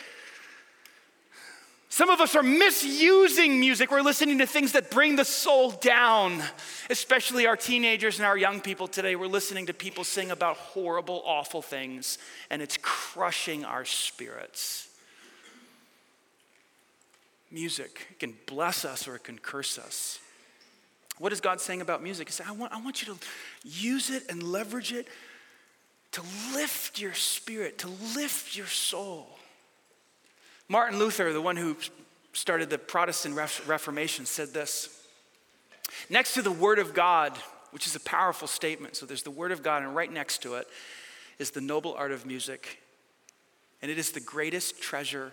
Some 1.91 2.11
of 2.11 2.21
us 2.21 2.35
are 2.35 2.43
misusing 2.43 3.59
music. 3.59 3.89
We're 3.89 4.01
listening 4.01 4.37
to 4.39 4.45
things 4.45 4.73
that 4.73 4.91
bring 4.91 5.15
the 5.15 5.25
soul 5.25 5.71
down, 5.71 6.43
especially 6.89 7.47
our 7.47 7.57
teenagers 7.57 8.19
and 8.19 8.27
our 8.27 8.37
young 8.37 8.61
people 8.61 8.87
today. 8.87 9.15
We're 9.15 9.27
listening 9.27 9.65
to 9.67 9.73
people 9.73 10.03
sing 10.03 10.29
about 10.29 10.57
horrible, 10.57 11.23
awful 11.25 11.63
things, 11.63 12.19
and 12.51 12.61
it's 12.61 12.77
crushing 12.81 13.65
our 13.65 13.85
spirits. 13.85 14.88
Music 17.51 18.07
it 18.11 18.19
can 18.19 18.35
bless 18.45 18.85
us 18.85 19.07
or 19.07 19.15
it 19.15 19.23
can 19.23 19.39
curse 19.39 19.77
us. 19.77 20.19
What 21.17 21.33
is 21.33 21.41
God 21.41 21.59
saying 21.59 21.81
about 21.81 22.01
music? 22.01 22.29
He 22.29 22.31
said, 22.31 22.45
I 22.47 22.53
want, 22.53 22.71
I 22.71 22.81
want 22.81 23.01
you 23.05 23.13
to 23.13 23.19
use 23.63 24.09
it 24.09 24.23
and 24.29 24.41
leverage 24.41 24.93
it 24.93 25.07
to 26.11 26.21
lift 26.53 26.99
your 26.99 27.13
spirit, 27.13 27.77
to 27.79 27.89
lift 28.15 28.55
your 28.55 28.67
soul. 28.67 29.27
Martin 30.67 30.97
Luther, 30.97 31.33
the 31.33 31.41
one 31.41 31.57
who 31.57 31.75
started 32.33 32.69
the 32.69 32.77
Protestant 32.77 33.35
Reformation, 33.35 34.25
said 34.25 34.53
this 34.53 34.95
Next 36.09 36.35
to 36.35 36.41
the 36.41 36.51
Word 36.51 36.79
of 36.79 36.93
God, 36.93 37.37
which 37.71 37.87
is 37.87 37.95
a 37.95 37.99
powerful 37.99 38.47
statement, 38.47 38.95
so 38.95 39.05
there's 39.05 39.23
the 39.23 39.31
Word 39.31 39.51
of 39.51 39.63
God, 39.63 39.83
and 39.83 39.95
right 39.95 40.11
next 40.11 40.43
to 40.43 40.55
it 40.55 40.67
is 41.37 41.51
the 41.51 41.61
noble 41.61 41.95
art 41.95 42.11
of 42.11 42.25
music. 42.25 42.79
And 43.81 43.89
it 43.89 43.97
is 43.97 44.11
the 44.11 44.19
greatest 44.19 44.81
treasure 44.81 45.31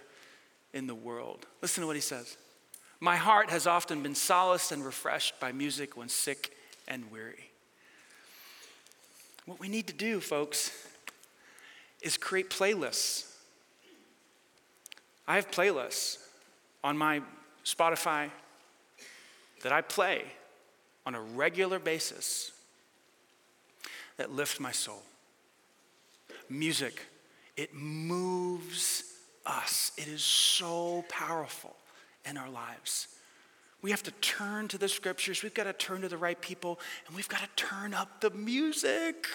in 0.76 0.86
the 0.86 0.94
world. 0.94 1.46
Listen 1.62 1.80
to 1.80 1.86
what 1.86 1.96
he 1.96 2.02
says. 2.02 2.36
My 3.00 3.16
heart 3.16 3.48
has 3.48 3.66
often 3.66 4.02
been 4.02 4.14
solaced 4.14 4.72
and 4.72 4.84
refreshed 4.84 5.40
by 5.40 5.50
music 5.50 5.96
when 5.96 6.10
sick 6.10 6.54
and 6.86 7.10
weary. 7.10 7.50
What 9.46 9.58
we 9.58 9.68
need 9.68 9.86
to 9.86 9.94
do, 9.94 10.20
folks, 10.20 10.70
is 12.02 12.18
create 12.18 12.50
playlists. 12.50 13.32
I 15.26 15.36
have 15.36 15.50
playlists 15.50 16.18
on 16.84 16.98
my 16.98 17.22
Spotify 17.64 18.30
that 19.62 19.72
I 19.72 19.80
play 19.80 20.24
on 21.06 21.14
a 21.14 21.20
regular 21.22 21.78
basis 21.78 22.52
that 24.18 24.30
lift 24.30 24.60
my 24.60 24.72
soul. 24.72 25.02
Music, 26.50 27.00
it 27.56 27.74
moves 27.74 29.15
us. 29.46 29.92
It 29.96 30.08
is 30.08 30.22
so 30.22 31.04
powerful 31.08 31.76
in 32.28 32.36
our 32.36 32.50
lives. 32.50 33.08
We 33.82 33.90
have 33.90 34.02
to 34.04 34.10
turn 34.10 34.68
to 34.68 34.78
the 34.78 34.88
scriptures, 34.88 35.42
we've 35.42 35.54
got 35.54 35.64
to 35.64 35.72
turn 35.72 36.00
to 36.02 36.08
the 36.08 36.16
right 36.16 36.40
people, 36.40 36.80
and 37.06 37.14
we've 37.14 37.28
got 37.28 37.40
to 37.40 37.48
turn 37.56 37.94
up 37.94 38.20
the 38.20 38.30
music. 38.30 39.26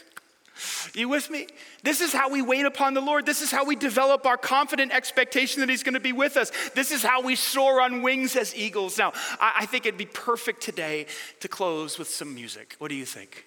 You 0.93 1.07
with 1.07 1.29
me? 1.29 1.47
This 1.83 2.01
is 2.01 2.11
how 2.11 2.29
we 2.29 2.41
wait 2.41 2.65
upon 2.65 2.93
the 2.93 3.01
Lord. 3.01 3.25
This 3.25 3.41
is 3.41 3.51
how 3.51 3.63
we 3.63 3.75
develop 3.75 4.25
our 4.25 4.37
confident 4.37 4.91
expectation 4.91 5.61
that 5.61 5.69
He's 5.69 5.83
going 5.83 5.93
to 5.93 5.99
be 5.99 6.11
with 6.11 6.35
us. 6.35 6.51
This 6.75 6.91
is 6.91 7.01
how 7.01 7.21
we 7.21 7.35
soar 7.35 7.81
on 7.81 8.01
wings 8.01 8.35
as 8.35 8.53
eagles. 8.55 8.97
Now, 8.97 9.13
I, 9.39 9.53
I 9.59 9.65
think 9.65 9.85
it'd 9.85 9.97
be 9.97 10.05
perfect 10.05 10.61
today 10.61 11.05
to 11.39 11.47
close 11.47 11.97
with 11.97 12.09
some 12.09 12.35
music. 12.35 12.75
What 12.79 12.89
do 12.89 12.95
you 12.95 13.05
think? 13.05 13.45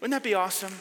Wouldn't 0.00 0.12
that 0.12 0.28
be 0.28 0.34
awesome? 0.34 0.72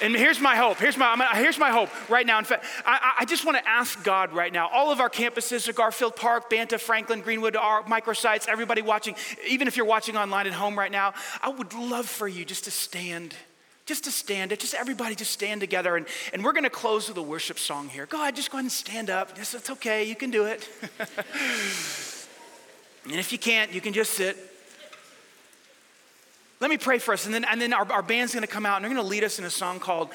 And 0.00 0.14
here's 0.14 0.40
my 0.40 0.56
hope. 0.56 0.78
Here's 0.78 0.96
my, 0.96 1.28
here's 1.34 1.58
my 1.58 1.70
hope 1.70 1.90
right 2.08 2.26
now. 2.26 2.38
In 2.38 2.44
fact, 2.44 2.64
I, 2.86 3.16
I 3.20 3.24
just 3.26 3.44
want 3.44 3.58
to 3.58 3.68
ask 3.68 4.02
God 4.02 4.32
right 4.32 4.52
now. 4.52 4.68
All 4.68 4.90
of 4.90 5.00
our 5.00 5.10
campuses, 5.10 5.72
Garfield 5.74 6.16
Park, 6.16 6.48
Banta, 6.48 6.78
Franklin, 6.78 7.20
Greenwood, 7.20 7.54
our 7.56 7.82
microsites, 7.82 8.48
everybody 8.48 8.80
watching, 8.82 9.14
even 9.46 9.68
if 9.68 9.76
you're 9.76 9.86
watching 9.86 10.16
online 10.16 10.46
at 10.46 10.54
home 10.54 10.78
right 10.78 10.90
now, 10.90 11.12
I 11.42 11.50
would 11.50 11.74
love 11.74 12.06
for 12.06 12.26
you 12.26 12.44
just 12.44 12.64
to 12.64 12.70
stand 12.70 13.34
just 13.86 14.04
to 14.04 14.10
stand, 14.12 14.56
just 14.56 14.74
everybody 14.74 15.16
just 15.16 15.32
stand 15.32 15.60
together. 15.60 15.96
And, 15.96 16.06
and 16.32 16.44
we're 16.44 16.52
going 16.52 16.62
to 16.62 16.70
close 16.70 17.08
with 17.08 17.16
a 17.16 17.22
worship 17.22 17.58
song 17.58 17.88
here. 17.88 18.06
Go 18.06 18.22
ahead, 18.22 18.36
just 18.36 18.52
go 18.52 18.58
ahead 18.58 18.66
and 18.66 18.70
stand 18.70 19.10
up. 19.10 19.36
Yes, 19.36 19.52
it's 19.52 19.68
okay, 19.68 20.04
you 20.04 20.14
can 20.14 20.30
do 20.30 20.44
it. 20.44 20.68
and 23.04 23.16
if 23.16 23.32
you 23.32 23.38
can't, 23.38 23.72
you 23.72 23.80
can 23.80 23.92
just 23.92 24.12
sit. 24.12 24.49
Let 26.60 26.68
me 26.68 26.76
pray 26.76 26.98
for 26.98 27.14
us, 27.14 27.24
and 27.24 27.34
then, 27.34 27.44
and 27.44 27.60
then 27.60 27.72
our, 27.72 27.90
our 27.90 28.02
band's 28.02 28.32
to 28.32 28.46
come 28.46 28.66
out 28.66 28.76
and 28.76 28.84
they're 28.84 29.02
to 29.02 29.08
lead 29.08 29.24
us 29.24 29.38
in 29.38 29.46
a 29.46 29.50
song 29.50 29.80
called 29.80 30.10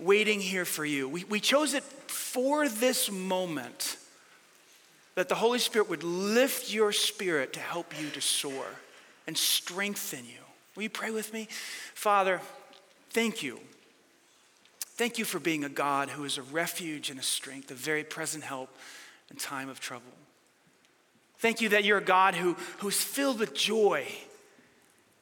Waiting 0.00 0.40
Here 0.40 0.64
for 0.64 0.84
You. 0.84 1.08
We, 1.08 1.22
we 1.24 1.38
chose 1.38 1.72
it 1.72 1.84
for 1.84 2.68
this 2.68 3.10
moment 3.10 3.96
that 5.14 5.28
the 5.28 5.36
Holy 5.36 5.60
Spirit 5.60 5.88
would 5.88 6.02
lift 6.02 6.72
your 6.72 6.90
spirit 6.90 7.52
to 7.52 7.60
help 7.60 8.00
you 8.00 8.10
to 8.10 8.20
soar 8.20 8.66
and 9.28 9.38
strengthen 9.38 10.24
you. 10.24 10.40
Will 10.74 10.82
you 10.82 10.90
pray 10.90 11.12
with 11.12 11.32
me? 11.32 11.46
Father, 11.94 12.40
thank 13.10 13.42
you. 13.44 13.60
Thank 14.96 15.18
you 15.18 15.24
for 15.24 15.38
being 15.38 15.62
a 15.62 15.68
God 15.68 16.08
who 16.08 16.24
is 16.24 16.38
a 16.38 16.42
refuge 16.42 17.10
and 17.10 17.20
a 17.20 17.22
strength, 17.22 17.70
a 17.70 17.74
very 17.74 18.02
present 18.02 18.42
help 18.42 18.76
in 19.30 19.36
time 19.36 19.68
of 19.68 19.78
trouble. 19.78 20.12
Thank 21.38 21.60
you 21.60 21.68
that 21.70 21.84
you're 21.84 21.98
a 21.98 22.04
God 22.04 22.34
who, 22.34 22.54
who's 22.78 23.00
filled 23.00 23.38
with 23.38 23.54
joy 23.54 24.06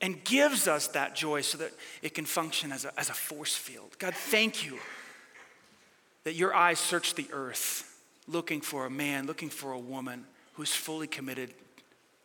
and 0.02 0.22
gives 0.24 0.66
us 0.66 0.88
that 0.88 1.14
joy 1.14 1.40
so 1.40 1.56
that 1.58 1.72
it 2.02 2.12
can 2.12 2.24
function 2.24 2.72
as 2.72 2.84
a, 2.84 2.92
as 2.98 3.08
a 3.08 3.14
force 3.14 3.54
field. 3.54 3.96
God, 3.98 4.14
thank 4.14 4.66
you 4.66 4.78
that 6.24 6.34
your 6.34 6.52
eyes 6.52 6.80
search 6.80 7.14
the 7.14 7.28
earth 7.32 7.88
looking 8.26 8.60
for 8.60 8.84
a 8.84 8.90
man, 8.90 9.26
looking 9.26 9.48
for 9.48 9.72
a 9.72 9.78
woman 9.78 10.24
who's 10.54 10.72
fully 10.72 11.06
committed 11.06 11.54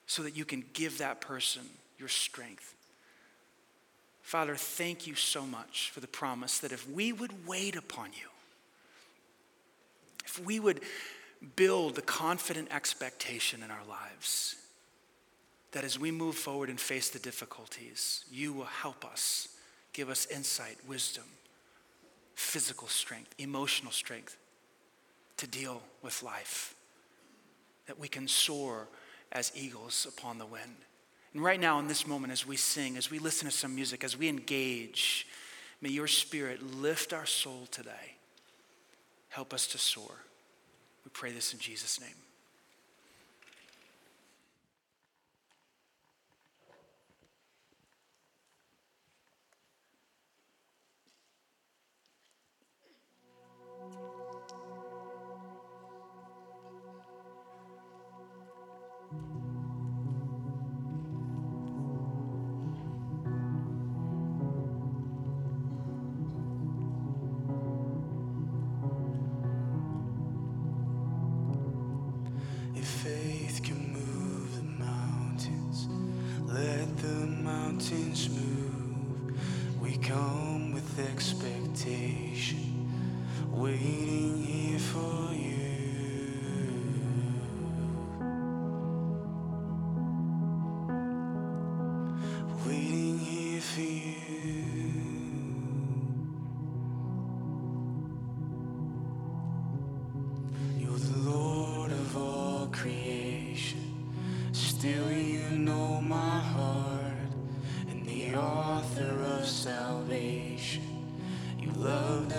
so 0.08 0.24
that 0.24 0.36
you 0.36 0.44
can 0.44 0.64
give 0.74 0.98
that 0.98 1.22
person 1.22 1.62
your 2.00 2.10
strength. 2.10 2.74
Father, 4.22 4.56
thank 4.56 5.08
you 5.08 5.16
so 5.16 5.46
much 5.46 5.92
for 5.92 6.00
the 6.00 6.08
promise 6.08 6.60
that 6.60 6.72
if 6.72 6.90
we 6.90 7.14
would 7.14 7.48
wait 7.48 7.76
upon 7.76 8.08
you, 8.08 8.28
if 10.26 10.44
we 10.44 10.60
would 10.60 10.82
build 11.56 11.96
the 11.96 12.02
confident 12.02 12.68
expectation 12.72 13.64
in 13.64 13.72
our 13.72 13.86
lives, 13.88 14.56
that 15.72 15.84
as 15.84 16.00
we 16.00 16.12
move 16.12 16.36
forward 16.36 16.70
and 16.70 16.80
face 16.80 17.10
the 17.10 17.20
difficulties, 17.20 18.26
you 18.32 18.54
will 18.54 18.66
help 18.66 19.06
us, 19.06 19.50
give 19.94 20.10
us 20.10 20.26
insight, 20.28 20.78
wisdom, 20.88 21.26
physical 22.36 22.88
strength, 22.88 23.34
emotional 23.38 23.92
strength 23.92 24.38
to 25.38 25.48
deal 25.48 25.82
with 26.02 26.24
life, 26.24 26.76
that 27.86 28.00
we 28.00 28.08
can 28.08 28.28
soar 28.28 28.88
as 29.32 29.52
eagles 29.56 30.08
upon 30.10 30.38
the 30.38 30.46
wind. 30.46 30.76
And 31.34 31.44
right 31.44 31.60
now, 31.60 31.80
in 31.80 31.88
this 31.88 32.08
moment, 32.08 32.34
as 32.34 32.48
we 32.48 32.58
sing, 32.58 32.98
as 32.98 33.12
we 33.12 33.20
listen 33.20 33.48
to 33.48 33.54
some 33.54 33.76
music, 33.76 34.04
as 34.04 34.18
we 34.18 34.30
engage, 34.30 35.28
may 35.82 35.90
your 35.90 36.08
spirit 36.08 36.64
lift 36.64 37.14
our 37.14 37.26
soul 37.26 37.68
today. 37.70 38.16
Help 39.30 39.54
us 39.54 39.68
to 39.68 39.78
soar. 39.78 40.24
We 41.06 41.12
pray 41.14 41.32
this 41.32 41.54
in 41.54 41.60
Jesus' 41.60 42.00
name. 42.00 42.27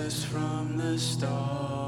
us 0.09 0.25
from 0.25 0.79
the 0.79 0.99
start. 0.99 1.88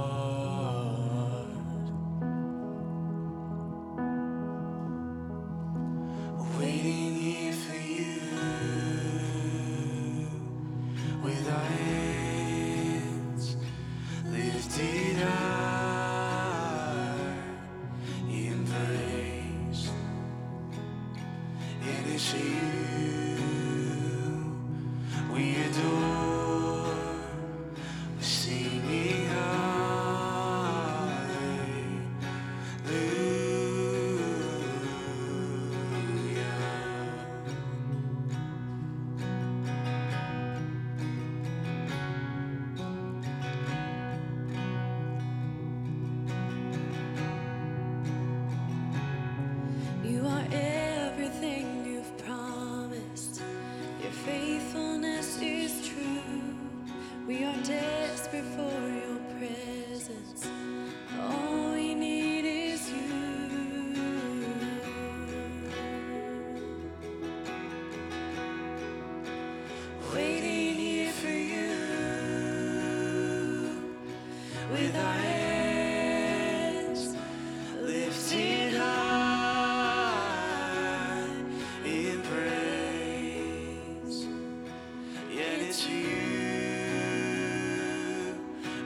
you. 85.91 86.17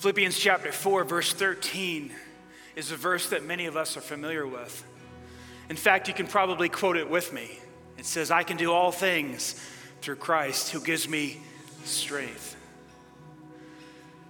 Philippians 0.03 0.37
chapter 0.37 0.73
4, 0.73 1.05
verse 1.05 1.33
13 1.33 2.11
is 2.75 2.91
a 2.91 2.97
verse 2.97 3.29
that 3.29 3.45
many 3.45 3.67
of 3.67 3.77
us 3.77 3.97
are 3.97 4.01
familiar 4.01 4.45
with. 4.45 4.85
In 5.71 5.77
fact, 5.77 6.09
you 6.09 6.15
can 6.15 6.27
probably 6.27 6.69
quote 6.69 6.97
it 6.97 7.09
with 7.09 7.33
me. 7.33 7.61
It 7.97 8.05
says, 8.05 8.33
I 8.33 8.43
can 8.43 8.57
do 8.57 8.73
all 8.73 8.91
things 8.91 9.55
through 10.01 10.17
Christ 10.17 10.73
who 10.73 10.81
gives 10.81 11.09
me 11.09 11.41
strength. 11.85 12.57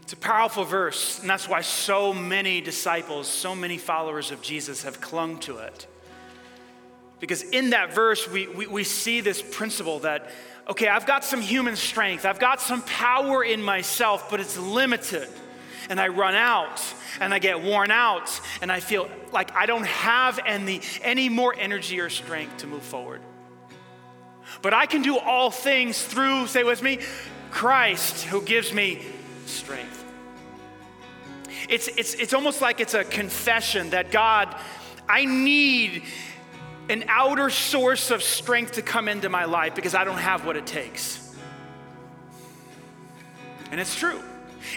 It's 0.02 0.12
a 0.12 0.16
powerful 0.18 0.64
verse, 0.64 1.20
and 1.20 1.30
that's 1.30 1.48
why 1.48 1.62
so 1.62 2.12
many 2.12 2.60
disciples, 2.60 3.26
so 3.26 3.54
many 3.54 3.78
followers 3.78 4.30
of 4.30 4.42
Jesus 4.42 4.82
have 4.82 5.00
clung 5.00 5.38
to 5.38 5.56
it. 5.56 5.86
Because 7.18 7.44
in 7.44 7.70
that 7.70 7.94
verse, 7.94 8.28
we, 8.28 8.46
we, 8.46 8.66
we 8.66 8.84
see 8.84 9.22
this 9.22 9.40
principle 9.40 10.00
that, 10.00 10.32
okay, 10.68 10.88
I've 10.88 11.06
got 11.06 11.24
some 11.24 11.40
human 11.40 11.76
strength, 11.76 12.26
I've 12.26 12.38
got 12.38 12.60
some 12.60 12.82
power 12.82 13.42
in 13.42 13.62
myself, 13.62 14.30
but 14.30 14.38
it's 14.38 14.58
limited 14.58 15.30
and 15.92 16.00
I 16.00 16.08
run 16.08 16.34
out 16.34 16.82
and 17.20 17.34
I 17.34 17.38
get 17.38 17.62
worn 17.62 17.90
out 17.90 18.40
and 18.62 18.72
I 18.72 18.80
feel 18.80 19.10
like 19.30 19.54
I 19.54 19.66
don't 19.66 19.86
have 19.86 20.40
any, 20.46 20.80
any 21.02 21.28
more 21.28 21.54
energy 21.54 22.00
or 22.00 22.08
strength 22.08 22.56
to 22.58 22.66
move 22.66 22.82
forward. 22.82 23.20
But 24.62 24.72
I 24.72 24.86
can 24.86 25.02
do 25.02 25.18
all 25.18 25.50
things 25.50 26.02
through, 26.02 26.46
say 26.46 26.64
with 26.64 26.82
me, 26.82 27.00
Christ 27.50 28.24
who 28.24 28.40
gives 28.40 28.72
me 28.72 29.02
strength. 29.44 30.02
It's, 31.68 31.88
it's, 31.88 32.14
it's 32.14 32.32
almost 32.32 32.62
like 32.62 32.80
it's 32.80 32.94
a 32.94 33.04
confession 33.04 33.90
that 33.90 34.10
God, 34.10 34.56
I 35.06 35.26
need 35.26 36.04
an 36.88 37.04
outer 37.08 37.50
source 37.50 38.10
of 38.10 38.22
strength 38.22 38.72
to 38.72 38.82
come 38.82 39.08
into 39.08 39.28
my 39.28 39.44
life 39.44 39.74
because 39.74 39.94
I 39.94 40.04
don't 40.04 40.16
have 40.16 40.46
what 40.46 40.56
it 40.56 40.66
takes. 40.66 41.36
And 43.70 43.78
it's 43.78 43.94
true. 43.94 44.22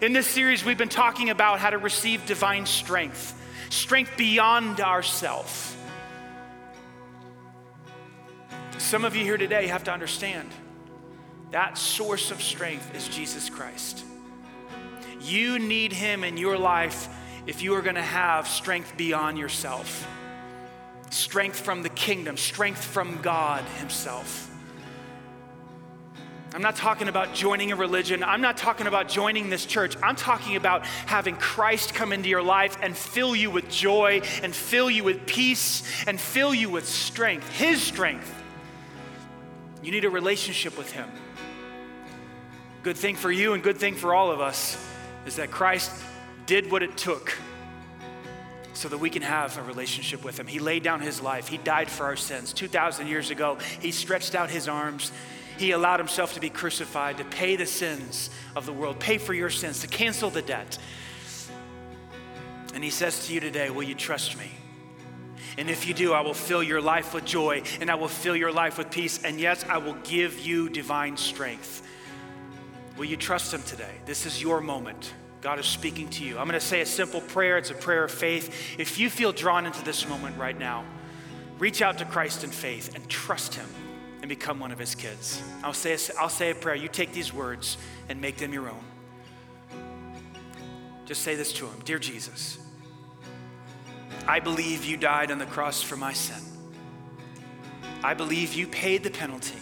In 0.02 0.14
this 0.14 0.28
series, 0.28 0.66
we've 0.66 0.78
been 0.78 0.90
talking 0.90 1.30
about 1.30 1.60
how 1.60 1.70
to 1.70 1.78
receive 1.78 2.26
divine 2.26 2.66
strength, 2.66 3.34
strength 3.70 4.12
beyond 4.18 4.82
ourself. 4.82 5.72
Some 8.78 9.06
of 9.06 9.16
you 9.16 9.24
here 9.24 9.38
today 9.38 9.68
have 9.68 9.84
to 9.86 9.94
understand 9.94 10.50
that 11.52 11.78
source 11.78 12.32
of 12.32 12.42
strength 12.42 12.94
is 12.96 13.08
Jesus 13.08 13.50
Christ. 13.50 14.04
You 15.22 15.60
need 15.60 15.94
Him 15.94 16.24
in 16.24 16.38
your 16.38 16.58
life 16.58 17.08
if 17.48 17.62
you 17.62 17.74
are 17.76 17.82
going 17.82 17.96
to 17.96 18.02
have 18.02 18.48
strength 18.48 18.98
beyond 18.98 19.38
yourself, 19.38 20.08
strength 21.10 21.60
from 21.60 21.84
the 21.84 21.90
kingdom, 21.90 22.38
strength 22.38 22.84
from 22.84 23.22
God 23.22 23.64
Himself. 23.80 24.55
I'm 26.56 26.62
not 26.62 26.78
talking 26.78 27.10
about 27.10 27.34
joining 27.34 27.74
a 27.74 27.76
religion. 27.76 28.24
I'm 28.24 28.40
not 28.40 28.56
talking 28.56 28.88
about 28.88 29.10
joining 29.10 29.50
this 29.50 29.66
church. 29.66 29.98
I'm 30.02 30.16
talking 30.16 30.56
about 30.56 30.86
having 30.86 31.36
Christ 31.36 31.94
come 31.94 32.14
into 32.14 32.30
your 32.30 32.42
life 32.42 32.78
and 32.82 32.96
fill 32.96 33.36
you 33.36 33.52
with 33.52 33.70
joy 33.70 34.22
and 34.42 34.56
fill 34.56 34.90
you 34.90 35.04
with 35.04 35.26
peace 35.26 35.84
and 36.08 36.18
fill 36.18 36.56
you 36.56 36.70
with 36.70 36.88
strength, 36.88 37.52
His 37.58 37.82
strength. 37.82 38.34
You 39.84 39.92
need 39.92 40.06
a 40.06 40.10
relationship 40.10 40.78
with 40.78 40.90
Him. 40.94 41.10
Good 42.84 42.96
thing 42.96 43.18
for 43.18 43.34
you 43.34 43.52
and 43.52 43.62
good 43.62 43.78
thing 43.78 43.94
for 43.96 44.16
all 44.16 44.32
of 44.32 44.40
us 44.40 44.78
is 45.26 45.36
that 45.36 45.52
Christ 45.52 45.92
did 46.46 46.72
what 46.72 46.84
it 46.84 46.96
took 46.96 47.38
so 48.72 48.88
that 48.88 49.00
we 49.00 49.10
can 49.10 49.24
have 49.24 49.58
a 49.58 49.64
relationship 49.64 50.24
with 50.24 50.40
Him. 50.40 50.48
He 50.48 50.60
laid 50.60 50.84
down 50.84 51.02
His 51.02 51.20
life, 51.20 51.50
He 51.50 51.58
died 51.58 51.90
for 51.90 52.06
our 52.06 52.16
sins. 52.16 52.54
2,000 52.54 53.08
years 53.08 53.30
ago, 53.30 53.58
He 53.82 53.92
stretched 53.92 54.36
out 54.36 54.50
His 54.50 54.70
arms 54.70 55.12
he 55.58 55.72
allowed 55.72 56.00
himself 56.00 56.34
to 56.34 56.40
be 56.40 56.50
crucified 56.50 57.18
to 57.18 57.26
pay 57.26 57.56
the 57.56 57.66
sins 57.66 58.30
of 58.56 58.66
the 58.66 58.74
world, 58.74 59.00
pay 59.00 59.18
for 59.18 59.34
your 59.34 59.50
sins, 59.50 59.80
to 59.82 59.88
cancel 59.88 60.30
the 60.30 60.42
debt. 60.42 60.78
And 62.74 62.84
he 62.84 62.90
says 62.90 63.28
to 63.28 63.34
you 63.34 63.40
today, 63.40 63.70
Will 63.70 63.84
you 63.84 63.96
trust 63.96 64.38
me? 64.38 64.52
And 65.58 65.70
if 65.70 65.88
you 65.88 65.94
do, 65.94 66.12
I 66.12 66.20
will 66.20 66.34
fill 66.34 66.62
your 66.62 66.82
life 66.82 67.14
with 67.14 67.24
joy 67.24 67.64
and 67.80 67.90
I 67.90 67.96
will 67.96 68.10
fill 68.10 68.36
your 68.36 68.52
life 68.52 68.78
with 68.78 68.92
peace. 68.92 69.24
And 69.24 69.40
yes, 69.40 69.64
I 69.70 69.78
will 69.78 69.96
give 70.04 70.40
you 70.46 70.68
divine 70.68 71.16
strength. 71.16 71.82
Will 72.98 73.06
you 73.06 73.16
trust 73.16 73.54
him 73.54 73.64
today? 73.64 73.96
This 74.06 74.26
is 74.26 74.42
your 74.42 74.60
moment. 74.60 75.14
God 75.40 75.60
is 75.60 75.66
speaking 75.66 76.10
to 76.10 76.26
you. 76.26 76.38
I'm 76.38 76.48
going 76.48 76.60
to 76.60 76.66
say 76.66 76.82
a 76.82 76.86
simple 76.86 77.22
prayer. 77.22 77.58
It's 77.58 77.72
a 77.72 77.76
prayer 77.76 78.04
of 78.04 78.12
faith. 78.12 78.78
If 78.78 79.00
you 79.00 79.10
feel 79.10 79.32
drawn 79.32 79.66
into 79.66 79.84
this 79.86 80.08
moment 80.10 80.38
right 80.38 80.58
now, 80.58 80.84
reach 81.58 81.82
out 81.82 82.00
to 82.00 82.06
Christ 82.06 82.44
in 82.44 82.50
faith 82.50 82.94
and 82.94 83.08
trust 83.08 83.54
him 83.54 83.68
and 84.26 84.30
become 84.32 84.60
one 84.60 84.72
of 84.72 84.80
his 84.80 84.96
kids. 84.96 85.40
I'll 85.64 85.72
say, 85.72 85.94
a, 85.94 86.00
I'll 86.20 86.30
say 86.30 86.50
a 86.50 86.56
prayer. 86.56 86.74
You 86.74 86.88
take 86.88 87.14
these 87.14 87.32
words 87.32 87.78
and 88.10 88.20
make 88.20 88.38
them 88.38 88.52
your 88.52 88.68
own. 88.68 88.84
Just 91.06 91.22
say 91.22 91.36
this 91.36 91.54
to 91.54 91.68
him 91.68 91.80
Dear 91.86 92.00
Jesus, 92.00 92.58
I 94.28 94.40
believe 94.40 94.84
you 94.84 94.98
died 94.98 95.30
on 95.30 95.38
the 95.38 95.46
cross 95.46 95.84
for 95.84 95.96
my 95.96 96.12
sin. 96.12 96.42
I 98.04 98.16
believe 98.16 98.56
you 98.56 98.66
paid 98.66 99.04
the 99.04 99.12
penalty 99.12 99.60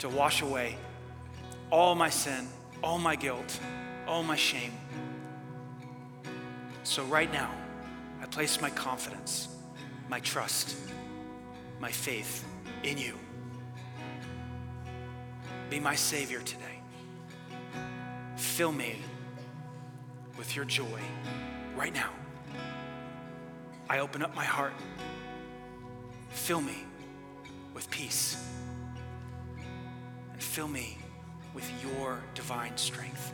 to 0.00 0.10
wash 0.10 0.42
away 0.42 0.76
all 1.72 1.94
my 1.94 2.10
sin, 2.10 2.46
all 2.84 2.98
my 2.98 3.16
guilt, 3.16 3.58
all 4.06 4.24
my 4.24 4.36
shame. 4.36 4.74
So, 6.82 7.02
right 7.04 7.32
now, 7.32 7.50
I 8.20 8.26
place 8.26 8.60
my 8.60 8.68
confidence, 8.68 9.48
my 10.10 10.20
trust, 10.20 10.76
my 11.80 11.90
faith 11.90 12.44
in 12.82 12.98
you. 12.98 13.14
Be 15.70 15.80
my 15.80 15.94
Savior 15.94 16.40
today. 16.40 16.80
Fill 18.36 18.72
me 18.72 18.96
with 20.38 20.54
your 20.54 20.64
joy 20.64 21.00
right 21.74 21.94
now. 21.94 22.10
I 23.88 24.00
open 24.00 24.22
up 24.22 24.34
my 24.34 24.44
heart. 24.44 24.74
Fill 26.30 26.60
me 26.60 26.84
with 27.74 27.88
peace. 27.90 28.44
And 30.32 30.42
fill 30.42 30.68
me 30.68 30.98
with 31.54 31.70
your 31.82 32.22
divine 32.34 32.76
strength. 32.76 33.32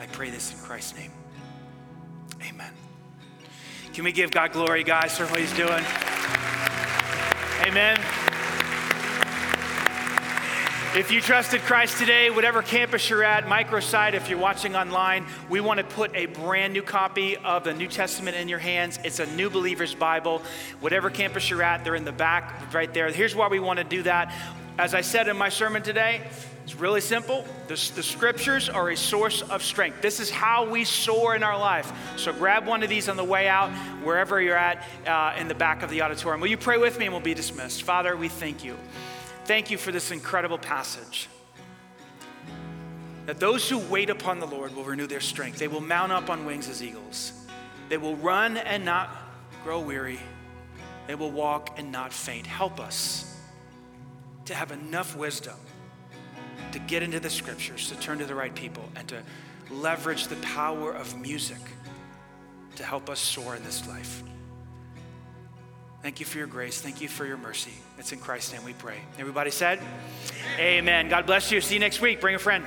I 0.00 0.06
pray 0.06 0.30
this 0.30 0.52
in 0.52 0.58
Christ's 0.58 0.96
name. 0.96 1.12
Amen. 2.48 2.72
Can 3.92 4.04
we 4.04 4.12
give 4.12 4.30
God 4.30 4.52
glory, 4.52 4.84
guys, 4.84 5.16
for 5.16 5.26
what 5.26 5.40
He's 5.40 5.52
doing? 5.54 5.84
Amen. 7.66 7.98
If 10.94 11.10
you 11.10 11.20
trusted 11.20 11.60
Christ 11.62 11.98
today, 11.98 12.30
whatever 12.30 12.62
campus 12.62 13.10
you're 13.10 13.24
at, 13.24 13.44
microsite, 13.44 14.14
if 14.14 14.30
you're 14.30 14.38
watching 14.38 14.74
online, 14.74 15.26
we 15.50 15.60
want 15.60 15.78
to 15.78 15.84
put 15.84 16.14
a 16.14 16.26
brand 16.26 16.72
new 16.72 16.82
copy 16.82 17.36
of 17.36 17.64
the 17.64 17.74
New 17.74 17.88
Testament 17.88 18.36
in 18.36 18.48
your 18.48 18.58
hands. 18.58 18.98
It's 19.04 19.18
a 19.18 19.26
New 19.26 19.50
Believer's 19.50 19.94
Bible. 19.94 20.42
Whatever 20.80 21.10
campus 21.10 21.50
you're 21.50 21.62
at, 21.62 21.84
they're 21.84 21.94
in 21.94 22.04
the 22.04 22.12
back 22.12 22.72
right 22.72 22.92
there. 22.94 23.10
Here's 23.10 23.34
why 23.34 23.48
we 23.48 23.58
want 23.58 23.78
to 23.78 23.84
do 23.84 24.02
that. 24.04 24.32
As 24.78 24.94
I 24.94 25.00
said 25.00 25.28
in 25.28 25.36
my 25.36 25.48
sermon 25.48 25.82
today, 25.82 26.22
it's 26.68 26.78
really 26.78 27.00
simple. 27.00 27.46
The, 27.66 27.92
the, 27.94 28.02
scriptures 28.02 28.68
are 28.68 28.90
a 28.90 28.96
source 28.96 29.40
of 29.40 29.62
strength. 29.62 30.02
This 30.02 30.20
is 30.20 30.28
how 30.28 30.68
we 30.68 30.84
soar 30.84 31.34
in 31.34 31.42
our 31.42 31.58
life. 31.58 31.90
So 32.16 32.30
grab 32.30 32.66
one 32.66 32.82
of 32.82 32.90
these 32.90 33.08
on 33.08 33.16
the 33.16 33.24
way 33.24 33.48
out, 33.48 33.70
wherever 34.04 34.38
you're 34.38 34.54
at 34.54 34.84
uh, 35.06 35.34
in 35.40 35.48
the 35.48 35.54
back 35.54 35.82
of 35.82 35.88
the 35.88 36.02
auditorium. 36.02 36.42
Will 36.42 36.48
you 36.48 36.58
pray 36.58 36.76
with 36.76 36.98
me 36.98 37.06
and 37.06 37.14
we'll 37.14 37.22
be 37.22 37.32
dismissed? 37.32 37.84
Father, 37.84 38.14
we 38.18 38.28
thank 38.28 38.64
you. 38.64 38.76
Thank 39.46 39.70
you 39.70 39.78
for 39.78 39.92
this 39.92 40.10
incredible 40.10 40.58
passage. 40.58 41.30
That 43.24 43.40
those 43.40 43.66
who 43.66 43.78
wait 43.78 44.10
upon 44.10 44.38
the 44.38 44.46
Lord 44.46 44.76
will 44.76 44.84
renew 44.84 45.06
their 45.06 45.20
strength. 45.20 45.58
They 45.58 45.68
will 45.68 45.80
mount 45.80 46.12
up 46.12 46.28
on 46.28 46.44
wings 46.44 46.68
as 46.68 46.82
eagles. 46.82 47.32
They 47.88 47.96
will 47.96 48.16
run 48.16 48.58
and 48.58 48.84
not 48.84 49.08
grow 49.64 49.80
weary. 49.80 50.20
They 51.06 51.14
will 51.14 51.30
walk 51.30 51.78
and 51.78 51.90
not 51.90 52.12
faint. 52.12 52.46
Help 52.46 52.78
us 52.78 53.40
to 54.44 54.54
have 54.54 54.70
enough 54.70 55.16
wisdom 55.16 55.56
to 56.72 56.78
get 56.78 57.02
into 57.02 57.20
the 57.20 57.30
scriptures, 57.30 57.88
to 57.88 57.96
turn 57.96 58.18
to 58.18 58.24
the 58.24 58.34
right 58.34 58.54
people, 58.54 58.84
and 58.96 59.08
to 59.08 59.22
leverage 59.70 60.28
the 60.28 60.36
power 60.36 60.92
of 60.92 61.18
music 61.18 61.58
to 62.76 62.84
help 62.84 63.10
us 63.10 63.18
soar 63.18 63.56
in 63.56 63.64
this 63.64 63.86
life. 63.88 64.22
Thank 66.02 66.20
you 66.20 66.26
for 66.26 66.38
your 66.38 66.46
grace. 66.46 66.80
Thank 66.80 67.00
you 67.00 67.08
for 67.08 67.26
your 67.26 67.36
mercy. 67.36 67.72
It's 67.98 68.12
in 68.12 68.20
Christ's 68.20 68.52
name 68.52 68.64
we 68.64 68.72
pray. 68.72 68.98
Everybody 69.18 69.50
said, 69.50 69.80
Amen. 70.58 71.08
God 71.08 71.26
bless 71.26 71.50
you. 71.50 71.60
See 71.60 71.74
you 71.74 71.80
next 71.80 72.00
week. 72.00 72.20
Bring 72.20 72.36
a 72.36 72.38
friend. 72.38 72.64